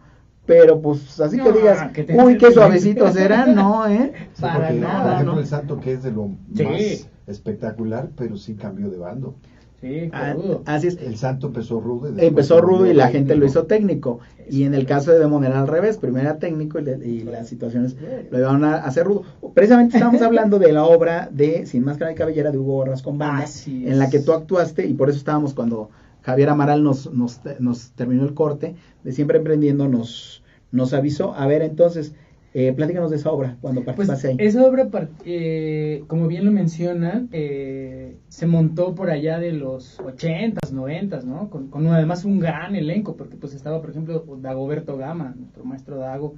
Pero 0.46 0.82
pues 0.82 1.20
así 1.22 1.40
que 1.40 1.52
digas, 1.52 1.90
uy, 2.22 2.38
qué 2.38 2.52
suavecitos 2.52 3.16
eran, 3.16 3.56
no, 3.56 3.88
¿eh? 3.90 4.12
Para 4.40 4.72
nada. 4.72 5.04
Por 5.04 5.14
ejemplo, 5.14 5.40
el 5.40 5.48
santo 5.48 5.80
que 5.80 5.94
es 5.94 6.04
de 6.04 6.12
lo 6.12 6.28
más 6.28 7.08
espectacular, 7.28 8.10
pero 8.18 8.36
sí 8.38 8.56
cambió 8.56 8.90
de 8.90 8.98
bando. 8.98 9.36
Sí, 9.80 10.10
ah, 10.14 10.34
así 10.66 10.88
es. 10.88 10.98
El 10.98 11.18
santo 11.18 11.48
empezó 11.48 11.82
rudo. 11.82 12.10
Y 12.18 12.26
empezó 12.26 12.62
rudo 12.62 12.86
y 12.88 12.94
la 12.94 13.10
gente 13.10 13.36
lo 13.36 13.46
hizo 13.46 13.66
técnico. 13.66 14.20
Y 14.50 14.64
en 14.64 14.74
el 14.74 14.86
caso 14.86 15.12
de 15.12 15.20
Demon 15.20 15.44
era 15.44 15.60
al 15.60 15.68
revés, 15.68 15.98
primero 15.98 16.30
era 16.30 16.40
técnico 16.40 16.80
y, 16.80 17.24
las 17.24 17.50
situaciones 17.50 17.98
lo 18.32 18.40
iban 18.40 18.64
a 18.64 18.76
hacer 18.76 19.06
rudo. 19.06 19.24
Precisamente 19.54 19.98
estamos 19.98 20.22
hablando 20.22 20.58
de 20.58 20.72
la 20.72 20.86
obra 20.86 21.28
de 21.32 21.66
Sin 21.66 21.84
Máscara 21.84 22.10
de 22.10 22.16
Cabellera 22.16 22.52
de 22.52 22.58
Hugo 22.58 22.74
Borras 22.74 23.02
con 23.02 23.18
Banda, 23.18 23.46
en 23.66 24.00
la 24.00 24.10
que 24.10 24.20
tú 24.20 24.32
actuaste 24.32 24.86
y 24.86 24.94
por 24.94 25.10
eso 25.10 25.18
estábamos 25.18 25.54
cuando 25.54 25.90
Javier 26.24 26.50
Amaral 26.50 26.84
nos, 26.84 27.14
nos, 27.14 27.42
nos 27.60 27.92
terminó 27.92 28.24
el 28.24 28.34
corte 28.34 28.76
de 29.04 29.12
Siempre 29.12 29.38
Emprendiendo, 29.38 29.88
nos, 29.88 30.44
nos 30.72 30.94
avisó. 30.94 31.34
A 31.36 31.46
ver, 31.48 31.62
entonces, 31.62 32.16
eh, 32.56 32.72
platícanos 32.74 33.10
de 33.12 33.18
esa 33.18 33.32
obra, 33.32 33.58
cuando 33.62 33.82
Pues 33.84 34.08
participaste 34.08 34.28
ahí. 34.30 34.36
esa 34.48 34.66
obra, 34.66 34.90
eh, 35.26 36.04
como 36.08 36.28
bien 36.28 36.46
lo 36.46 36.52
mencionan, 36.52 37.30
eh, 37.32 38.16
se 38.30 38.46
montó 38.46 38.96
por 38.96 39.10
allá 39.10 39.40
de 39.40 39.52
los 39.54 40.00
80s, 40.00 40.72
90s, 40.72 41.26
¿no? 41.26 41.50
Con, 41.50 41.68
con 41.70 41.88
además 41.88 42.26
un 42.26 42.40
gran 42.40 42.76
elenco, 42.76 43.16
porque 43.16 43.36
pues 43.38 43.54
estaba, 43.54 43.82
por 43.82 43.90
ejemplo, 43.90 44.24
Dagoberto 44.40 44.98
Gama, 44.98 45.34
nuestro 45.38 45.66
maestro 45.66 45.98
Dago, 45.98 46.36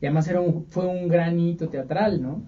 y 0.00 0.06
además 0.06 0.28
era 0.28 0.40
un- 0.40 0.66
fue 0.68 0.86
un 0.86 1.08
gran 1.08 1.40
hito 1.40 1.68
teatral, 1.68 2.20
¿no? 2.22 2.42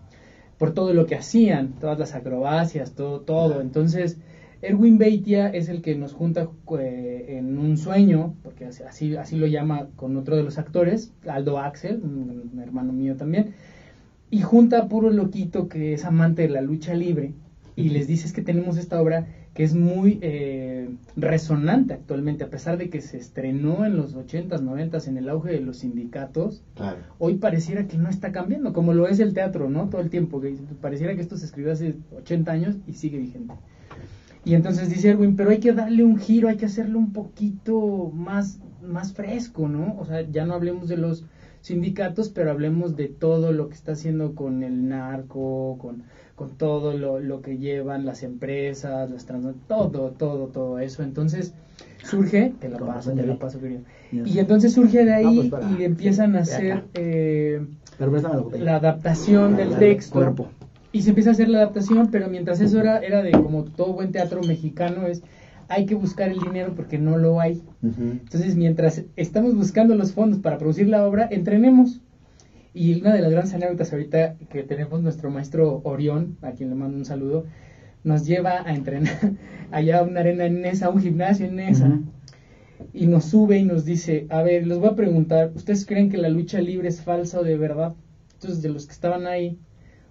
Por 0.59 0.73
todo 0.73 0.95
lo 0.95 1.07
que 1.07 1.17
hacían, 1.17 1.73
todas 1.81 1.99
las 1.99 2.15
acrobacias, 2.15 2.95
todo, 2.95 3.21
todo. 3.21 3.61
Entonces, 3.61 4.19
Erwin 4.67 4.99
Beitia 4.99 5.47
es 5.47 5.69
el 5.69 5.81
que 5.81 5.95
nos 5.95 6.13
junta 6.13 6.47
eh, 6.79 7.25
en 7.39 7.59
un 7.59 7.77
sueño, 7.77 8.33
porque 8.43 8.65
así- 8.67 9.37
lo 9.37 9.47
llama 9.47 9.87
con 9.97 10.17
otro 10.17 10.37
de 10.37 10.43
los 10.43 10.59
actores, 10.59 11.11
Aldo 11.27 11.59
Axel, 11.59 12.01
un, 12.03 12.49
un 12.53 12.59
hermano 12.61 12.93
mío 12.93 13.15
también, 13.15 13.47
y 14.31 14.41
junta 14.41 14.79
a 14.79 14.89
puro 14.89 15.11
loquito 15.11 15.69
que 15.69 15.93
es 15.93 16.05
amante 16.05 16.43
de 16.43 16.49
la 16.49 16.61
lucha 16.61 16.95
libre 16.95 17.33
y 17.77 17.91
les 17.91 18.07
dices 18.07 18.33
que 18.33 18.41
tenemos 18.41 18.77
esta 18.77 19.01
obra 19.01 19.23
que 19.55 19.63
es 19.63 19.73
muy 19.75 20.19
eh, 20.21 20.89
resonante 21.15 21.93
actualmente, 21.95 22.45
a 22.45 22.51
pesar 22.51 22.77
de 22.77 22.89
que 22.89 23.01
se 23.01 23.17
estrenó 23.19 23.85
en 23.85 23.97
los 23.97 24.15
80s, 24.15 24.61
90s 24.63 25.07
en 25.07 25.17
el 25.17 25.29
auge 25.29 25.51
de 25.51 25.61
los 25.61 25.79
sindicatos, 25.79 26.63
Claro. 26.75 26.99
hoy 27.19 27.35
pareciera 27.35 27.85
que 27.85 27.97
no 27.97 28.09
está 28.09 28.31
cambiando, 28.31 28.73
como 28.73 28.93
lo 28.93 29.07
es 29.07 29.19
el 29.19 29.33
teatro, 29.33 29.69
¿no? 29.69 29.87
Todo 29.87 30.01
el 30.01 30.11
tiempo, 30.11 30.41
que 30.41 30.55
pareciera 30.81 31.15
que 31.15 31.21
esto 31.21 31.37
se 31.37 31.45
escribió 31.45 31.73
hace 31.73 31.95
80 32.15 32.51
años 32.51 32.77
y 32.87 32.93
sigue 32.95 33.19
vigente. 33.19 33.55
Y 34.47 34.55
entonces 34.55 34.89
dice 34.89 35.11
Erwin, 35.11 35.35
pero 35.35 35.51
hay 35.51 35.59
que 35.59 35.73
darle 35.73 36.05
un 36.05 36.17
giro, 36.19 36.49
hay 36.49 36.57
que 36.57 36.67
hacerlo 36.67 37.01
un 37.01 37.13
poquito 37.13 38.13
más, 38.15 38.61
más 38.81 39.13
fresco, 39.13 39.67
¿no? 39.67 39.97
O 39.99 40.05
sea, 40.05 40.21
ya 40.31 40.45
no 40.45 40.55
hablemos 40.55 40.89
de 40.89 40.97
los 40.97 41.25
sindicatos, 41.63 42.29
pero 42.29 42.53
hablemos 42.53 42.95
de 42.95 43.09
todo 43.09 43.51
lo 43.51 43.69
que 43.69 43.75
está 43.75 43.93
haciendo 43.93 44.37
con 44.37 44.63
el 44.63 44.89
narco, 44.89 45.79
con, 45.79 46.05
con 46.37 46.57
todo 46.57 46.97
lo, 46.97 47.19
lo 47.19 47.43
que 47.43 47.59
llevan 47.59 48.05
las 48.07 48.23
empresas, 48.23 49.11
las 49.11 49.27
trans, 49.27 49.49
todo, 49.67 50.13
todo, 50.13 50.47
todo 50.47 50.79
eso. 50.79 51.03
Entonces 51.03 51.53
surge, 52.05 52.53
te 52.61 52.69
la 52.69 52.79
paso, 52.79 53.15
te 53.15 53.27
la 53.27 53.35
paso, 53.41 53.59
querido. 53.61 53.81
Y 54.13 54.39
entonces 54.39 54.73
surge 54.73 55.05
de 55.05 55.11
No, 55.11 55.17
ahí 55.17 55.37
pues, 55.39 55.49
para- 55.49 55.77
y 55.77 55.83
empiezan 55.83 56.37
a 56.37 56.41
hacer 56.43 56.85
eh, 56.95 57.67
la 58.61 58.77
adaptación 58.77 59.57
del 59.57 59.77
texto. 59.77 60.13
Cuerpo. 60.13 60.51
Y 60.97 61.03
se 61.03 61.11
empieza 61.11 61.29
a 61.29 61.33
hacer 61.35 61.51
la 61.51 61.59
adaptación, 61.59 62.11
pero 62.11 62.31
mientras 62.31 62.59
eso 62.63 62.81
era, 62.81 63.01
era 63.01 63.23
de 63.23 63.31
como 63.33 63.65
todo 63.65 63.93
buen 63.93 64.13
teatro 64.13 64.41
mexicano 64.41 65.07
es 65.07 65.23
hay 65.69 65.85
que 65.85 65.95
buscar 65.95 66.31
el 66.31 66.39
dinero 66.39 66.73
porque 66.75 66.97
no 66.97 67.19
lo 67.19 67.39
hay. 67.39 67.63
Entonces, 67.83 68.57
mientras 68.57 69.03
estamos 69.15 69.55
buscando 69.55 69.95
los 69.95 70.13
fondos 70.13 70.41
para 70.41 70.57
producir 70.57 70.89
la 70.89 71.07
obra, 71.07 71.29
entrenemos. 71.31 72.01
Y 72.73 72.99
una 73.03 73.13
de 73.13 73.21
las 73.21 73.31
grandes 73.31 73.53
anécdotas 73.53 73.93
ahorita 73.93 74.37
que 74.49 74.63
tenemos 74.63 75.03
nuestro 75.03 75.31
maestro 75.31 75.83
Orión, 75.85 76.39
a 76.41 76.53
quien 76.53 76.71
le 76.71 76.77
mando 76.77 76.97
un 76.97 77.05
saludo, 77.05 77.45
nos 78.03 78.27
lleva 78.27 78.67
a 78.67 78.75
entrenar 78.75 79.13
allá 79.73 79.99
a 79.99 80.03
una 80.03 80.21
arena 80.21 80.47
en 80.47 80.63
Nesa, 80.63 80.87
a 80.87 80.91
un 80.91 81.03
gimnasio 81.03 81.45
en. 81.45 81.75
Ujú. 81.75 82.05
Y 82.95 83.07
nos 83.07 83.27
sube 83.27 83.59
y 83.59 83.65
nos 83.65 83.85
dice, 83.85 84.27
a 84.31 84.41
ver, 84.43 84.67
les 84.67 84.79
voy 84.79 84.89
a 84.89 84.95
preguntar, 84.95 85.53
¿ustedes 85.55 85.85
creen 85.85 86.09
que 86.09 86.17
la 86.17 86.31
lucha 86.31 86.59
libre 86.59 86.89
es 86.89 87.03
falsa 87.03 87.41
o 87.41 87.45
de 87.45 87.59
verdad? 87.59 87.95
Entonces, 88.33 88.63
de 88.63 88.71
los 88.71 88.87
que 88.87 88.93
estaban 88.93 89.27
ahí, 89.27 89.59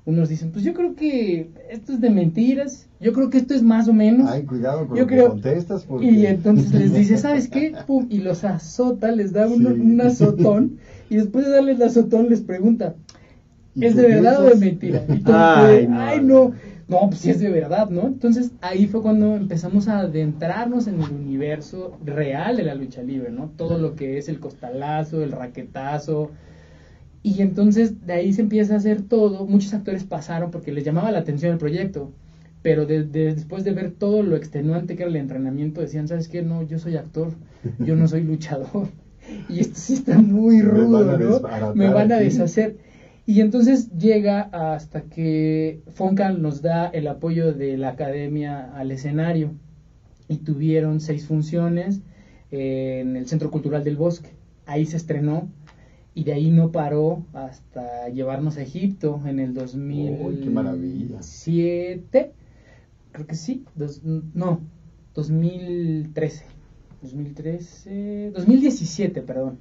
unos 0.05 0.29
dicen, 0.29 0.51
pues 0.51 0.63
yo 0.63 0.73
creo 0.73 0.95
que 0.95 1.49
esto 1.69 1.93
es 1.93 2.01
de 2.01 2.11
mentiras, 2.11 2.87
yo 2.99 3.11
creo 3.11 3.29
que 3.29 3.37
esto 3.39 3.55
es 3.55 3.63
más 3.63 3.87
o 3.87 3.93
menos. 3.93 4.29
Ay, 4.29 4.43
cuidado 4.43 4.87
con 4.87 4.97
Yo 4.97 5.03
lo 5.03 5.07
que 5.09 5.17
contestas 5.17 5.83
porque... 5.83 6.05
Y 6.05 6.25
entonces 6.27 6.73
les 6.73 6.93
dice, 6.95 7.17
¿sabes 7.17 7.47
qué? 7.47 7.73
Pum, 7.87 8.05
y 8.09 8.19
los 8.19 8.43
azota, 8.43 9.11
les 9.11 9.33
da 9.33 9.47
un, 9.47 9.61
Sí. 9.65 9.65
un 9.65 10.01
azotón, 10.01 10.77
y 11.09 11.15
después 11.15 11.45
de 11.45 11.51
darles 11.51 11.77
el 11.77 11.83
azotón 11.83 12.29
les 12.29 12.41
pregunta, 12.41 12.95
¿Y 13.73 13.85
¿es 13.85 13.95
de 13.95 14.03
verdad 14.07 14.43
o 14.43 14.49
de 14.49 14.55
mentira? 14.55 15.03
Y 15.07 15.19
todos 15.23 15.37
Ay, 15.37 15.87
no, 15.87 15.99
ay, 15.99 16.19
no. 16.21 16.49
no, 16.49 16.53
no, 16.87 17.09
pues 17.09 17.19
sí 17.21 17.31
es 17.31 17.39
de 17.39 17.49
verdad, 17.49 17.89
¿no? 17.89 18.05
Entonces 18.07 18.51
ahí 18.61 18.85
fue 18.85 19.01
cuando 19.01 19.35
empezamos 19.35 19.87
a 19.87 19.99
adentrarnos 20.01 20.87
en 20.87 21.01
el 21.01 21.11
universo 21.11 21.97
real 22.05 22.57
de 22.57 22.63
la 22.63 22.75
lucha 22.75 23.01
libre, 23.01 23.31
¿no? 23.31 23.49
Todo 23.57 23.77
lo 23.79 23.95
que 23.95 24.17
es 24.19 24.29
el 24.29 24.39
costalazo, 24.39 25.23
el 25.23 25.31
raquetazo. 25.31 26.29
Y 27.28 27.41
entonces 27.41 28.05
de 28.05 28.13
ahí 28.13 28.34
se 28.34 28.41
empieza 28.41 28.76
a 28.76 28.78
hacer 28.78 29.01
todo. 29.01 29.47
Muchos 29.47 29.73
actores 29.73 30.03
pasaron 30.03 30.51
porque 30.51 30.71
les 30.71 30.84
llamaba 30.84 31.11
la 31.11 31.17
atención 31.19 31.51
el 31.53 31.57
proyecto. 31.57 32.11
Pero 32.61 32.86
de- 32.86 33.03
de- 33.03 33.34
después 33.34 33.63
de 33.63 33.71
ver 33.73 33.89
todo 33.91 34.21
lo 34.21 34.36
extenuante 34.36 34.95
que 34.95 35.01
era 35.03 35.09
el 35.09 35.15
entrenamiento, 35.15 35.82
decían, 35.82 36.07
¿sabes 36.07 36.28
qué? 36.28 36.43
No, 36.43 36.61
yo 36.61 36.78
soy 36.78 36.97
actor, 36.97 37.32
yo 37.80 37.95
no 37.95 38.07
soy 38.07 38.23
luchador. 38.23 38.89
Y 39.49 39.59
esto 39.59 39.73
sí 39.80 39.95
está 39.95 40.19
muy 40.19 40.57
Me 40.57 40.61
rudo, 40.61 41.03
van 41.03 41.09
a 41.09 41.59
¿no? 41.69 41.76
Me 41.76 41.89
van 41.89 42.11
a 42.11 42.17
deshacer. 42.19 42.78
Y 43.26 43.41
entonces 43.41 43.89
llega 43.97 44.41
hasta 44.51 45.01
que 45.01 45.82
Foncan 45.95 46.43
nos 46.43 46.61
da 46.61 46.86
el 46.89 47.07
apoyo 47.07 47.51
de 47.53 47.76
la 47.76 47.89
academia 47.89 48.71
al 48.78 48.91
escenario. 48.91 49.51
Y 50.28 50.38
tuvieron 50.38 50.99
seis 50.99 51.26
funciones 51.26 52.01
en 52.51 53.15
el 53.15 53.28
Centro 53.28 53.49
Cultural 53.49 53.84
del 53.84 53.95
Bosque. 53.97 54.30
Ahí 54.67 54.86
se 54.86 54.97
estrenó 54.97 55.49
y 56.16 56.24
de 56.24 56.34
ahí 56.34 56.49
no 56.49 56.72
paró 56.72 57.26
hasta 57.34 58.07
llevarnos 58.09 58.57
a 58.57 58.61
Egipto 58.61 59.22
en 59.26 59.39
el 59.39 59.49
Uy, 59.57 60.39
qué 60.41 60.49
maravilla. 60.49 61.18
2007. 61.18 62.32
Creo 63.11 63.28
que 63.28 63.36
sí. 63.36 63.66
dos- 63.76 64.01
no, 64.03 64.61
2013. 65.13 66.45
2013. 67.01 68.32
2017, 68.34 69.22
perdón. 69.22 69.57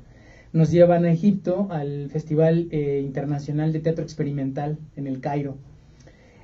Nos 0.52 0.70
llevan 0.70 1.04
a 1.04 1.10
Egipto 1.10 1.66
al 1.70 2.08
Festival 2.10 2.68
eh, 2.70 3.02
Internacional 3.04 3.72
de 3.72 3.80
Teatro 3.80 4.04
Experimental 4.04 4.78
en 4.94 5.08
el 5.08 5.20
Cairo. 5.20 5.56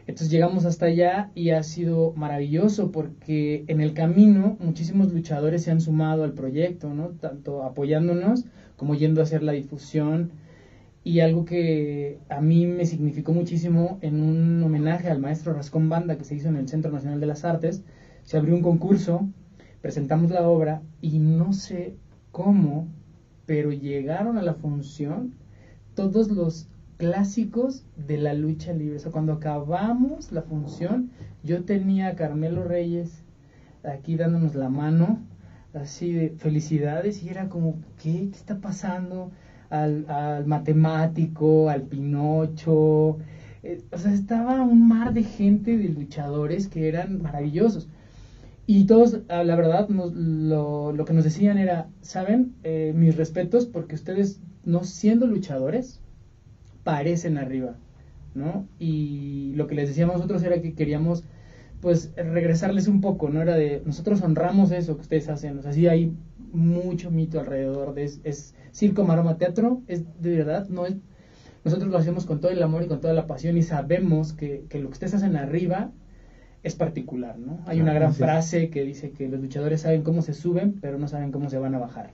Entonces 0.08 0.30
llegamos 0.30 0.64
hasta 0.64 0.86
allá 0.86 1.30
y 1.36 1.50
ha 1.50 1.62
sido 1.62 2.12
maravilloso 2.16 2.90
porque 2.90 3.62
en 3.68 3.80
el 3.80 3.94
camino 3.94 4.56
muchísimos 4.58 5.12
luchadores 5.12 5.62
se 5.62 5.70
han 5.70 5.80
sumado 5.80 6.24
al 6.24 6.32
proyecto, 6.32 6.92
¿no? 6.92 7.10
Tanto 7.10 7.62
apoyándonos 7.62 8.44
como 8.80 8.94
yendo 8.94 9.20
a 9.20 9.24
hacer 9.24 9.42
la 9.42 9.52
difusión. 9.52 10.30
Y 11.04 11.20
algo 11.20 11.44
que 11.44 12.18
a 12.30 12.40
mí 12.40 12.66
me 12.66 12.86
significó 12.86 13.34
muchísimo 13.34 13.98
en 14.00 14.22
un 14.22 14.62
homenaje 14.62 15.10
al 15.10 15.20
maestro 15.20 15.52
Rascón 15.52 15.90
Banda 15.90 16.16
que 16.16 16.24
se 16.24 16.34
hizo 16.34 16.48
en 16.48 16.56
el 16.56 16.66
Centro 16.66 16.90
Nacional 16.90 17.20
de 17.20 17.26
las 17.26 17.44
Artes, 17.44 17.84
se 18.22 18.38
abrió 18.38 18.54
un 18.54 18.62
concurso, 18.62 19.28
presentamos 19.82 20.30
la 20.30 20.48
obra 20.48 20.80
y 21.02 21.18
no 21.18 21.52
sé 21.52 21.94
cómo, 22.30 22.88
pero 23.44 23.70
llegaron 23.70 24.38
a 24.38 24.42
la 24.42 24.54
función 24.54 25.34
todos 25.94 26.30
los 26.30 26.66
clásicos 26.96 27.84
de 27.98 28.16
la 28.16 28.32
lucha 28.32 28.72
libre. 28.72 28.96
O 28.96 29.00
sea, 29.00 29.12
cuando 29.12 29.34
acabamos 29.34 30.32
la 30.32 30.40
función, 30.40 31.10
yo 31.42 31.64
tenía 31.64 32.08
a 32.08 32.16
Carmelo 32.16 32.64
Reyes 32.64 33.24
aquí 33.84 34.16
dándonos 34.16 34.54
la 34.54 34.70
mano, 34.70 35.18
así 35.74 36.12
de 36.12 36.30
felicidades, 36.38 37.22
y 37.22 37.30
era 37.30 37.48
como, 37.48 37.76
¿qué, 37.96 38.28
¿Qué 38.30 38.36
está 38.36 38.54
pasando? 38.60 39.30
Al, 39.70 40.04
al 40.08 40.44
matemático, 40.46 41.68
al 41.68 41.82
Pinocho. 41.82 43.16
eh, 43.62 43.78
o 43.92 43.98
sea, 43.98 44.12
estaba 44.12 44.62
un 44.62 44.88
mar 44.88 45.12
de 45.12 45.22
gente, 45.22 45.76
de 45.76 45.88
luchadores 45.88 46.66
que 46.66 46.88
eran 46.88 47.20
maravillosos. 47.22 47.86
Y 48.66 48.84
todos, 48.84 49.20
ah, 49.28 49.42
la 49.42 49.54
verdad, 49.56 49.88
nos- 49.88 50.12
lo, 50.12 50.92
lo 50.92 51.04
que 51.04 51.12
nos 51.12 51.24
decían 51.24 51.58
era, 51.58 51.86
¿saben? 52.02 52.52
Eh, 52.62 52.92
mis 52.94 53.16
respetos 53.16 53.66
porque 53.66 53.94
ustedes, 53.96 54.40
no 54.64 54.82
siendo 54.84 55.26
luchadores, 55.26 56.00
parecen 56.82 57.36
arriba, 57.38 57.76
¿no? 58.34 58.64
Y 58.78 59.52
lo 59.54 59.66
que 59.66 59.74
les 59.74 59.88
decíamos 59.88 60.14
nosotros 60.14 60.42
era 60.42 60.60
que 60.60 60.74
queríamos, 60.74 61.24
pues, 61.80 62.12
regresarles 62.16 62.88
un 62.88 63.00
poco, 63.00 63.30
¿no? 63.30 63.40
Era 63.42 63.56
de, 63.56 63.82
nosotros 63.84 64.22
honramos 64.22 64.70
eso 64.70 64.96
que 64.96 65.02
ustedes 65.02 65.28
hacen, 65.28 65.58
o 65.58 65.62
sea, 65.62 65.72
sí 65.72 65.86
hay 65.86 66.12
mucho 66.52 67.10
mito 67.10 67.40
alrededor 67.40 67.94
de, 67.94 68.04
es, 68.04 68.20
es 68.24 68.54
circo, 68.72 69.04
maroma, 69.04 69.38
teatro, 69.38 69.82
es 69.86 70.04
de 70.20 70.36
verdad, 70.36 70.68
no 70.68 70.86
es, 70.86 70.96
nosotros 71.64 71.90
lo 71.90 71.98
hacemos 71.98 72.26
con 72.26 72.40
todo 72.40 72.50
el 72.50 72.62
amor 72.62 72.82
y 72.82 72.86
con 72.86 73.00
toda 73.00 73.14
la 73.14 73.26
pasión 73.26 73.56
y 73.56 73.62
sabemos 73.62 74.32
que, 74.32 74.64
que 74.68 74.78
lo 74.78 74.88
que 74.88 74.94
ustedes 74.94 75.14
hacen 75.14 75.36
arriba 75.36 75.92
es 76.62 76.74
particular, 76.74 77.38
¿no? 77.38 77.60
Hay 77.66 77.80
una 77.80 77.94
gran 77.94 78.14
frase 78.14 78.68
que 78.68 78.84
dice 78.84 79.12
que 79.12 79.28
los 79.28 79.40
luchadores 79.40 79.80
saben 79.82 80.02
cómo 80.02 80.20
se 80.22 80.34
suben, 80.34 80.78
pero 80.80 80.98
no 80.98 81.08
saben 81.08 81.32
cómo 81.32 81.48
se 81.48 81.58
van 81.58 81.74
a 81.74 81.78
bajar. 81.78 82.12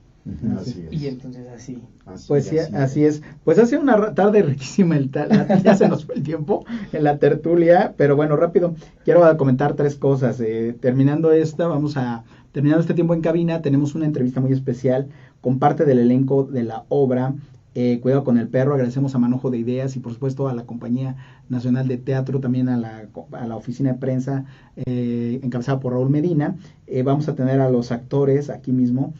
Así 0.59 0.85
es. 0.85 0.93
Y 0.93 1.07
entonces 1.07 1.47
así. 1.47 1.83
Así, 2.05 2.27
Pues 2.27 2.45
sí, 2.45 2.57
así 2.57 3.05
es. 3.05 3.21
Pues 3.43 3.59
ha 3.59 3.65
sido 3.65 3.81
una 3.81 4.13
tarde 4.13 4.41
riquísima, 4.43 4.97
el 4.97 5.11
ya 5.11 5.75
se 5.77 5.87
nos 5.87 6.05
fue 6.05 6.15
el 6.15 6.23
tiempo 6.23 6.65
en 6.93 7.03
la 7.03 7.17
tertulia, 7.17 7.93
pero 7.97 8.15
bueno, 8.15 8.35
rápido, 8.35 8.75
quiero 9.03 9.37
comentar 9.37 9.75
tres 9.75 9.95
cosas. 9.95 10.39
Eh, 10.39 10.75
terminando 10.79 11.31
esta, 11.31 11.67
vamos 11.67 11.97
a, 11.97 12.23
terminando 12.51 12.81
este 12.81 12.93
tiempo 12.93 13.13
en 13.13 13.21
cabina, 13.21 13.61
tenemos 13.61 13.95
una 13.95 14.05
entrevista 14.05 14.41
muy 14.41 14.53
especial 14.53 15.07
con 15.41 15.59
parte 15.59 15.85
del 15.85 15.99
elenco 15.99 16.43
de 16.43 16.63
la 16.63 16.83
obra 16.89 17.33
eh, 17.79 17.99
Cuidado 17.99 18.23
con 18.23 18.39
el 18.39 18.47
Perro, 18.47 18.73
agradecemos 18.73 19.13
a 19.13 19.19
Manojo 19.19 19.51
de 19.51 19.59
Ideas 19.59 19.95
y 19.95 19.99
por 19.99 20.11
supuesto 20.11 20.47
a 20.47 20.53
la 20.55 20.63
Compañía 20.63 21.15
Nacional 21.47 21.87
de 21.87 21.99
Teatro, 21.99 22.39
también 22.39 22.69
a 22.69 22.77
la, 22.77 23.07
a 23.33 23.45
la 23.45 23.55
oficina 23.55 23.91
de 23.91 23.99
prensa 23.99 24.45
eh, 24.77 25.39
encabezada 25.43 25.79
por 25.79 25.93
Raúl 25.93 26.09
Medina. 26.09 26.55
Eh, 26.87 27.03
vamos 27.03 27.29
a 27.29 27.35
tener 27.35 27.61
a 27.61 27.69
los 27.69 27.91
actores 27.91 28.49
aquí 28.49 28.71
mismo, 28.71 29.13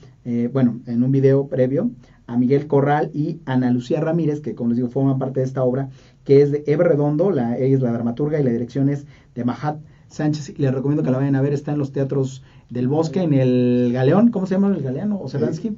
bueno, 0.51 0.81
en 0.87 1.03
un 1.03 1.11
video 1.11 1.47
previo, 1.47 1.91
a 2.27 2.37
Miguel 2.37 2.67
Corral 2.67 3.09
y 3.13 3.39
Ana 3.45 3.71
Lucía 3.71 4.01
Ramírez, 4.01 4.41
que 4.41 4.53
como 4.53 4.69
les 4.69 4.77
digo 4.77 4.89
forman 4.89 5.17
parte 5.17 5.39
de 5.39 5.45
esta 5.45 5.63
obra, 5.63 5.89
que 6.25 6.41
es 6.41 6.51
de 6.51 6.63
Eve 6.67 6.83
Redondo, 6.83 7.31
la, 7.31 7.57
ella 7.57 7.75
es 7.75 7.81
la 7.81 7.93
dramaturga 7.93 8.39
y 8.39 8.43
la 8.43 8.51
dirección 8.51 8.89
es 8.89 9.05
de 9.33 9.45
Mahat 9.45 9.79
Sánchez. 10.09 10.59
Les 10.59 10.73
recomiendo 10.73 11.03
que 11.03 11.11
la 11.11 11.17
vayan 11.17 11.35
a 11.35 11.41
ver, 11.41 11.53
está 11.53 11.71
en 11.71 11.79
los 11.79 11.93
teatros 11.93 12.43
del 12.69 12.89
Bosque, 12.89 13.21
en 13.21 13.33
el 13.33 13.91
Galeón, 13.93 14.29
¿cómo 14.29 14.45
se 14.45 14.55
llama 14.55 14.75
el 14.75 14.83
Galeón? 14.83 15.13
¿O 15.13 15.29
Seransky? 15.29 15.77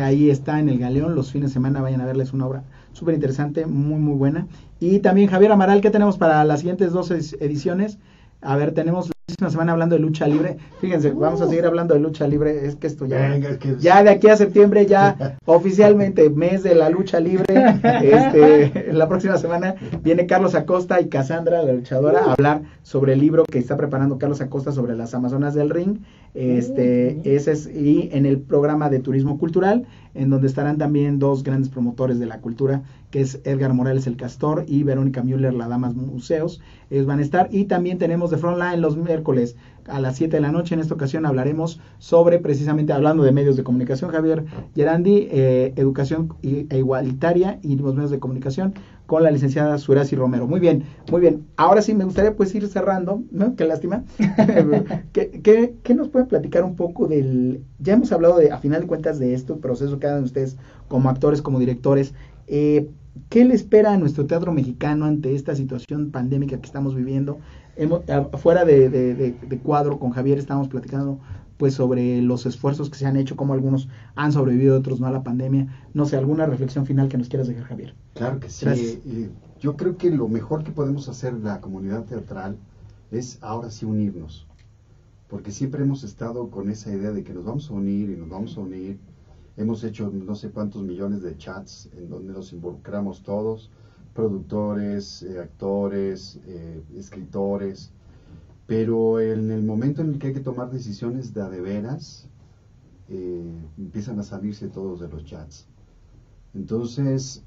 Ahí, 0.00 0.30
está 0.30 0.60
en 0.60 0.68
el 0.68 0.78
Galeón, 0.78 1.16
los 1.16 1.32
fines 1.32 1.50
de 1.50 1.54
semana 1.54 1.82
vayan 1.82 2.00
a 2.00 2.06
verles 2.06 2.32
una 2.32 2.46
obra 2.46 2.62
súper 2.92 3.14
interesante, 3.14 3.66
muy 3.66 3.98
muy 3.98 4.14
buena. 4.14 4.46
Y 4.78 5.00
también 5.00 5.28
Javier 5.28 5.50
Amaral, 5.50 5.80
¿qué 5.80 5.90
tenemos 5.90 6.18
para 6.18 6.44
las 6.44 6.60
siguientes 6.60 6.92
dos 6.92 7.10
ediciones? 7.10 7.98
A 8.42 8.56
ver, 8.56 8.72
tenemos 8.72 9.10
una 9.40 9.50
semana 9.50 9.72
hablando 9.72 9.94
de 9.94 10.00
lucha 10.00 10.26
libre. 10.26 10.56
Fíjense, 10.80 11.12
vamos 11.12 11.40
a 11.40 11.48
seguir 11.48 11.64
hablando 11.64 11.94
de 11.94 12.00
lucha 12.00 12.26
libre. 12.26 12.66
Es 12.66 12.76
que 12.76 12.88
esto 12.88 13.06
ya, 13.06 13.38
ya 13.78 14.02
de 14.02 14.10
aquí 14.10 14.28
a 14.28 14.36
septiembre, 14.36 14.86
ya 14.86 15.38
oficialmente 15.46 16.28
mes 16.28 16.62
de 16.62 16.74
la 16.74 16.90
lucha 16.90 17.20
libre. 17.20 17.44
Este, 18.02 18.92
la 18.92 19.08
próxima 19.08 19.38
semana 19.38 19.76
viene 20.02 20.26
Carlos 20.26 20.54
Acosta 20.54 21.00
y 21.00 21.08
Cassandra, 21.08 21.62
la 21.62 21.72
luchadora, 21.72 22.20
a 22.20 22.32
hablar 22.32 22.62
sobre 22.82 23.12
el 23.12 23.20
libro 23.20 23.44
que 23.44 23.58
está 23.58 23.76
preparando 23.76 24.18
Carlos 24.18 24.40
Acosta 24.40 24.72
sobre 24.72 24.96
las 24.96 25.14
Amazonas 25.14 25.54
del 25.54 25.70
Ring. 25.70 25.98
Este, 26.34 27.20
ese 27.36 27.52
es, 27.52 27.66
y 27.66 28.10
en 28.12 28.26
el 28.26 28.40
programa 28.40 28.90
de 28.90 28.98
turismo 29.00 29.38
cultural, 29.38 29.86
en 30.14 30.30
donde 30.30 30.46
estarán 30.46 30.78
también 30.78 31.18
dos 31.18 31.42
grandes 31.42 31.68
promotores 31.68 32.18
de 32.18 32.26
la 32.26 32.40
cultura, 32.40 32.82
que 33.10 33.20
es 33.20 33.40
Edgar 33.44 33.74
Morales 33.74 34.06
el 34.06 34.16
Castor 34.16 34.64
y 34.66 34.82
Verónica 34.82 35.22
Müller, 35.22 35.54
la 35.54 35.68
Damas 35.68 35.94
Museos. 35.94 36.60
Ellos 36.90 37.06
van 37.06 37.18
a 37.18 37.22
estar. 37.22 37.48
Y 37.50 37.64
también 37.64 37.98
tenemos 37.98 38.30
de 38.30 38.38
Frontline 38.38 38.80
los 38.80 38.96
miércoles 38.96 39.56
a 39.86 40.00
las 40.00 40.16
7 40.16 40.36
de 40.36 40.40
la 40.40 40.52
noche. 40.52 40.74
En 40.74 40.80
esta 40.80 40.94
ocasión 40.94 41.26
hablaremos 41.26 41.80
sobre, 41.98 42.38
precisamente 42.38 42.92
hablando 42.92 43.22
de 43.22 43.32
medios 43.32 43.56
de 43.56 43.64
comunicación, 43.64 44.10
Javier 44.10 44.44
Gerandi, 44.74 45.28
eh, 45.30 45.72
educación 45.76 46.34
e 46.42 46.78
igualitaria 46.78 47.58
y 47.62 47.76
los 47.76 47.94
medios 47.94 48.10
de 48.10 48.18
comunicación 48.18 48.74
con 49.06 49.22
la 49.22 49.30
licenciada 49.30 49.78
Surasi 49.78 50.16
Romero. 50.16 50.46
Muy 50.46 50.60
bien, 50.60 50.84
muy 51.10 51.20
bien. 51.20 51.46
Ahora 51.56 51.82
sí 51.82 51.94
me 51.94 52.04
gustaría 52.04 52.34
pues 52.34 52.54
ir 52.54 52.66
cerrando, 52.68 53.22
¿no? 53.30 53.56
Qué 53.56 53.64
lástima. 53.64 54.04
¿Qué, 55.12 55.74
qué, 55.82 55.94
nos 55.94 56.08
pueden 56.08 56.28
platicar 56.28 56.64
un 56.64 56.76
poco 56.76 57.08
del... 57.08 57.62
Ya 57.78 57.94
hemos 57.94 58.12
hablado 58.12 58.38
de, 58.38 58.50
a 58.50 58.58
final 58.58 58.82
de 58.82 58.86
cuentas, 58.86 59.18
de 59.18 59.34
este 59.34 59.54
proceso 59.54 59.98
que 59.98 60.06
hagan 60.06 60.24
ustedes 60.24 60.56
como 60.88 61.10
actores, 61.10 61.42
como 61.42 61.58
directores. 61.58 62.14
Eh, 62.46 62.88
¿Qué 63.28 63.44
le 63.44 63.54
espera 63.54 63.92
a 63.92 63.98
nuestro 63.98 64.26
teatro 64.26 64.52
mexicano 64.52 65.04
ante 65.04 65.34
esta 65.34 65.54
situación 65.54 66.10
pandémica 66.10 66.58
que 66.58 66.66
estamos 66.66 66.94
viviendo? 66.94 67.38
Hemos, 67.76 68.02
fuera 68.38 68.64
de, 68.64 68.88
de, 68.90 69.58
cuadro 69.62 69.98
con 69.98 70.10
Javier 70.10 70.38
estamos 70.38 70.68
platicando 70.68 71.18
pues 71.56 71.74
sobre 71.74 72.20
los 72.22 72.44
esfuerzos 72.44 72.90
que 72.90 72.96
se 72.96 73.06
han 73.06 73.16
hecho, 73.16 73.36
como 73.36 73.54
algunos 73.54 73.88
han 74.16 74.32
sobrevivido, 74.32 74.76
otros 74.76 75.00
no 75.00 75.06
a 75.06 75.12
la 75.12 75.22
pandemia. 75.22 75.68
No 75.94 76.06
sé, 76.06 76.16
alguna 76.16 76.44
reflexión 76.46 76.86
final 76.86 77.08
que 77.08 77.18
nos 77.18 77.28
quieras 77.28 77.46
dejar, 77.46 77.64
Javier. 77.64 77.94
Claro 78.14 78.40
que 78.40 78.50
sí. 78.50 78.66
Eh, 78.66 79.30
yo 79.60 79.76
creo 79.76 79.96
que 79.96 80.10
lo 80.10 80.26
mejor 80.26 80.64
que 80.64 80.72
podemos 80.72 81.08
hacer 81.08 81.34
la 81.34 81.60
comunidad 81.60 82.04
teatral 82.04 82.56
es 83.12 83.38
ahora 83.42 83.70
sí 83.70 83.84
unirnos, 83.86 84.46
porque 85.28 85.52
siempre 85.52 85.82
hemos 85.82 86.02
estado 86.02 86.50
con 86.50 86.68
esa 86.68 86.90
idea 86.92 87.12
de 87.12 87.22
que 87.22 87.32
nos 87.32 87.44
vamos 87.44 87.70
a 87.70 87.74
unir 87.74 88.10
y 88.10 88.16
nos 88.16 88.28
vamos 88.28 88.56
a 88.56 88.60
unir. 88.60 88.98
Hemos 89.56 89.84
hecho 89.84 90.10
no 90.12 90.34
sé 90.34 90.50
cuántos 90.50 90.82
millones 90.82 91.22
de 91.22 91.36
chats 91.36 91.90
en 91.96 92.08
donde 92.08 92.32
nos 92.32 92.52
involucramos 92.52 93.22
todos, 93.22 93.70
productores, 94.14 95.22
eh, 95.22 95.40
actores, 95.40 96.38
eh, 96.46 96.82
escritores, 96.96 97.92
pero 98.66 99.20
en 99.20 99.50
el 99.50 99.62
momento 99.62 100.02
en 100.02 100.10
el 100.14 100.18
que 100.18 100.28
hay 100.28 100.32
que 100.34 100.40
tomar 100.40 100.70
decisiones 100.70 101.34
de 101.34 101.42
a 101.42 101.48
de 101.48 101.60
veras, 101.60 102.28
eh, 103.08 103.52
empiezan 103.78 104.18
a 104.18 104.22
salirse 104.22 104.68
todos 104.68 105.00
de 105.00 105.08
los 105.08 105.24
chats. 105.24 105.66
Entonces, 106.54 107.42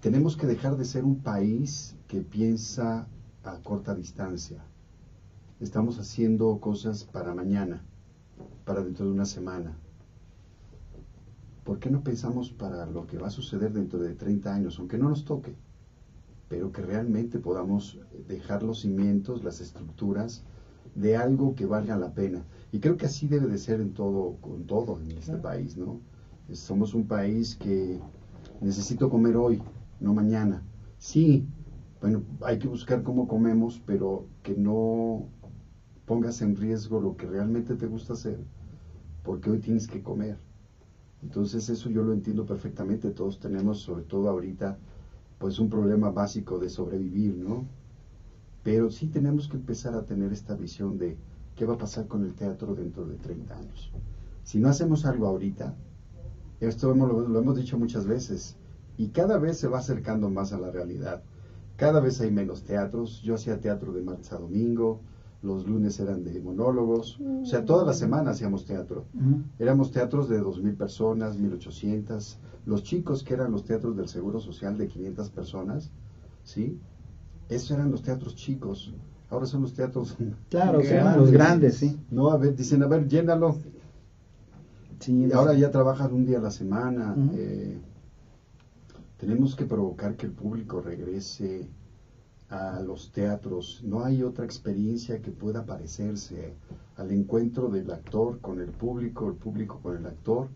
tenemos 0.00 0.36
que 0.36 0.46
dejar 0.46 0.76
de 0.76 0.84
ser 0.84 1.04
un 1.04 1.20
país 1.20 1.96
que 2.06 2.20
piensa 2.20 3.08
a 3.42 3.58
corta 3.62 3.94
distancia. 3.94 4.62
Estamos 5.60 5.98
haciendo 5.98 6.58
cosas 6.60 7.04
para 7.04 7.34
mañana, 7.34 7.82
para 8.64 8.82
dentro 8.82 9.06
de 9.06 9.12
una 9.12 9.24
semana. 9.24 9.76
¿Por 11.68 11.80
qué 11.80 11.90
no 11.90 12.02
pensamos 12.02 12.50
para 12.50 12.86
lo 12.86 13.06
que 13.06 13.18
va 13.18 13.26
a 13.26 13.30
suceder 13.30 13.74
dentro 13.74 13.98
de 13.98 14.14
30 14.14 14.54
años, 14.54 14.78
aunque 14.78 14.96
no 14.96 15.10
nos 15.10 15.26
toque? 15.26 15.54
pero 16.48 16.72
que 16.72 16.80
realmente 16.80 17.38
podamos 17.38 18.00
dejar 18.26 18.62
los 18.62 18.80
cimientos, 18.80 19.44
las 19.44 19.60
estructuras 19.60 20.44
de 20.94 21.18
algo 21.18 21.54
que 21.54 21.66
valga 21.66 21.98
la 21.98 22.14
pena. 22.14 22.42
Y 22.72 22.78
creo 22.78 22.96
que 22.96 23.04
así 23.04 23.28
debe 23.28 23.48
de 23.48 23.58
ser 23.58 23.82
en 23.82 23.92
todo, 23.92 24.38
con 24.40 24.64
todo 24.64 24.98
en 24.98 25.18
este 25.18 25.36
país, 25.36 25.76
¿no? 25.76 26.00
Somos 26.52 26.94
un 26.94 27.06
país 27.06 27.54
que 27.54 28.00
necesito 28.62 29.10
comer 29.10 29.36
hoy, 29.36 29.60
no 30.00 30.14
mañana. 30.14 30.62
Sí, 30.96 31.46
bueno, 32.00 32.22
hay 32.40 32.58
que 32.58 32.66
buscar 32.66 33.02
cómo 33.02 33.28
comemos, 33.28 33.82
pero 33.84 34.26
que 34.42 34.56
no 34.56 35.28
pongas 36.06 36.40
en 36.40 36.56
riesgo 36.56 36.98
lo 36.98 37.14
que 37.18 37.26
realmente 37.26 37.74
te 37.74 37.86
gusta 37.86 38.14
hacer, 38.14 38.38
porque 39.22 39.50
hoy 39.50 39.58
tienes 39.58 39.86
que 39.86 40.02
comer. 40.02 40.47
Entonces 41.22 41.68
eso 41.68 41.90
yo 41.90 42.02
lo 42.02 42.12
entiendo 42.12 42.46
perfectamente, 42.46 43.10
todos 43.10 43.40
tenemos, 43.40 43.80
sobre 43.80 44.04
todo 44.04 44.28
ahorita, 44.28 44.78
pues 45.38 45.58
un 45.58 45.68
problema 45.68 46.10
básico 46.10 46.58
de 46.58 46.68
sobrevivir, 46.68 47.36
¿no? 47.36 47.66
Pero 48.62 48.90
sí 48.90 49.06
tenemos 49.06 49.48
que 49.48 49.56
empezar 49.56 49.94
a 49.94 50.04
tener 50.04 50.32
esta 50.32 50.54
visión 50.54 50.98
de 50.98 51.16
qué 51.56 51.64
va 51.64 51.74
a 51.74 51.78
pasar 51.78 52.06
con 52.06 52.24
el 52.24 52.34
teatro 52.34 52.74
dentro 52.74 53.06
de 53.06 53.16
30 53.16 53.56
años. 53.56 53.92
Si 54.44 54.60
no 54.60 54.68
hacemos 54.68 55.04
algo 55.06 55.26
ahorita, 55.26 55.74
esto 56.60 56.94
lo, 56.94 57.28
lo 57.28 57.38
hemos 57.38 57.56
dicho 57.56 57.78
muchas 57.78 58.06
veces, 58.06 58.56
y 58.96 59.08
cada 59.08 59.38
vez 59.38 59.58
se 59.58 59.68
va 59.68 59.78
acercando 59.78 60.28
más 60.28 60.52
a 60.52 60.58
la 60.58 60.70
realidad. 60.70 61.22
Cada 61.76 62.00
vez 62.00 62.20
hay 62.20 62.32
menos 62.32 62.64
teatros. 62.64 63.22
Yo 63.22 63.36
hacía 63.36 63.60
teatro 63.60 63.92
de 63.92 64.02
martes 64.02 64.32
a 64.32 64.38
domingo, 64.38 65.00
los 65.42 65.66
lunes 65.66 65.98
eran 66.00 66.24
de 66.24 66.40
monólogos, 66.40 67.20
o 67.20 67.46
sea, 67.46 67.64
toda 67.64 67.84
la 67.84 67.92
semana 67.92 68.30
hacíamos 68.30 68.64
teatro. 68.64 69.04
Éramos 69.58 69.92
teatros 69.92 70.28
de 70.28 70.42
2.000 70.42 70.76
personas, 70.76 71.38
1.800, 71.38 72.36
los 72.66 72.82
chicos 72.82 73.22
que 73.22 73.34
eran 73.34 73.52
los 73.52 73.64
teatros 73.64 73.96
del 73.96 74.08
Seguro 74.08 74.40
Social 74.40 74.76
de 74.76 74.88
500 74.88 75.30
personas, 75.30 75.90
¿sí? 76.42 76.78
Esos 77.48 77.70
eran 77.70 77.90
los 77.90 78.02
teatros 78.02 78.34
chicos, 78.34 78.92
ahora 79.30 79.46
son 79.46 79.62
los 79.62 79.74
teatros 79.74 80.16
claro, 80.50 80.80
grandes, 80.80 81.16
los 81.16 81.30
grandes, 81.30 81.76
sí. 81.76 81.96
No, 82.10 82.30
a 82.30 82.36
ver, 82.36 82.56
dicen, 82.56 82.82
a 82.82 82.86
ver, 82.86 83.06
llénalo. 83.06 83.56
Sí, 84.98 85.30
ahora 85.32 85.54
ya 85.54 85.70
trabajan 85.70 86.12
un 86.12 86.26
día 86.26 86.38
a 86.38 86.42
la 86.42 86.50
semana. 86.50 87.14
Eh, 87.34 87.78
tenemos 89.18 89.54
que 89.54 89.64
provocar 89.64 90.16
que 90.16 90.26
el 90.26 90.32
público 90.32 90.80
regrese 90.80 91.68
a 92.50 92.80
los 92.80 93.12
teatros. 93.12 93.82
No 93.84 94.04
hay 94.04 94.22
otra 94.22 94.44
experiencia 94.44 95.20
que 95.20 95.30
pueda 95.30 95.64
parecerse 95.64 96.54
al 96.96 97.10
encuentro 97.12 97.68
del 97.68 97.90
actor 97.90 98.40
con 98.40 98.60
el 98.60 98.70
público, 98.70 99.28
el 99.28 99.34
público 99.34 99.80
con 99.82 99.96
el 99.96 100.06
actor 100.06 100.48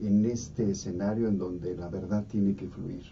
en 0.00 0.24
este 0.26 0.70
escenario 0.70 1.28
en 1.28 1.38
donde 1.38 1.76
la 1.76 1.88
verdad 1.88 2.24
tiene 2.28 2.54
que 2.54 2.68
fluir. 2.68 3.04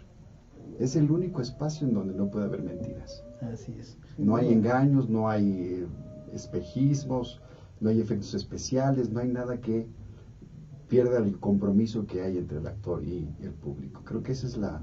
Es 0.79 0.95
el 0.95 1.09
único 1.09 1.41
espacio 1.41 1.87
en 1.87 1.93
donde 1.93 2.13
no 2.13 2.29
puede 2.29 2.45
haber 2.45 2.61
mentiras. 2.61 3.23
Así 3.41 3.73
es. 3.79 3.97
No 4.17 4.35
hay 4.35 4.51
engaños, 4.51 5.09
no 5.09 5.29
hay 5.29 5.51
eh, 5.51 5.87
espejismos, 6.33 7.41
no 7.79 7.89
hay 7.89 8.01
efectos 8.01 8.33
especiales, 8.33 9.09
no 9.09 9.19
hay 9.19 9.29
nada 9.29 9.59
que 9.59 9.87
pierda 10.87 11.17
el 11.17 11.39
compromiso 11.39 12.05
que 12.05 12.21
hay 12.21 12.37
entre 12.37 12.59
el 12.59 12.67
actor 12.67 13.03
y 13.03 13.27
el 13.41 13.51
público. 13.51 14.01
Creo 14.05 14.23
que 14.23 14.31
esa 14.31 14.47
es 14.47 14.57
la, 14.57 14.81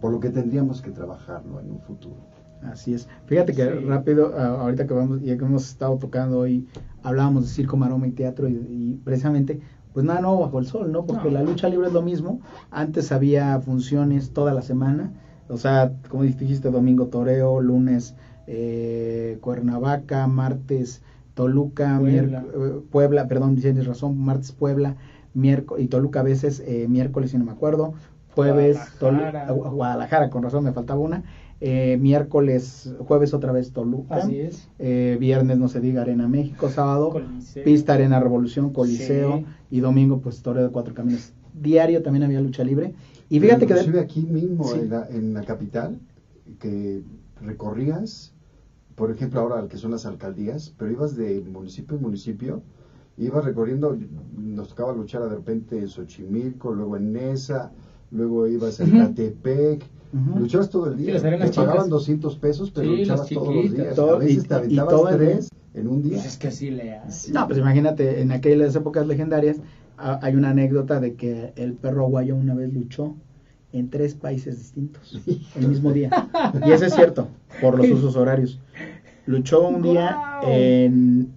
por 0.00 0.12
lo 0.12 0.20
que 0.20 0.30
tendríamos 0.30 0.82
que 0.82 0.90
trabajarlo 0.90 1.60
en 1.60 1.70
un 1.70 1.80
futuro. 1.80 2.31
Así 2.70 2.94
es. 2.94 3.08
Fíjate 3.26 3.52
que 3.52 3.68
rápido, 3.68 4.36
ahorita 4.36 4.86
que 4.86 4.94
vamos, 4.94 5.20
ya 5.22 5.36
que 5.36 5.44
hemos 5.44 5.68
estado 5.68 5.96
tocando 5.98 6.38
hoy, 6.38 6.66
hablábamos 7.02 7.44
de 7.44 7.50
circo, 7.50 7.76
maroma 7.76 8.06
y 8.06 8.12
teatro 8.12 8.48
y 8.48 9.00
precisamente 9.04 9.60
pues 9.92 10.06
nada 10.06 10.20
nuevo 10.20 10.40
bajo 10.40 10.58
el 10.58 10.66
sol, 10.66 10.90
¿no? 10.90 11.04
Porque 11.04 11.30
la 11.30 11.42
lucha 11.42 11.68
libre 11.68 11.88
es 11.88 11.92
lo 11.92 12.02
mismo. 12.02 12.40
Antes 12.70 13.12
había 13.12 13.60
funciones 13.60 14.30
toda 14.32 14.54
la 14.54 14.62
semana, 14.62 15.12
o 15.48 15.56
sea, 15.56 15.92
como 16.08 16.22
dijiste, 16.22 16.70
domingo 16.70 17.08
toreo, 17.08 17.60
lunes 17.60 18.14
eh, 18.46 19.38
Cuernavaca, 19.40 20.26
martes 20.26 21.02
Toluca, 21.34 21.98
Puebla. 21.98 22.44
Eh, 22.54 22.80
Puebla, 22.90 23.28
perdón, 23.28 23.56
tienes 23.56 23.86
razón, 23.86 24.18
martes 24.18 24.52
Puebla, 24.52 24.96
miércoles 25.34 25.84
y 25.84 25.88
Toluca 25.88 26.20
a 26.20 26.24
veces, 26.24 26.62
eh, 26.66 26.86
miércoles 26.88 27.30
si 27.30 27.38
no 27.38 27.44
me 27.44 27.52
acuerdo, 27.52 27.94
jueves 28.34 28.78
Guadalajara. 28.98 29.52
Guadalajara, 29.52 30.30
con 30.30 30.42
razón 30.42 30.64
me 30.64 30.72
faltaba 30.72 31.00
una, 31.00 31.22
eh, 31.64 31.96
miércoles, 32.00 32.92
jueves 32.98 33.32
otra 33.34 33.52
vez 33.52 33.70
Toluca. 33.70 34.16
Así 34.16 34.40
es. 34.40 34.68
Eh, 34.80 35.16
viernes 35.20 35.58
no 35.58 35.68
se 35.68 35.80
diga 35.80 36.02
Arena 36.02 36.26
México, 36.26 36.68
sábado 36.68 37.22
Pista 37.64 37.94
Arena 37.94 38.18
Revolución, 38.18 38.72
Coliseo 38.72 39.44
y 39.70 39.78
domingo 39.78 40.20
pues 40.20 40.42
Torre 40.42 40.64
de 40.64 40.70
Cuatro 40.70 40.92
Caminos. 40.92 41.32
diario 41.54 42.02
también 42.02 42.24
había 42.24 42.40
lucha 42.40 42.64
libre. 42.64 42.94
Y 43.28 43.38
fíjate 43.38 43.68
que... 43.68 43.74
Inclusive 43.74 44.00
aquí 44.00 44.22
mismo, 44.22 44.74
en, 44.74 44.90
la, 44.90 45.06
en 45.08 45.34
la 45.34 45.44
capital, 45.44 46.00
que 46.58 47.04
recorrías, 47.40 48.32
por 48.96 49.12
ejemplo, 49.12 49.38
ahora 49.38 49.68
que 49.68 49.76
son 49.76 49.92
las 49.92 50.04
alcaldías, 50.04 50.74
pero 50.76 50.90
ibas 50.90 51.14
de 51.14 51.40
municipio 51.42 51.96
en 51.96 52.02
municipio, 52.02 52.62
ibas 53.16 53.44
recorriendo, 53.44 53.96
nos 54.36 54.68
tocaba 54.70 54.92
luchar 54.92 55.22
de 55.22 55.28
repente 55.28 55.78
en 55.78 55.88
Xochimilco, 55.88 56.72
luego 56.72 56.96
en 56.96 57.12
Nesa, 57.12 57.70
luego 58.10 58.48
ibas 58.48 58.80
a 58.80 58.84
Catepec, 58.84 59.84
luchabas 60.12 60.70
todo 60.70 60.88
el 60.88 60.98
día, 60.98 61.20
te 61.20 61.48
pagaban 61.52 61.88
200 61.88 62.36
pesos, 62.36 62.70
pero 62.70 62.90
luchabas 62.90 63.28
todos 63.28 63.54
los 63.54 63.72
días, 63.72 63.98
a 63.98 64.16
veces 64.16 64.46
te 64.46 64.54
aventabas 64.54 65.16
tres 65.16 65.48
en 65.74 65.88
un 65.88 66.02
día. 66.02 66.14
Pues 66.14 66.26
es 66.26 66.36
que 66.36 66.48
así 66.48 66.70
le 66.70 66.94
hace. 66.94 67.32
No, 67.32 67.46
pues 67.46 67.58
imagínate, 67.58 68.20
en 68.20 68.32
aquellas 68.32 68.74
épocas 68.76 69.06
legendarias 69.06 69.58
hay 69.96 70.34
una 70.34 70.50
anécdota 70.50 71.00
de 71.00 71.14
que 71.14 71.52
el 71.56 71.74
perro 71.74 72.04
aguayo 72.04 72.34
una 72.34 72.54
vez 72.54 72.72
luchó 72.72 73.14
en 73.72 73.88
tres 73.88 74.14
países 74.14 74.58
distintos 74.58 75.20
el 75.56 75.68
mismo 75.68 75.92
día. 75.92 76.28
Y 76.66 76.72
eso 76.72 76.86
es 76.86 76.94
cierto, 76.94 77.28
por 77.60 77.78
los 77.78 77.88
usos 77.90 78.16
horarios. 78.16 78.58
Luchó 79.26 79.68
un 79.68 79.82
día 79.82 80.40
en, 80.42 81.32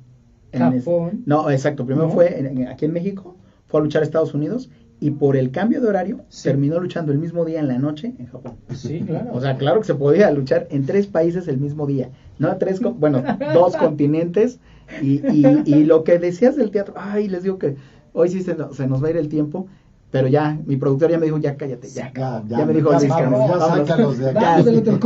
Japón. 0.51 1.23
no, 1.25 1.49
exacto. 1.49 1.85
Primero 1.85 2.09
fue 2.09 2.67
aquí 2.69 2.85
en 2.85 2.93
México, 2.93 3.35
fue 3.67 3.79
a 3.79 3.83
luchar 3.83 4.01
a 4.01 4.05
Estados 4.05 4.33
Unidos 4.33 4.69
y 4.99 5.11
por 5.11 5.35
el 5.35 5.51
cambio 5.51 5.81
de 5.81 5.87
horario 5.87 6.21
terminó 6.43 6.79
luchando 6.79 7.11
el 7.11 7.17
mismo 7.17 7.45
día 7.45 7.59
en 7.59 7.67
la 7.67 7.77
noche 7.77 8.13
en 8.17 8.27
Japón. 8.27 8.53
Sí, 8.73 9.01
claro. 9.01 9.31
O 9.33 9.41
sea, 9.41 9.57
claro 9.57 9.81
que 9.81 9.87
se 9.87 9.95
podía 9.95 10.31
luchar 10.31 10.67
en 10.69 10.85
tres 10.85 11.07
países 11.07 11.47
el 11.47 11.57
mismo 11.57 11.85
día. 11.85 12.09
No 12.39 12.55
tres, 12.57 12.79
bueno, 12.81 13.23
dos 13.53 13.75
continentes. 13.77 14.59
Y, 15.01 15.21
y, 15.27 15.63
y, 15.65 15.83
lo 15.83 16.03
que 16.03 16.19
decías 16.19 16.55
del 16.55 16.69
teatro, 16.69 16.93
ay, 16.95 17.27
les 17.27 17.41
digo 17.41 17.57
que 17.57 17.75
hoy 18.13 18.29
sí 18.29 18.43
se, 18.43 18.55
se 18.71 18.87
nos 18.87 19.03
va 19.03 19.07
a 19.07 19.09
ir 19.09 19.17
el 19.17 19.29
tiempo. 19.29 19.67
Pero 20.11 20.29
ya, 20.29 20.57
mi 20.65 20.77
productor 20.77 21.11
ya 21.11 21.17
me 21.17 21.25
dijo, 21.25 21.39
ya 21.39 21.57
cállate, 21.57 21.89
ya. 21.89 22.13
Ya, 22.15 22.41
ya, 22.47 22.65
me 22.65 22.73
dijo, 22.73 22.89
ya, 22.91 22.99
sácalos 22.99 24.17
de 24.17 24.29
acá. 24.29 24.61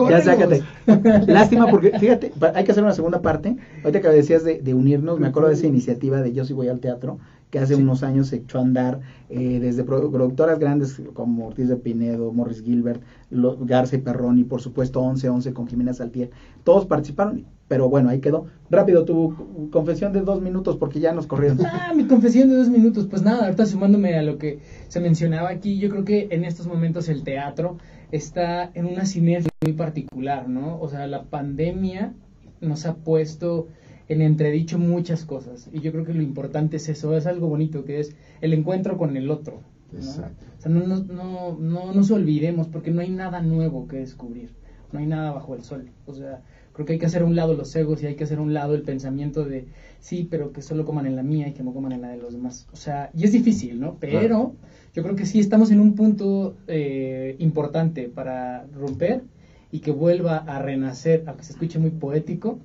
Ya, 0.08 0.22
sácate. 0.22 0.64
Lástima 1.32 1.66
porque, 1.68 1.98
fíjate, 1.98 2.32
hay 2.54 2.64
que 2.64 2.72
hacer 2.72 2.84
una 2.84 2.94
segunda 2.94 3.20
parte. 3.20 3.56
Ahorita 3.84 4.02
que 4.02 4.10
decías 4.10 4.44
de, 4.44 4.62
de 4.62 4.74
unirnos, 4.76 5.20
me 5.20 5.28
acuerdo 5.28 5.50
de 5.50 5.56
esa 5.56 5.66
iniciativa 5.66 6.22
de 6.22 6.32
Yo 6.34 6.46
sí 6.46 6.54
voy 6.54 6.68
al 6.68 6.80
teatro, 6.80 7.18
que 7.50 7.60
hace 7.60 7.76
unos 7.76 8.04
años 8.04 8.28
se 8.28 8.38
echó 8.38 8.60
a 8.60 8.62
andar 8.62 9.00
eh, 9.30 9.60
desde 9.60 9.84
productoras 9.84 10.60
grandes 10.60 11.02
como 11.14 11.48
Ortiz 11.48 11.68
de 11.68 11.78
Pinedo, 11.78 12.32
Morris 12.32 12.62
Gilbert, 12.64 13.02
Garza 13.32 13.96
y 13.96 14.00
Perrón 14.00 14.38
y 14.40 14.44
por 14.44 14.62
supuesto 14.62 15.02
11-11 15.02 15.54
con 15.54 15.68
Jimena 15.68 15.94
Saltier. 15.94 16.30
Todos 16.64 16.86
participaron, 16.86 17.46
pero 17.68 17.90
bueno, 17.90 18.10
ahí 18.10 18.20
quedó. 18.20 18.46
Rápido, 18.70 19.04
tu 19.06 19.70
confesión 19.72 20.14
de 20.14 20.22
dos 20.22 20.42
minutos 20.42 20.78
porque 20.78 21.00
ya 21.00 21.14
nos 21.14 21.28
corrieron. 21.28 21.60
Ah, 21.82 21.94
mi 21.96 22.06
confesión 22.06 22.50
de 22.50 22.56
dos 22.56 22.70
minutos. 22.70 23.08
Pues 23.08 23.24
nada, 23.24 23.46
ahorita 23.46 23.66
sumándome 23.66 24.16
a 24.16 24.22
lo 24.22 24.38
que 24.38 24.60
se 24.88 25.00
mencionaba 25.00 25.50
aquí, 25.50 25.80
yo 25.80 25.90
creo 25.90 26.06
que 26.06 26.28
en 26.32 26.44
estos 26.44 26.68
momentos 26.68 27.10
el 27.10 27.24
teatro 27.24 27.78
está 28.12 28.70
en 28.74 28.86
una 28.86 29.06
sinergia 29.06 29.50
muy 29.64 29.74
particular, 29.74 30.48
¿no? 30.50 30.80
O 30.80 30.88
sea, 30.88 31.08
la 31.08 31.24
pandemia 31.24 32.14
nos 32.62 32.86
ha 32.86 32.96
puesto 32.96 33.68
en 34.10 34.22
entredicho 34.22 34.78
muchas 34.80 35.24
cosas. 35.24 35.70
Y 35.72 35.80
yo 35.80 35.92
creo 35.92 36.04
que 36.04 36.14
lo 36.14 36.22
importante 36.22 36.78
es 36.78 36.90
eso, 36.90 37.16
es 37.16 37.28
algo 37.28 37.48
bonito, 37.48 37.86
que 37.86 38.00
es 38.00 38.16
el 38.42 38.54
encuentro 38.54 38.98
con 38.98 39.16
el 39.16 39.30
otro. 39.30 39.62
¿no? 39.92 40.00
Exacto. 40.00 40.46
O 40.58 40.62
sea, 40.62 40.72
no, 40.72 40.86
no, 40.86 41.04
no, 41.04 41.58
no 41.58 41.94
nos 41.94 42.12
olvidemos, 42.12 42.68
porque 42.68 42.92
no 42.92 43.02
hay 43.02 43.12
nada 43.12 43.42
nuevo 43.42 43.88
que 43.88 43.98
descubrir, 43.98 44.50
no 44.92 45.00
hay 45.00 45.06
nada 45.06 45.32
bajo 45.32 45.56
el 45.56 45.64
sol. 45.64 45.92
O 46.08 46.14
sea, 46.14 46.42
creo 46.74 46.88
que 46.88 46.94
hay 46.94 47.00
que 47.00 47.06
hacer 47.06 47.22
a 47.22 47.26
un 47.26 47.36
lado 47.36 47.54
los 47.54 47.76
egos 47.76 48.02
y 48.02 48.08
hay 48.08 48.16
que 48.16 48.24
hacer 48.24 48.40
a 48.40 48.42
un 48.42 48.54
lado 48.54 48.74
el 48.74 48.82
pensamiento 48.82 49.46
de, 49.46 49.68
sí, 50.00 50.28
pero 50.30 50.52
que 50.52 50.64
solo 50.64 50.86
coman 50.86 51.06
en 51.06 51.16
la 51.16 51.24
mía 51.24 51.48
y 51.48 51.54
que 51.54 51.64
no 51.64 51.72
coman 51.72 51.92
en 51.92 52.02
la 52.02 52.10
de 52.10 52.18
los 52.18 52.34
demás. 52.34 52.68
O 52.74 52.78
sea, 52.78 53.12
y 53.16 53.26
es 53.26 53.32
difícil, 53.32 53.80
¿no? 53.80 53.98
Pero 54.00 54.56
yo 54.96 55.04
creo 55.04 55.16
que 55.16 55.28
sí 55.28 55.40
estamos 55.40 55.70
en 55.70 55.82
un 55.82 55.94
punto 55.94 56.58
eh, 56.68 57.36
importante 57.38 58.10
para 58.10 58.66
romper 58.74 59.24
y 59.72 59.80
que 59.82 59.92
vuelva 59.92 60.38
a 60.38 60.60
renacer, 60.60 61.26
aunque 61.28 61.44
se 61.44 61.54
escuche 61.54 61.78
muy 61.78 61.92
poético, 61.92 62.60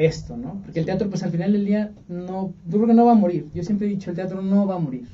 esto, 0.00 0.36
¿no? 0.36 0.60
Porque 0.64 0.80
el 0.80 0.86
teatro, 0.86 1.08
pues 1.08 1.22
al 1.22 1.30
final 1.30 1.52
del 1.52 1.64
día, 1.64 1.92
no, 2.08 2.54
yo 2.66 2.78
creo 2.78 2.86
que 2.86 2.94
no 2.94 3.04
va 3.04 3.12
a 3.12 3.16
morir. 3.16 3.48
Yo 3.54 3.62
siempre 3.62 3.86
he 3.86 3.90
dicho, 3.90 4.10
el 4.10 4.16
teatro 4.16 4.42
no 4.42 4.66
va 4.66 4.76
a 4.76 4.78
morir. 4.78 5.06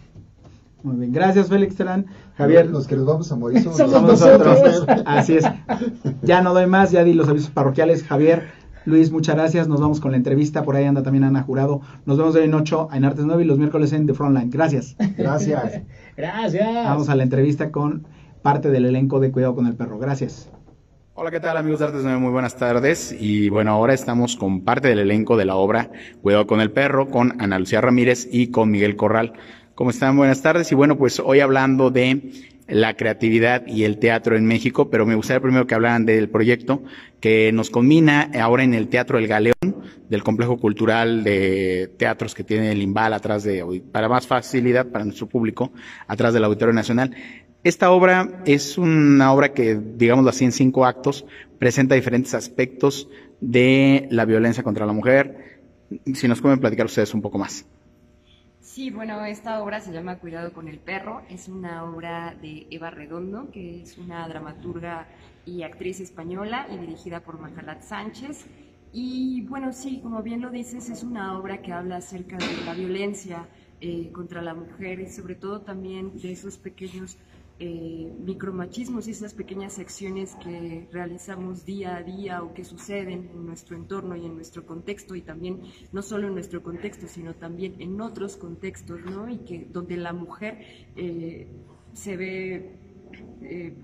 Muy 0.82 0.96
bien, 0.96 1.12
gracias 1.12 1.48
Félix 1.48 1.74
Terán. 1.74 2.06
Javier. 2.36 2.66
Los 2.66 2.86
que 2.86 2.94
nos 2.94 3.06
vamos 3.06 3.32
a 3.32 3.36
morir 3.36 3.60
somos, 3.62 3.78
somos 3.78 4.02
nosotros. 4.02 4.86
Así 5.04 5.34
es. 5.34 5.44
Ya 6.22 6.42
no 6.42 6.54
doy 6.54 6.66
más, 6.66 6.92
ya 6.92 7.02
di 7.02 7.12
los 7.12 7.28
avisos 7.28 7.50
parroquiales. 7.50 8.04
Javier, 8.04 8.44
Luis, 8.84 9.10
muchas 9.10 9.34
gracias. 9.34 9.66
Nos 9.66 9.80
vamos 9.80 10.00
con 10.00 10.12
la 10.12 10.16
entrevista. 10.16 10.62
Por 10.62 10.76
ahí 10.76 10.84
anda 10.84 11.02
también 11.02 11.24
Ana 11.24 11.42
Jurado. 11.42 11.80
Nos 12.04 12.18
vemos 12.18 12.36
hoy 12.36 12.44
en 12.44 12.54
8 12.54 12.90
en 12.92 13.04
Artes 13.04 13.24
9 13.24 13.42
y 13.42 13.46
los 13.46 13.58
miércoles 13.58 13.92
en 13.92 14.06
The 14.06 14.14
Frontline. 14.14 14.50
Gracias. 14.50 14.94
Gracias. 15.16 15.82
gracias. 16.16 16.74
Vamos 16.84 17.08
a 17.08 17.16
la 17.16 17.24
entrevista 17.24 17.72
con 17.72 18.06
parte 18.42 18.70
del 18.70 18.84
elenco 18.84 19.18
de 19.18 19.32
Cuidado 19.32 19.56
con 19.56 19.66
el 19.66 19.74
Perro. 19.74 19.98
Gracias. 19.98 20.48
Hola, 21.18 21.30
¿qué 21.30 21.40
tal 21.40 21.56
amigos 21.56 21.78
de 21.78 21.86
Artes 21.86 22.02
9? 22.02 22.18
Muy 22.18 22.30
buenas 22.30 22.56
tardes. 22.56 23.16
Y 23.18 23.48
bueno, 23.48 23.70
ahora 23.70 23.94
estamos 23.94 24.36
con 24.36 24.60
parte 24.64 24.88
del 24.88 24.98
elenco 24.98 25.38
de 25.38 25.46
la 25.46 25.56
obra 25.56 25.90
Cuidado 26.20 26.46
con 26.46 26.60
el 26.60 26.70
Perro, 26.70 27.08
con 27.08 27.40
Ana 27.40 27.58
Lucía 27.58 27.80
Ramírez 27.80 28.28
y 28.30 28.48
con 28.48 28.70
Miguel 28.70 28.96
Corral. 28.96 29.32
¿Cómo 29.74 29.88
están? 29.88 30.14
Buenas 30.18 30.42
tardes. 30.42 30.70
Y 30.72 30.74
bueno, 30.74 30.98
pues 30.98 31.18
hoy 31.18 31.40
hablando 31.40 31.90
de 31.90 32.32
la 32.68 32.98
creatividad 32.98 33.66
y 33.66 33.84
el 33.84 33.98
teatro 33.98 34.36
en 34.36 34.44
México, 34.44 34.90
pero 34.90 35.06
me 35.06 35.14
gustaría 35.14 35.40
primero 35.40 35.66
que 35.66 35.74
hablaran 35.74 36.04
del 36.04 36.28
proyecto 36.28 36.82
que 37.18 37.50
nos 37.50 37.70
combina 37.70 38.30
ahora 38.38 38.64
en 38.64 38.74
el 38.74 38.88
Teatro 38.88 39.16
El 39.16 39.26
Galeón, 39.26 39.54
del 40.10 40.22
complejo 40.22 40.58
cultural 40.58 41.24
de 41.24 41.94
teatros 41.96 42.34
que 42.34 42.44
tiene 42.44 42.72
el 42.72 42.82
Imbal 42.82 43.14
atrás 43.14 43.42
de, 43.42 43.82
para 43.90 44.10
más 44.10 44.26
facilidad 44.26 44.88
para 44.88 45.06
nuestro 45.06 45.28
público, 45.28 45.72
atrás 46.08 46.34
del 46.34 46.44
Auditorio 46.44 46.74
Nacional. 46.74 47.16
Esta 47.66 47.90
obra 47.90 48.44
es 48.46 48.78
una 48.78 49.32
obra 49.32 49.52
que, 49.52 49.74
digámoslo 49.74 50.30
así, 50.30 50.44
en 50.44 50.52
cinco 50.52 50.86
actos, 50.86 51.26
presenta 51.58 51.96
diferentes 51.96 52.32
aspectos 52.32 53.08
de 53.40 54.06
la 54.12 54.24
violencia 54.24 54.62
contra 54.62 54.86
la 54.86 54.92
mujer. 54.92 55.62
Si 56.14 56.28
nos 56.28 56.40
pueden 56.40 56.60
platicar 56.60 56.86
ustedes 56.86 57.12
un 57.12 57.22
poco 57.22 57.38
más. 57.38 57.66
Sí, 58.60 58.90
bueno, 58.90 59.24
esta 59.24 59.60
obra 59.64 59.80
se 59.80 59.92
llama 59.92 60.20
Cuidado 60.20 60.52
con 60.52 60.68
el 60.68 60.78
perro. 60.78 61.22
Es 61.28 61.48
una 61.48 61.82
obra 61.82 62.36
de 62.40 62.68
Eva 62.70 62.90
Redondo, 62.90 63.50
que 63.50 63.82
es 63.82 63.98
una 63.98 64.28
dramaturga 64.28 65.08
y 65.44 65.64
actriz 65.64 65.98
española 65.98 66.68
y 66.72 66.78
dirigida 66.78 67.18
por 67.18 67.40
Majalat 67.40 67.82
Sánchez. 67.82 68.46
Y 68.92 69.40
bueno, 69.48 69.72
sí, 69.72 69.98
como 70.04 70.22
bien 70.22 70.40
lo 70.40 70.50
dices, 70.50 70.88
es 70.88 71.02
una 71.02 71.36
obra 71.36 71.62
que 71.62 71.72
habla 71.72 71.96
acerca 71.96 72.36
de 72.36 72.64
la 72.64 72.74
violencia 72.74 73.48
eh, 73.80 74.10
contra 74.12 74.40
la 74.40 74.54
mujer 74.54 75.00
y 75.00 75.08
sobre 75.08 75.34
todo 75.34 75.62
también 75.62 76.16
de 76.20 76.30
esos 76.30 76.58
pequeños 76.58 77.18
eh, 77.58 78.12
micromachismos 78.18 79.08
y 79.08 79.12
esas 79.12 79.32
pequeñas 79.32 79.78
acciones 79.78 80.34
que 80.36 80.86
realizamos 80.92 81.64
día 81.64 81.96
a 81.96 82.02
día 82.02 82.42
o 82.42 82.52
que 82.52 82.64
suceden 82.64 83.30
en 83.32 83.46
nuestro 83.46 83.76
entorno 83.76 84.14
y 84.14 84.26
en 84.26 84.34
nuestro 84.34 84.66
contexto 84.66 85.14
y 85.14 85.22
también 85.22 85.62
no 85.90 86.02
solo 86.02 86.26
en 86.26 86.34
nuestro 86.34 86.62
contexto 86.62 87.08
sino 87.08 87.34
también 87.34 87.76
en 87.78 87.98
otros 88.02 88.36
contextos 88.36 89.00
¿no? 89.06 89.30
y 89.30 89.38
que 89.38 89.66
donde 89.72 89.96
la 89.96 90.12
mujer 90.12 90.58
eh, 90.96 91.48
se 91.94 92.18
ve 92.18 92.78
eh, 93.40 93.74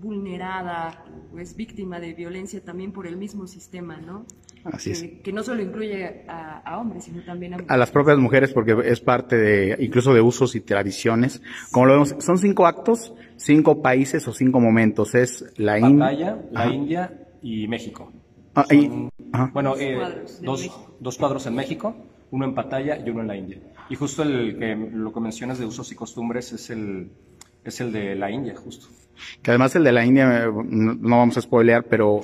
vulnerada 0.00 1.04
o 1.32 1.38
es 1.38 1.54
víctima 1.54 2.00
de 2.00 2.12
violencia 2.12 2.64
también 2.64 2.90
por 2.90 3.06
el 3.06 3.16
mismo 3.16 3.46
sistema 3.46 3.98
¿no? 3.98 4.26
Así 4.72 4.90
es. 4.90 5.02
que, 5.22 5.32
no 5.32 5.42
solo 5.42 5.62
incluye 5.62 6.24
a, 6.28 6.78
hombres, 6.78 7.04
sino 7.04 7.22
también 7.22 7.54
a, 7.54 7.58
a 7.68 7.76
las 7.76 7.90
propias 7.90 8.18
mujeres, 8.18 8.52
porque 8.52 8.76
es 8.84 9.00
parte 9.00 9.36
de, 9.36 9.76
incluso 9.80 10.12
de 10.12 10.20
usos 10.20 10.54
y 10.54 10.60
tradiciones. 10.60 11.42
Como 11.70 11.86
lo 11.86 11.92
vemos, 11.92 12.16
son 12.18 12.38
cinco 12.38 12.66
actos, 12.66 13.14
cinco 13.36 13.82
países 13.82 14.26
o 14.28 14.32
cinco 14.32 14.60
momentos. 14.60 15.14
Es 15.14 15.44
la 15.56 15.78
India, 15.78 16.38
la 16.50 16.66
India 16.66 17.26
y 17.42 17.68
México. 17.68 18.12
Ah, 18.54 18.64
y, 18.70 19.10
bueno, 19.52 19.76
eh, 19.78 20.24
dos, 20.42 20.70
dos 20.98 21.18
cuadros 21.18 21.46
en 21.46 21.54
México, 21.54 21.94
uno 22.30 22.46
en 22.46 22.54
Pattaya 22.54 22.98
y 23.04 23.10
uno 23.10 23.20
en 23.20 23.26
la 23.26 23.36
India. 23.36 23.58
Y 23.88 23.94
justo 23.94 24.22
el 24.22 24.58
que 24.58 24.74
lo 24.74 25.12
que 25.12 25.20
mencionas 25.20 25.58
de 25.58 25.66
usos 25.66 25.92
y 25.92 25.94
costumbres 25.94 26.52
es 26.52 26.70
el, 26.70 27.10
es 27.64 27.80
el 27.80 27.92
de 27.92 28.14
la 28.16 28.30
India, 28.30 28.54
justo. 28.56 28.88
Que 29.42 29.50
además 29.50 29.74
el 29.76 29.84
de 29.84 29.92
la 29.92 30.04
India, 30.04 30.46
no 30.50 31.18
vamos 31.18 31.36
a 31.36 31.40
spoilear, 31.40 31.84
pero 31.84 32.20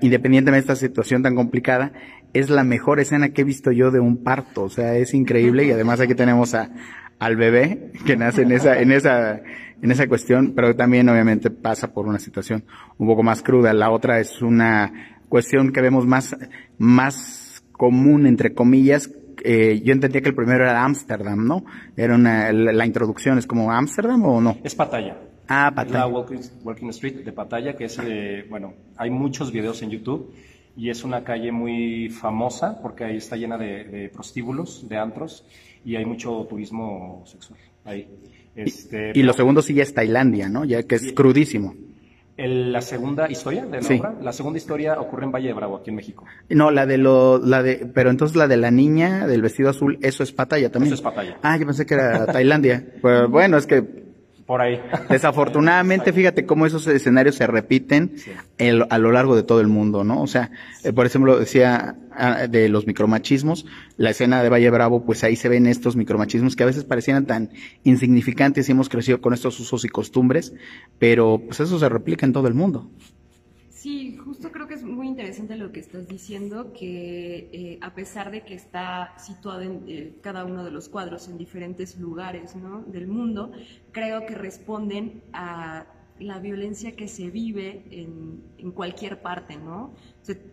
independientemente 0.00 0.68
de 0.68 0.74
esta 0.74 0.76
situación 0.76 1.22
tan 1.22 1.34
complicada, 1.34 1.92
es 2.32 2.50
la 2.50 2.64
mejor 2.64 3.00
escena 3.00 3.30
que 3.30 3.42
he 3.42 3.44
visto 3.44 3.70
yo 3.70 3.90
de 3.90 4.00
un 4.00 4.22
parto. 4.22 4.64
O 4.64 4.70
sea, 4.70 4.96
es 4.96 5.14
increíble 5.14 5.64
y 5.64 5.70
además 5.70 6.00
aquí 6.00 6.14
tenemos 6.14 6.54
a, 6.54 6.70
al 7.18 7.36
bebé 7.36 7.92
que 8.06 8.16
nace 8.16 8.42
en 8.42 8.52
esa, 8.52 8.80
en 8.80 8.92
esa, 8.92 9.40
en 9.82 9.90
esa 9.90 10.08
cuestión, 10.08 10.52
pero 10.54 10.74
también 10.74 11.08
obviamente 11.08 11.50
pasa 11.50 11.92
por 11.92 12.06
una 12.06 12.18
situación 12.18 12.64
un 12.98 13.06
poco 13.06 13.22
más 13.22 13.42
cruda. 13.42 13.72
La 13.72 13.90
otra 13.90 14.20
es 14.20 14.42
una 14.42 15.18
cuestión 15.28 15.72
que 15.72 15.80
vemos 15.80 16.06
más, 16.06 16.36
más 16.78 17.64
común, 17.72 18.26
entre 18.26 18.54
comillas, 18.54 19.10
eh, 19.44 19.82
yo 19.84 19.92
entendía 19.92 20.22
que 20.22 20.30
el 20.30 20.34
primero 20.34 20.64
era 20.64 20.84
Ámsterdam, 20.84 21.46
¿no? 21.46 21.64
Era 21.96 22.14
una, 22.14 22.50
la, 22.50 22.86
introducción, 22.86 23.36
¿es 23.38 23.46
como 23.46 23.70
Ámsterdam 23.70 24.24
o 24.24 24.40
no? 24.40 24.56
Es 24.64 24.74
Pattaya. 24.74 25.18
Ah, 25.48 25.72
Pattaya. 25.74 26.00
La 26.00 26.06
Walking, 26.06 26.88
Street 26.90 27.24
de 27.24 27.32
Pattaya, 27.32 27.74
que 27.76 27.84
es, 27.84 27.98
eh, 27.98 28.46
bueno, 28.48 28.74
hay 28.96 29.10
muchos 29.10 29.52
videos 29.52 29.82
en 29.82 29.90
YouTube 29.90 30.34
y 30.76 30.90
es 30.90 31.04
una 31.04 31.22
calle 31.22 31.52
muy 31.52 32.08
famosa 32.10 32.80
porque 32.80 33.04
ahí 33.04 33.16
está 33.16 33.36
llena 33.36 33.58
de, 33.58 34.10
prostíbulos, 34.12 34.88
de 34.88 34.96
antros 34.96 35.44
y 35.84 35.96
hay 35.96 36.04
mucho 36.04 36.46
turismo 36.48 37.22
sexual 37.26 37.58
ahí. 37.84 38.08
Este, 38.56 39.12
y, 39.14 39.22
lo 39.22 39.32
segundo 39.32 39.62
sí 39.62 39.74
ya 39.74 39.82
es 39.82 39.94
Tailandia, 39.94 40.48
¿no? 40.48 40.64
Ya 40.64 40.84
que 40.84 40.94
es 40.94 41.12
crudísimo. 41.12 41.74
la 42.36 42.80
segunda 42.80 43.28
historia 43.28 43.66
de 43.66 43.80
la 43.80 43.96
obra, 43.96 44.14
la 44.22 44.32
segunda 44.32 44.58
historia 44.58 45.00
ocurre 45.00 45.24
en 45.24 45.32
Valle 45.32 45.48
de 45.48 45.54
Bravo, 45.54 45.76
aquí 45.76 45.90
en 45.90 45.96
México. 45.96 46.24
No, 46.48 46.70
la 46.70 46.86
de 46.86 46.98
lo, 46.98 47.38
la 47.38 47.62
de, 47.62 47.90
pero 47.92 48.10
entonces 48.10 48.36
la 48.36 48.46
de 48.46 48.56
la 48.56 48.70
niña 48.70 49.26
del 49.26 49.42
vestido 49.42 49.70
azul, 49.70 49.98
eso 50.02 50.22
es 50.22 50.32
Pattaya 50.32 50.70
también. 50.70 50.92
Eso 50.92 50.94
es 50.94 51.02
Pattaya. 51.02 51.38
Ah, 51.42 51.56
yo 51.58 51.66
pensé 51.66 51.84
que 51.84 51.94
era 51.94 52.26
Tailandia. 52.26 52.84
pues 53.00 53.28
bueno, 53.28 53.56
es 53.56 53.66
que 53.66 54.03
por 54.46 54.60
ahí. 54.60 54.80
Desafortunadamente, 55.08 56.12
fíjate 56.12 56.44
cómo 56.44 56.66
esos 56.66 56.86
escenarios 56.86 57.36
se 57.36 57.46
repiten 57.46 58.16
a 58.90 58.98
lo 58.98 59.12
largo 59.12 59.36
de 59.36 59.42
todo 59.42 59.60
el 59.60 59.68
mundo, 59.68 60.04
¿no? 60.04 60.20
O 60.20 60.26
sea, 60.26 60.50
eh, 60.82 60.92
por 60.92 61.06
ejemplo, 61.06 61.38
decía 61.38 61.96
ah, 62.12 62.46
de 62.46 62.68
los 62.68 62.86
micromachismos, 62.86 63.66
la 63.96 64.10
escena 64.10 64.42
de 64.42 64.48
Valle 64.48 64.70
Bravo, 64.70 65.04
pues 65.04 65.24
ahí 65.24 65.36
se 65.36 65.48
ven 65.48 65.66
estos 65.66 65.96
micromachismos 65.96 66.56
que 66.56 66.62
a 66.62 66.66
veces 66.66 66.84
parecían 66.84 67.26
tan 67.26 67.50
insignificantes 67.84 68.68
y 68.68 68.72
hemos 68.72 68.88
crecido 68.88 69.20
con 69.20 69.32
estos 69.32 69.58
usos 69.60 69.84
y 69.84 69.88
costumbres, 69.88 70.52
pero 70.98 71.40
pues 71.44 71.60
eso 71.60 71.78
se 71.78 71.88
replica 71.88 72.26
en 72.26 72.32
todo 72.32 72.48
el 72.48 72.54
mundo. 72.54 72.90
Sí, 73.70 74.16
justo 74.16 74.50
creo 74.50 74.66
que 74.66 74.74
es 74.74 74.82
muy 74.82 75.08
lo 75.38 75.72
que 75.72 75.80
estás 75.80 76.06
diciendo, 76.08 76.72
que 76.72 77.50
eh, 77.52 77.78
a 77.80 77.94
pesar 77.94 78.30
de 78.30 78.42
que 78.42 78.54
está 78.54 79.14
situado 79.18 79.62
en 79.62 79.84
eh, 79.88 80.14
cada 80.22 80.44
uno 80.44 80.64
de 80.64 80.70
los 80.70 80.88
cuadros 80.88 81.28
en 81.28 81.38
diferentes 81.38 81.98
lugares 81.98 82.54
del 82.86 83.06
mundo, 83.06 83.52
creo 83.92 84.26
que 84.26 84.34
responden 84.34 85.22
a 85.32 85.86
la 86.20 86.38
violencia 86.38 86.94
que 86.94 87.08
se 87.08 87.30
vive 87.30 87.84
en, 87.90 88.70
cualquier 88.72 89.20
parte, 89.20 89.56
¿no? 89.56 89.94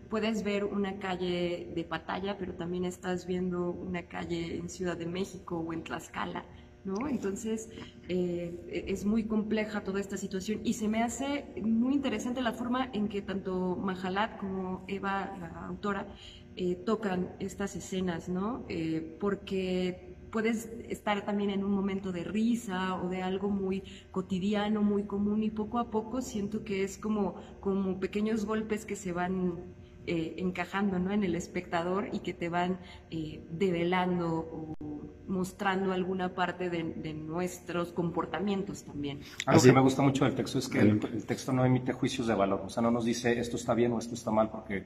puedes 0.10 0.44
ver 0.44 0.66
una 0.66 0.98
calle 1.00 1.72
de 1.74 1.84
Patalla, 1.84 2.38
pero 2.38 2.54
también 2.54 2.84
estás 2.84 3.26
viendo 3.26 3.72
una 3.72 4.04
calle 4.04 4.58
en 4.58 4.70
Ciudad 4.70 4.98
de 4.98 5.06
México 5.06 5.60
o 5.60 5.72
en 5.72 5.84
Tlaxcala. 5.84 6.44
¿No? 6.84 7.08
Entonces, 7.08 7.70
eh, 8.10 8.86
es 8.88 9.06
muy 9.06 9.26
compleja 9.26 9.84
toda 9.84 10.00
esta 10.00 10.18
situación 10.18 10.62
y 10.64 10.74
se 10.74 10.88
me 10.88 11.04
hace 11.04 11.46
muy 11.62 11.94
interesante 11.94 12.42
la 12.42 12.54
forma 12.54 12.90
en 12.94 13.08
que 13.08 13.22
tanto 13.22 13.76
Mahalat 13.76 14.38
como 14.38 14.84
Eva, 14.88 15.36
la 15.40 15.66
autora, 15.68 16.08
eh, 16.56 16.76
tocan 16.76 17.30
estas 17.40 17.76
escenas, 17.76 18.28
¿no? 18.28 18.66
Eh, 18.68 19.18
porque 19.20 20.18
puedes 20.32 20.70
estar 20.90 21.26
también 21.26 21.50
en 21.50 21.64
un 21.64 21.72
momento 21.72 22.12
de 22.12 22.24
risa 22.24 22.96
o 22.96 23.10
de 23.10 23.22
algo 23.22 23.50
muy 23.50 23.84
cotidiano, 24.12 24.82
muy 24.82 25.04
común 25.04 25.44
y 25.44 25.50
poco 25.50 25.80
a 25.80 25.92
poco 25.92 26.22
siento 26.22 26.64
que 26.64 26.84
es 26.84 26.98
como, 26.98 27.36
como 27.60 28.00
pequeños 28.00 28.46
golpes 28.46 28.86
que 28.86 28.96
se 28.96 29.12
van 29.12 29.60
encajando 30.08 31.00
¿no? 31.00 31.12
en 31.12 31.24
el 31.24 31.36
espectador 31.36 32.10
y 32.12 32.20
que 32.20 32.34
te 32.34 32.50
van 32.50 32.80
develando 33.52 34.76
o 34.80 35.02
mostrando 35.28 35.94
alguna 35.94 36.36
parte 36.36 36.70
de, 36.70 37.14
nuestros 37.14 37.92
comportamientos 37.92 38.84
también. 38.84 39.22
Algo 39.46 39.62
que 39.62 39.72
me 39.72 39.82
gusta 39.82 40.02
mucho 40.02 40.26
del 40.26 40.36
texto 40.36 40.60
es 40.60 40.68
que 40.68 40.80
el, 40.80 41.00
texto 41.26 41.54
no 41.54 41.66
emite 41.66 41.94
juicios 41.94 42.28
de 42.28 42.36
valor, 42.36 42.64
o 42.66 42.70
sea, 42.70 42.84
no 42.84 42.92
nos 42.92 43.06
dice 43.06 43.40
esto 43.40 43.56
está 43.56 43.74
bien 43.74 43.94
o 43.94 44.00
esto 44.00 44.16
está 44.16 44.32
mal, 44.32 44.50
porque 44.50 44.86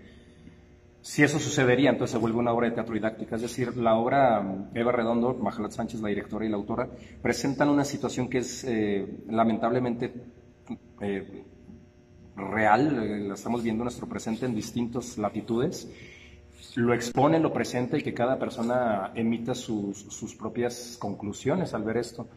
si 1.01 1.23
eso 1.23 1.39
sucedería, 1.39 1.91
entonces 1.91 2.13
se 2.13 2.17
vuelve 2.17 2.39
una 2.39 2.51
obra 2.51 2.67
de 2.67 2.73
teatro 2.73 2.95
didáctica. 2.95 3.35
Es 3.35 3.43
decir, 3.43 3.77
la 3.77 3.95
obra 3.95 4.41
mm, 4.41 4.75
Eva 4.75 4.91
Redondo, 4.91 5.35
Majalat 5.35 5.71
Sánchez, 5.71 6.01
la 6.01 6.09
directora 6.09 6.45
y 6.45 6.49
la 6.49 6.57
autora, 6.57 6.89
presentan 7.21 7.69
una 7.69 7.85
situación 7.85 8.27
que 8.27 8.39
es 8.39 8.63
eh, 8.63 9.05
lamentablemente 9.29 10.11
eh, 11.01 11.45
real, 12.35 13.03
eh, 13.03 13.19
la 13.27 13.33
estamos 13.33 13.63
viendo 13.63 13.83
en 13.83 13.85
nuestro 13.85 14.07
presente 14.07 14.45
en 14.45 14.55
distintas 14.55 15.17
latitudes 15.17 15.89
lo 16.75 16.93
expone, 16.93 17.39
lo 17.39 17.53
presenta 17.53 17.97
y 17.97 18.03
que 18.03 18.13
cada 18.13 18.37
persona 18.37 19.11
emita 19.15 19.55
sus, 19.55 20.35
propias 20.37 20.97
conclusiones 20.99 21.73
al 21.73 21.83
ver 21.83 21.97
esto. 21.97 22.27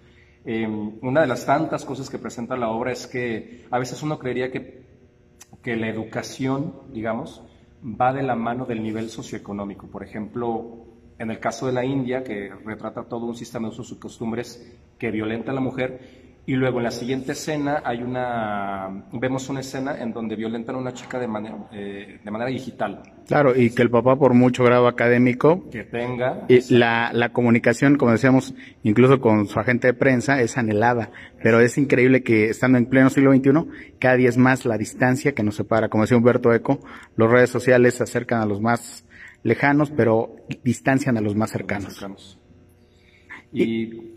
Em, 0.45 0.93
una 1.03 1.23
de 1.23 1.27
las 1.27 1.45
tantas 1.45 1.85
cosas 1.85 2.09
que 2.09 2.19
presenta 2.19 2.57
la 2.57 2.71
obra 2.71 2.93
es 2.93 3.07
que 3.07 3.67
a 3.71 3.79
veces 3.79 4.03
uno 4.03 4.19
creería 4.19 4.51
que, 4.51 4.83
que 5.63 5.77
la 5.77 5.89
educación, 5.89 6.75
digamos, 6.93 7.43
va 7.83 8.13
de 8.13 8.23
la 8.23 8.37
mano 8.37 8.65
del 8.65 8.83
nivel 8.83 9.11
socioeconómico. 9.11 9.89
Por 9.89 10.05
ejemplo, 10.05 10.85
en 11.19 11.31
el 11.31 11.41
caso 11.41 11.67
de 11.67 11.73
la 11.73 11.85
India, 11.85 12.23
que 12.23 12.53
retrata 12.65 13.05
todo 13.05 13.27
un 13.27 13.35
sistema 13.35 13.69
de 13.69 13.75
usos 13.75 13.93
y 13.93 13.97
costumbres 13.97 14.79
que 14.99 15.11
violenta 15.11 15.51
a 15.51 15.55
la 15.55 15.61
mujer, 15.61 16.28
y 16.49 16.57
luego 16.57 16.79
en 16.79 16.85
la 16.85 16.91
siguiente 16.91 17.33
escena 17.33 17.83
hay 17.85 18.03
una, 18.03 19.05
vemos 19.13 19.51
una 19.51 19.61
escena 19.61 19.99
en 20.01 20.15
donde 20.15 20.35
violentan 20.35 20.77
a 20.77 20.79
una 20.79 20.95
chica 20.95 21.19
de 21.19 21.29
manera, 21.29 21.69
eh, 21.71 22.21
de 22.25 22.31
manera 22.31 22.51
digital. 22.51 23.03
Claro, 23.27 23.55
y 23.55 23.69
que 23.69 23.83
el 23.83 23.91
papá 23.91 24.17
por 24.17 24.33
mucho 24.33 24.65
grado 24.65 24.89
académico 24.89 25.69
que 25.69 25.85
tenga 25.85 26.47
y 26.49 26.73
la, 26.73 27.11
la 27.13 27.35
comunicación, 27.35 27.99
como 27.99 28.13
decíamos, 28.13 28.55
incluso 28.83 29.21
con 29.21 29.47
su 29.47 29.61
agente 29.61 29.89
de 29.89 29.93
prensa, 29.93 30.41
es 30.41 30.57
anhelada. 30.57 31.11
Pero 31.43 31.61
es 31.61 31.77
increíble 31.77 32.23
que 32.23 32.49
estando 32.49 32.79
en 32.79 32.87
pleno 32.87 33.11
siglo 33.11 33.31
XXI, 33.31 33.99
cada 33.99 34.17
día 34.17 34.31
es 34.31 34.39
más 34.39 34.65
la 34.65 34.79
distancia 34.79 35.33
que 35.33 35.43
nos 35.43 35.57
separa. 35.57 35.91
Como 35.91 36.05
decía 36.05 36.17
Humberto 36.17 36.55
Eco, 36.55 36.81
las 37.19 37.31
redes 37.31 37.51
sociales 37.51 37.97
se 37.97 38.05
acercan 38.05 38.41
a 38.41 38.47
los 38.47 38.59
más 38.59 39.05
lejanos, 39.43 39.91
pero 39.91 40.35
distancian 40.65 41.19
a 41.19 41.21
los 41.21 41.37
más 41.37 41.51
cercanos. 41.51 42.39
Y 43.53 43.63
y, 43.63 44.08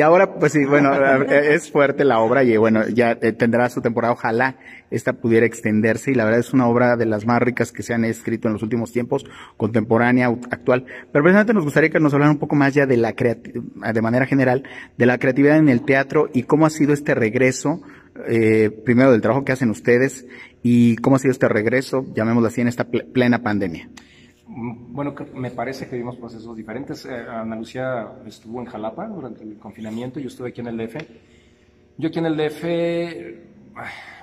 ahora, 0.00 0.34
pues 0.34 0.52
sí, 0.52 0.64
bueno, 0.64 0.92
es 1.24 1.70
fuerte 1.70 2.04
la 2.04 2.20
obra 2.20 2.44
y 2.44 2.56
bueno, 2.56 2.86
ya 2.88 3.12
eh, 3.20 3.32
tendrá 3.32 3.68
su 3.70 3.80
temporada. 3.80 4.12
Ojalá 4.12 4.56
esta 4.90 5.14
pudiera 5.14 5.46
extenderse 5.46 6.10
y 6.10 6.14
la 6.14 6.24
verdad 6.24 6.40
es 6.40 6.52
una 6.52 6.68
obra 6.68 6.96
de 6.96 7.06
las 7.06 7.26
más 7.26 7.40
ricas 7.40 7.72
que 7.72 7.82
se 7.82 7.94
han 7.94 8.04
escrito 8.04 8.48
en 8.48 8.54
los 8.54 8.62
últimos 8.62 8.92
tiempos, 8.92 9.24
contemporánea, 9.56 10.26
actual. 10.26 10.84
Pero 11.12 11.22
precisamente 11.22 11.54
nos 11.54 11.64
gustaría 11.64 11.90
que 11.90 12.00
nos 12.00 12.12
hablara 12.12 12.30
un 12.30 12.38
poco 12.38 12.54
más 12.54 12.74
ya 12.74 12.86
de 12.86 12.96
la 12.96 13.12
de 13.12 14.02
manera 14.02 14.26
general, 14.26 14.64
de 14.96 15.06
la 15.06 15.18
creatividad 15.18 15.56
en 15.56 15.68
el 15.68 15.84
teatro 15.84 16.28
y 16.32 16.42
cómo 16.42 16.66
ha 16.66 16.70
sido 16.70 16.92
este 16.92 17.14
regreso, 17.14 17.80
eh, 18.28 18.70
primero 18.84 19.12
del 19.12 19.20
trabajo 19.20 19.44
que 19.44 19.52
hacen 19.52 19.70
ustedes 19.70 20.26
y 20.62 20.96
cómo 20.96 21.16
ha 21.16 21.18
sido 21.18 21.32
este 21.32 21.48
regreso, 21.48 22.04
llamémoslo 22.14 22.48
así, 22.48 22.60
en 22.60 22.68
esta 22.68 22.84
plena 22.84 23.42
pandemia. 23.42 23.88
Mm, 24.50 24.92
bueno, 24.92 25.14
me 25.34 25.52
parece 25.52 25.88
que 25.88 25.96
vimos 25.96 26.16
procesos 26.16 26.56
diferentes. 26.56 27.06
Eh, 27.06 27.14
Ana 27.14 27.54
Lucía 27.54 28.14
estuvo 28.26 28.60
en 28.60 28.66
Jalapa 28.66 29.06
durante 29.06 29.44
el 29.44 29.56
confinamiento, 29.58 30.18
yo 30.18 30.26
estuve 30.26 30.48
aquí 30.48 30.60
en 30.60 30.66
el 30.66 30.76
DF. 30.76 30.96
Yo 31.96 32.08
aquí 32.08 32.18
en 32.18 32.26
el 32.26 32.36
DF, 32.36 32.64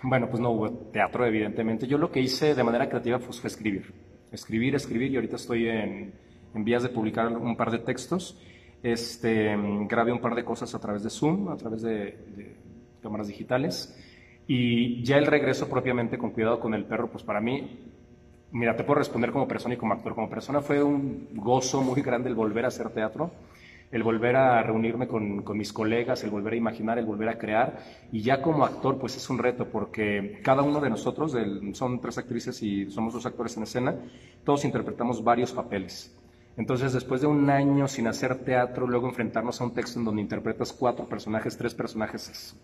bueno, 0.03 0.29
pues 0.29 0.41
no 0.41 0.51
hubo 0.51 0.69
teatro, 0.91 1.25
evidentemente. 1.25 1.87
Yo 1.87 1.97
lo 1.97 2.11
que 2.11 2.19
hice 2.19 2.55
de 2.55 2.63
manera 2.63 2.89
creativa 2.89 3.19
pues, 3.19 3.39
fue 3.39 3.47
escribir. 3.47 3.93
Escribir, 4.31 4.75
escribir, 4.75 5.11
y 5.11 5.15
ahorita 5.15 5.37
estoy 5.37 5.69
en, 5.69 6.13
vías 6.55 6.83
de 6.83 6.89
publicar 6.89 7.29
un 7.29 7.55
par 7.55 7.71
de 7.71 7.79
textos. 7.79 8.37
Este, 8.83 9.55
grabé 9.87 10.11
un 10.11 10.19
par 10.19 10.35
de 10.35 10.43
cosas 10.43 10.73
a 10.75 10.79
través 10.79 11.03
de 11.03 11.09
Zoom, 11.09 11.49
a 11.49 11.55
través 11.55 11.83
de 11.83 12.57
cámaras 13.01 13.27
digitales. 13.27 13.95
Y 14.45 15.03
ya 15.03 15.17
el 15.17 15.25
regreso 15.25 15.69
propiamente 15.69 16.17
con 16.17 16.31
cuidado 16.31 16.59
con 16.59 16.73
el 16.73 16.83
perro, 16.83 17.09
pues 17.09 17.23
para 17.23 17.39
mí 17.39 17.87
Mira, 18.51 18.75
te 18.77 18.83
puedo 18.83 18.99
responder 18.99 19.31
como 19.31 19.47
persona 19.47 19.73
y 19.73 19.77
como 19.77 19.93
actor. 19.93 20.15
Como 20.15 20.29
persona 20.29 20.61
fue 20.61 20.81
un 20.81 21.29
gozo 21.33 21.81
muy 21.81 22.01
grande 22.01 22.29
el 22.29 22.35
volver 22.35 22.63
a 22.65 22.69
hacer 22.69 22.89
teatro, 22.89 23.31
el 23.91 24.03
volver 24.03 24.37
a 24.37 24.63
reunirme 24.63 25.07
con, 25.07 25.43
mis 25.57 25.73
colegas, 25.73 26.23
el 26.23 26.29
volver 26.29 26.53
a 26.53 26.55
imaginar, 26.55 26.97
el 26.97 27.05
volver 27.05 27.27
a 27.27 27.37
crear. 27.37 27.79
Y 28.11 28.21
ya 28.21 28.41
como 28.41 28.63
actor, 28.63 28.97
pues 28.99 29.17
es 29.17 29.29
un 29.29 29.37
reto, 29.37 29.67
porque 29.69 30.39
cada 30.43 30.61
uno 30.61 30.79
de 30.79 30.89
nosotros, 30.89 31.35
son 31.73 31.99
tres 31.99 32.17
actrices 32.17 32.61
y 32.63 32.89
somos 32.89 33.13
dos 33.13 33.25
actores 33.25 33.57
en 33.57 33.63
escena, 33.63 33.95
todos 34.45 34.63
interpretamos 34.63 35.23
varios 35.23 35.51
papeles. 35.51 36.15
Entonces, 36.55 36.93
después 36.93 37.21
de 37.21 37.27
un 37.27 37.49
año 37.49 37.87
sin 37.87 38.07
hacer 38.07 38.43
teatro, 38.43 38.87
luego 38.87 39.07
enfrentarnos 39.07 39.59
a 39.61 39.65
un 39.65 39.73
texto 39.73 39.99
en 39.99 40.05
donde 40.05 40.21
interpretas 40.21 40.73
cuatro 40.73 41.05
personajes, 41.05 41.55
tres 41.57 41.75
personajes, 41.75 42.29
es, 42.29 42.55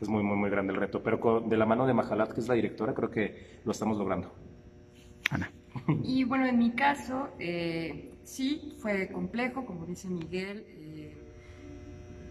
es 0.00 0.08
muy, 0.08 0.22
muy, 0.22 0.36
muy 0.36 0.50
grande 0.50 0.72
el 0.72 0.80
reto. 0.80 1.02
Pero 1.02 1.40
de 1.40 1.56
la 1.56 1.66
mano 1.66 1.86
de 1.86 1.94
Majalat, 1.94 2.32
que 2.32 2.40
es 2.40 2.48
la 2.48 2.54
directora, 2.54 2.94
creo 2.94 3.10
que 3.10 3.60
lo 3.64 3.70
estamos 3.70 3.98
logrando. 3.98 4.32
Ana. 5.30 5.50
Y 6.02 6.24
bueno, 6.24 6.46
en 6.46 6.58
mi 6.58 6.72
caso, 6.72 7.28
eh, 7.38 8.14
sí, 8.24 8.76
fue 8.78 9.08
complejo, 9.08 9.66
como 9.66 9.86
dice 9.86 10.08
Miguel. 10.08 10.64
Eh, 10.68 11.16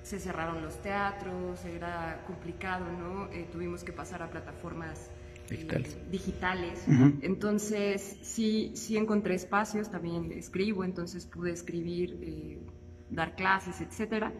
se 0.01 0.19
cerraron 0.19 0.61
los 0.61 0.81
teatros, 0.81 1.65
era 1.65 2.23
complicado, 2.27 2.85
¿no? 2.91 3.31
Eh, 3.31 3.47
tuvimos 3.51 3.83
que 3.83 3.91
pasar 3.91 4.21
a 4.21 4.29
plataformas 4.29 5.09
digitales. 6.11 6.85
Entonces, 7.21 8.17
sí, 8.21 8.71
sí 8.75 8.97
encontré 8.97 9.35
espacios, 9.35 9.89
también 9.89 10.31
escribo, 10.31 10.83
entonces 10.83 11.25
pude 11.25 11.51
escribir, 11.51 12.59
dar 13.09 13.35
clases, 13.35 13.81
etcétera 13.81 14.31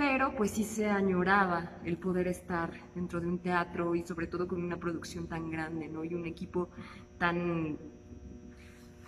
pero 0.00 0.34
pues 0.34 0.52
sí 0.52 0.64
se 0.64 0.88
añoraba 0.88 1.72
el 1.84 1.98
poder 1.98 2.26
estar 2.26 2.70
dentro 2.94 3.20
de 3.20 3.26
un 3.26 3.38
teatro 3.38 3.94
y 3.94 4.02
sobre 4.02 4.28
todo 4.28 4.48
con 4.48 4.64
una 4.64 4.78
producción 4.78 5.26
tan 5.28 5.50
grande, 5.50 5.88
¿no? 5.88 6.02
Y 6.04 6.14
un 6.14 6.24
equipo 6.24 6.70
tan 7.18 7.76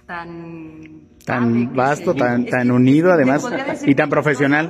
tan 0.06 1.08
tan 1.24 1.74
vasto, 1.74 2.14
tan, 2.14 2.44
tan 2.44 2.70
unido 2.70 3.10
además 3.10 3.42
y 3.86 3.94
tan 3.94 4.10
profesional. 4.10 4.68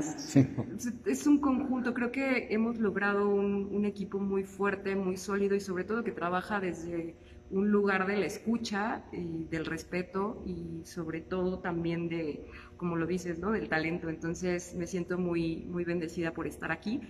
Es 1.07 1.27
un 1.27 1.41
conjunto, 1.41 1.93
creo 1.93 2.13
que 2.13 2.47
hemos 2.51 2.79
logrado 2.79 3.29
un, 3.29 3.85
equipo 3.85 4.21
muy 4.21 4.45
fuerte, 4.45 4.95
muy 4.95 5.17
sólido 5.17 5.57
y 5.57 5.61
sobre 5.61 5.83
todo 5.83 6.05
que 6.05 6.13
trabaja 6.13 6.61
desde 6.61 7.17
un 7.53 7.71
lugar 7.71 8.07
de 8.07 8.17
la 8.17 8.27
escucha 8.27 9.05
y 9.13 9.45
del 9.45 9.67
respeto 9.67 10.43
y 10.47 10.85
sobre 10.85 11.21
todo 11.21 11.59
también 11.61 12.09
de, 12.09 12.47
como 12.77 12.97
lo 12.97 13.07
dices, 13.07 13.39
¿no? 13.39 13.53
del 13.53 13.69
talento. 13.69 14.09
Entonces 14.09 14.75
me 14.75 14.87
siento 14.87 15.19
muy, 15.19 15.65
muy 15.67 15.85
bendecida 15.85 16.33
por 16.33 16.47
estar 16.47 16.73
aquí. 16.73 17.01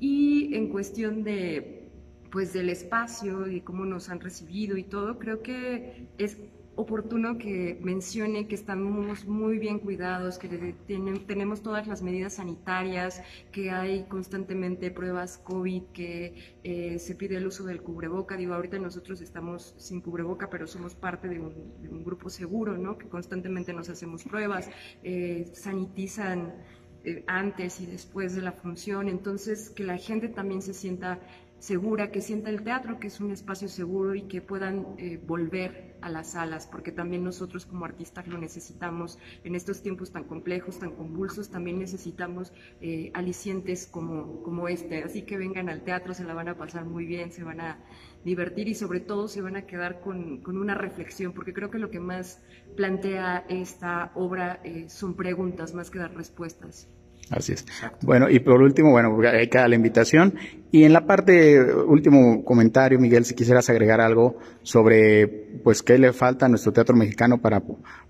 Y 0.00 0.54
en 0.56 0.68
cuestión 0.68 1.22
de, 1.22 1.88
pues, 2.32 2.52
del 2.52 2.68
espacio 2.68 3.48
y 3.48 3.60
cómo 3.60 3.84
nos 3.84 4.08
han 4.08 4.20
recibido 4.20 4.76
y 4.76 4.82
todo, 4.82 5.18
creo 5.18 5.42
que 5.42 6.08
es 6.18 6.38
oportuno 6.74 7.36
que 7.36 7.78
mencione 7.82 8.46
que 8.46 8.54
estamos 8.54 9.26
muy 9.26 9.58
bien 9.58 9.78
cuidados, 9.78 10.38
que 10.38 10.48
tenemos 11.26 11.62
todas 11.62 11.86
las 11.86 12.02
medidas 12.02 12.34
sanitarias, 12.34 13.22
que 13.50 13.70
hay 13.70 14.04
constantemente 14.04 14.90
pruebas 14.90 15.38
COVID, 15.38 15.82
que 15.92 16.34
eh, 16.64 16.98
se 16.98 17.14
pide 17.14 17.36
el 17.36 17.46
uso 17.46 17.64
del 17.64 17.82
cubreboca. 17.82 18.36
Digo, 18.36 18.54
ahorita 18.54 18.78
nosotros 18.78 19.20
estamos 19.20 19.74
sin 19.76 20.00
cubreboca, 20.00 20.48
pero 20.48 20.66
somos 20.66 20.94
parte 20.94 21.28
de 21.28 21.40
un, 21.40 22.02
grupo 22.04 22.30
seguro, 22.30 22.76
¿no? 22.76 22.98
Que 22.98 23.08
constantemente 23.08 23.72
nos 23.72 23.88
hacemos 23.88 24.24
pruebas, 24.24 24.68
eh, 25.04 25.50
sanitizan 25.54 26.52
eh, 27.04 27.24
antes 27.26 27.80
y 27.80 27.86
después 27.86 28.34
de 28.34 28.42
la 28.42 28.52
función, 28.52 29.08
entonces 29.08 29.70
que 29.70 29.84
la 29.84 29.98
gente 29.98 30.28
también 30.28 30.62
se 30.62 30.72
sienta 30.72 31.20
segura, 31.62 32.10
que 32.10 32.20
sienta 32.20 32.50
el 32.50 32.64
teatro 32.64 32.98
que 32.98 33.06
es 33.06 33.20
un 33.20 33.30
espacio 33.30 33.68
seguro 33.68 34.16
y 34.16 34.22
que 34.22 34.40
puedan 34.40 34.84
eh, 34.98 35.20
volver 35.24 35.94
a 36.00 36.08
las 36.08 36.32
salas, 36.32 36.66
porque 36.66 36.90
también 36.90 37.22
nosotros 37.22 37.66
como 37.66 37.84
artistas 37.84 38.26
lo 38.26 38.36
necesitamos 38.36 39.16
en 39.44 39.54
estos 39.54 39.80
tiempos 39.80 40.10
tan 40.10 40.24
complejos, 40.24 40.80
tan 40.80 40.90
convulsos, 40.90 41.50
también 41.50 41.78
necesitamos 41.78 42.52
eh, 42.80 43.12
alicientes 43.14 43.86
como, 43.86 44.42
como 44.42 44.66
este. 44.66 45.04
Así 45.04 45.22
que 45.22 45.38
vengan 45.38 45.68
al 45.68 45.84
teatro, 45.84 46.14
se 46.14 46.24
la 46.24 46.34
van 46.34 46.48
a 46.48 46.56
pasar 46.56 46.84
muy 46.84 47.06
bien, 47.06 47.30
se 47.30 47.44
van 47.44 47.60
a 47.60 47.78
divertir 48.24 48.66
y 48.66 48.74
sobre 48.74 48.98
todo 48.98 49.28
se 49.28 49.40
van 49.40 49.54
a 49.54 49.64
quedar 49.64 50.00
con, 50.00 50.38
con 50.42 50.58
una 50.58 50.74
reflexión, 50.74 51.32
porque 51.32 51.52
creo 51.52 51.70
que 51.70 51.78
lo 51.78 51.90
que 51.90 52.00
más 52.00 52.42
plantea 52.76 53.46
esta 53.48 54.10
obra 54.16 54.60
eh, 54.64 54.88
son 54.88 55.14
preguntas 55.14 55.74
más 55.74 55.92
que 55.92 56.00
dar 56.00 56.12
respuestas. 56.12 56.88
Así 57.30 57.52
es. 57.52 57.64
Bueno, 58.02 58.28
y 58.28 58.40
por 58.40 58.60
último, 58.60 58.90
bueno, 58.90 59.16
hay 59.26 59.48
que 59.48 59.58
dar 59.58 59.68
la 59.68 59.76
invitación. 59.76 60.34
Y 60.70 60.84
en 60.84 60.92
la 60.92 61.06
parte, 61.06 61.62
último 61.62 62.44
comentario, 62.44 62.98
Miguel, 62.98 63.24
si 63.24 63.34
quisieras 63.34 63.68
agregar 63.70 64.00
algo 64.00 64.38
sobre, 64.62 65.26
pues, 65.62 65.82
qué 65.82 65.98
le 65.98 66.12
falta 66.12 66.46
a 66.46 66.48
nuestro 66.48 66.72
teatro 66.72 66.96
mexicano 66.96 67.38
para 67.40 67.62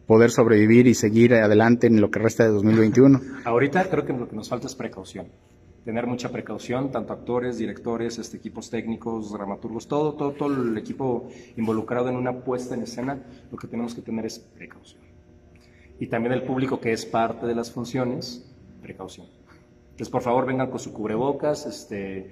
poder 0.07 0.31
sobrevivir 0.31 0.87
y 0.87 0.95
seguir 0.95 1.35
adelante 1.35 1.87
en 1.87 2.01
lo 2.01 2.11
que 2.11 2.19
resta 2.19 2.45
de 2.45 2.51
2021. 2.51 3.21
Ahorita 3.45 3.85
creo 3.89 4.05
que 4.05 4.13
lo 4.13 4.29
que 4.29 4.37
nos 4.37 4.49
falta 4.49 4.67
es 4.67 4.75
precaución. 4.75 5.27
Tener 5.85 6.07
mucha 6.07 6.31
precaución, 6.31 6.93
tanto 6.93 7.13
actores, 7.13 7.59
directores, 7.59 8.19
este, 8.19 8.37
equipos 8.37 8.71
técnicos, 8.71 9.33
dramaturgos, 9.33 9.89
todo, 9.89 10.15
todo, 10.15 10.31
todo 10.31 10.55
el 10.55 10.79
equipo 10.79 11.29
involucrado 11.57 12.09
en 12.09 12.15
una 12.15 12.33
puesta 12.33 12.77
en 12.77 12.83
escena, 12.83 13.19
lo 13.51 13.59
que 13.59 13.67
tenemos 13.67 13.93
que 13.95 14.03
tener 14.03 14.25
es 14.27 14.39
precaución. 14.39 15.03
Y 15.99 16.07
también 16.07 16.35
el 16.35 16.43
público 16.43 16.81
que 16.81 16.93
es 16.93 17.05
parte 17.05 17.47
de 17.47 17.55
las 17.57 17.73
funciones, 17.73 18.52
precaución. 18.83 19.27
Entonces, 19.93 20.11
por 20.11 20.23
favor, 20.23 20.47
vengan 20.47 20.71
con 20.71 20.79
su 20.79 20.93
cubrebocas, 20.93 21.67
este, 21.67 22.31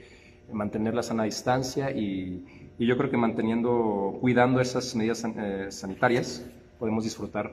mantener 0.53 0.94
la 0.94 1.03
sana 1.03 1.24
distancia 1.24 1.90
y, 1.90 2.44
yo 2.78 2.96
creo 2.96 3.11
que 3.11 3.18
manteniendo, 3.18 4.16
cuidando 4.22 4.59
esas 4.59 4.96
medidas 4.96 5.22
eh, 5.24 5.66
sanitarias, 5.68 6.46
podemos 6.78 7.05
disfrutar 7.05 7.53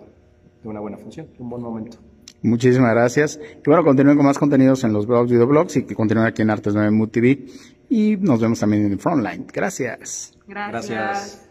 de 0.64 0.70
una 0.70 0.80
buena 0.80 0.98
función, 0.98 1.28
de 1.36 1.44
un 1.44 1.50
buen 1.50 1.62
momento. 1.62 1.98
Muchísimas 2.42 2.92
gracias. 2.92 3.38
Y 3.38 3.70
bueno, 3.70 3.84
continúen 3.84 4.16
con 4.16 4.26
más 4.26 4.38
contenidos 4.38 4.86
en 4.86 4.94
los 4.94 5.06
blogs, 5.06 5.30
videoblogs 5.30 5.76
y 5.76 5.86
que 5.86 5.96
continúen 5.96 6.28
aquí 6.28 6.44
en 6.44 6.50
Artes 6.50 6.74
9 6.74 7.08
TV. 7.08 7.46
Y 7.90 8.16
nos 8.18 8.40
vemos 8.40 8.60
también 8.60 8.86
en 8.86 9.00
Frontline. 9.00 9.46
Gracias. 9.52 10.38
Gracias. 10.48 11.47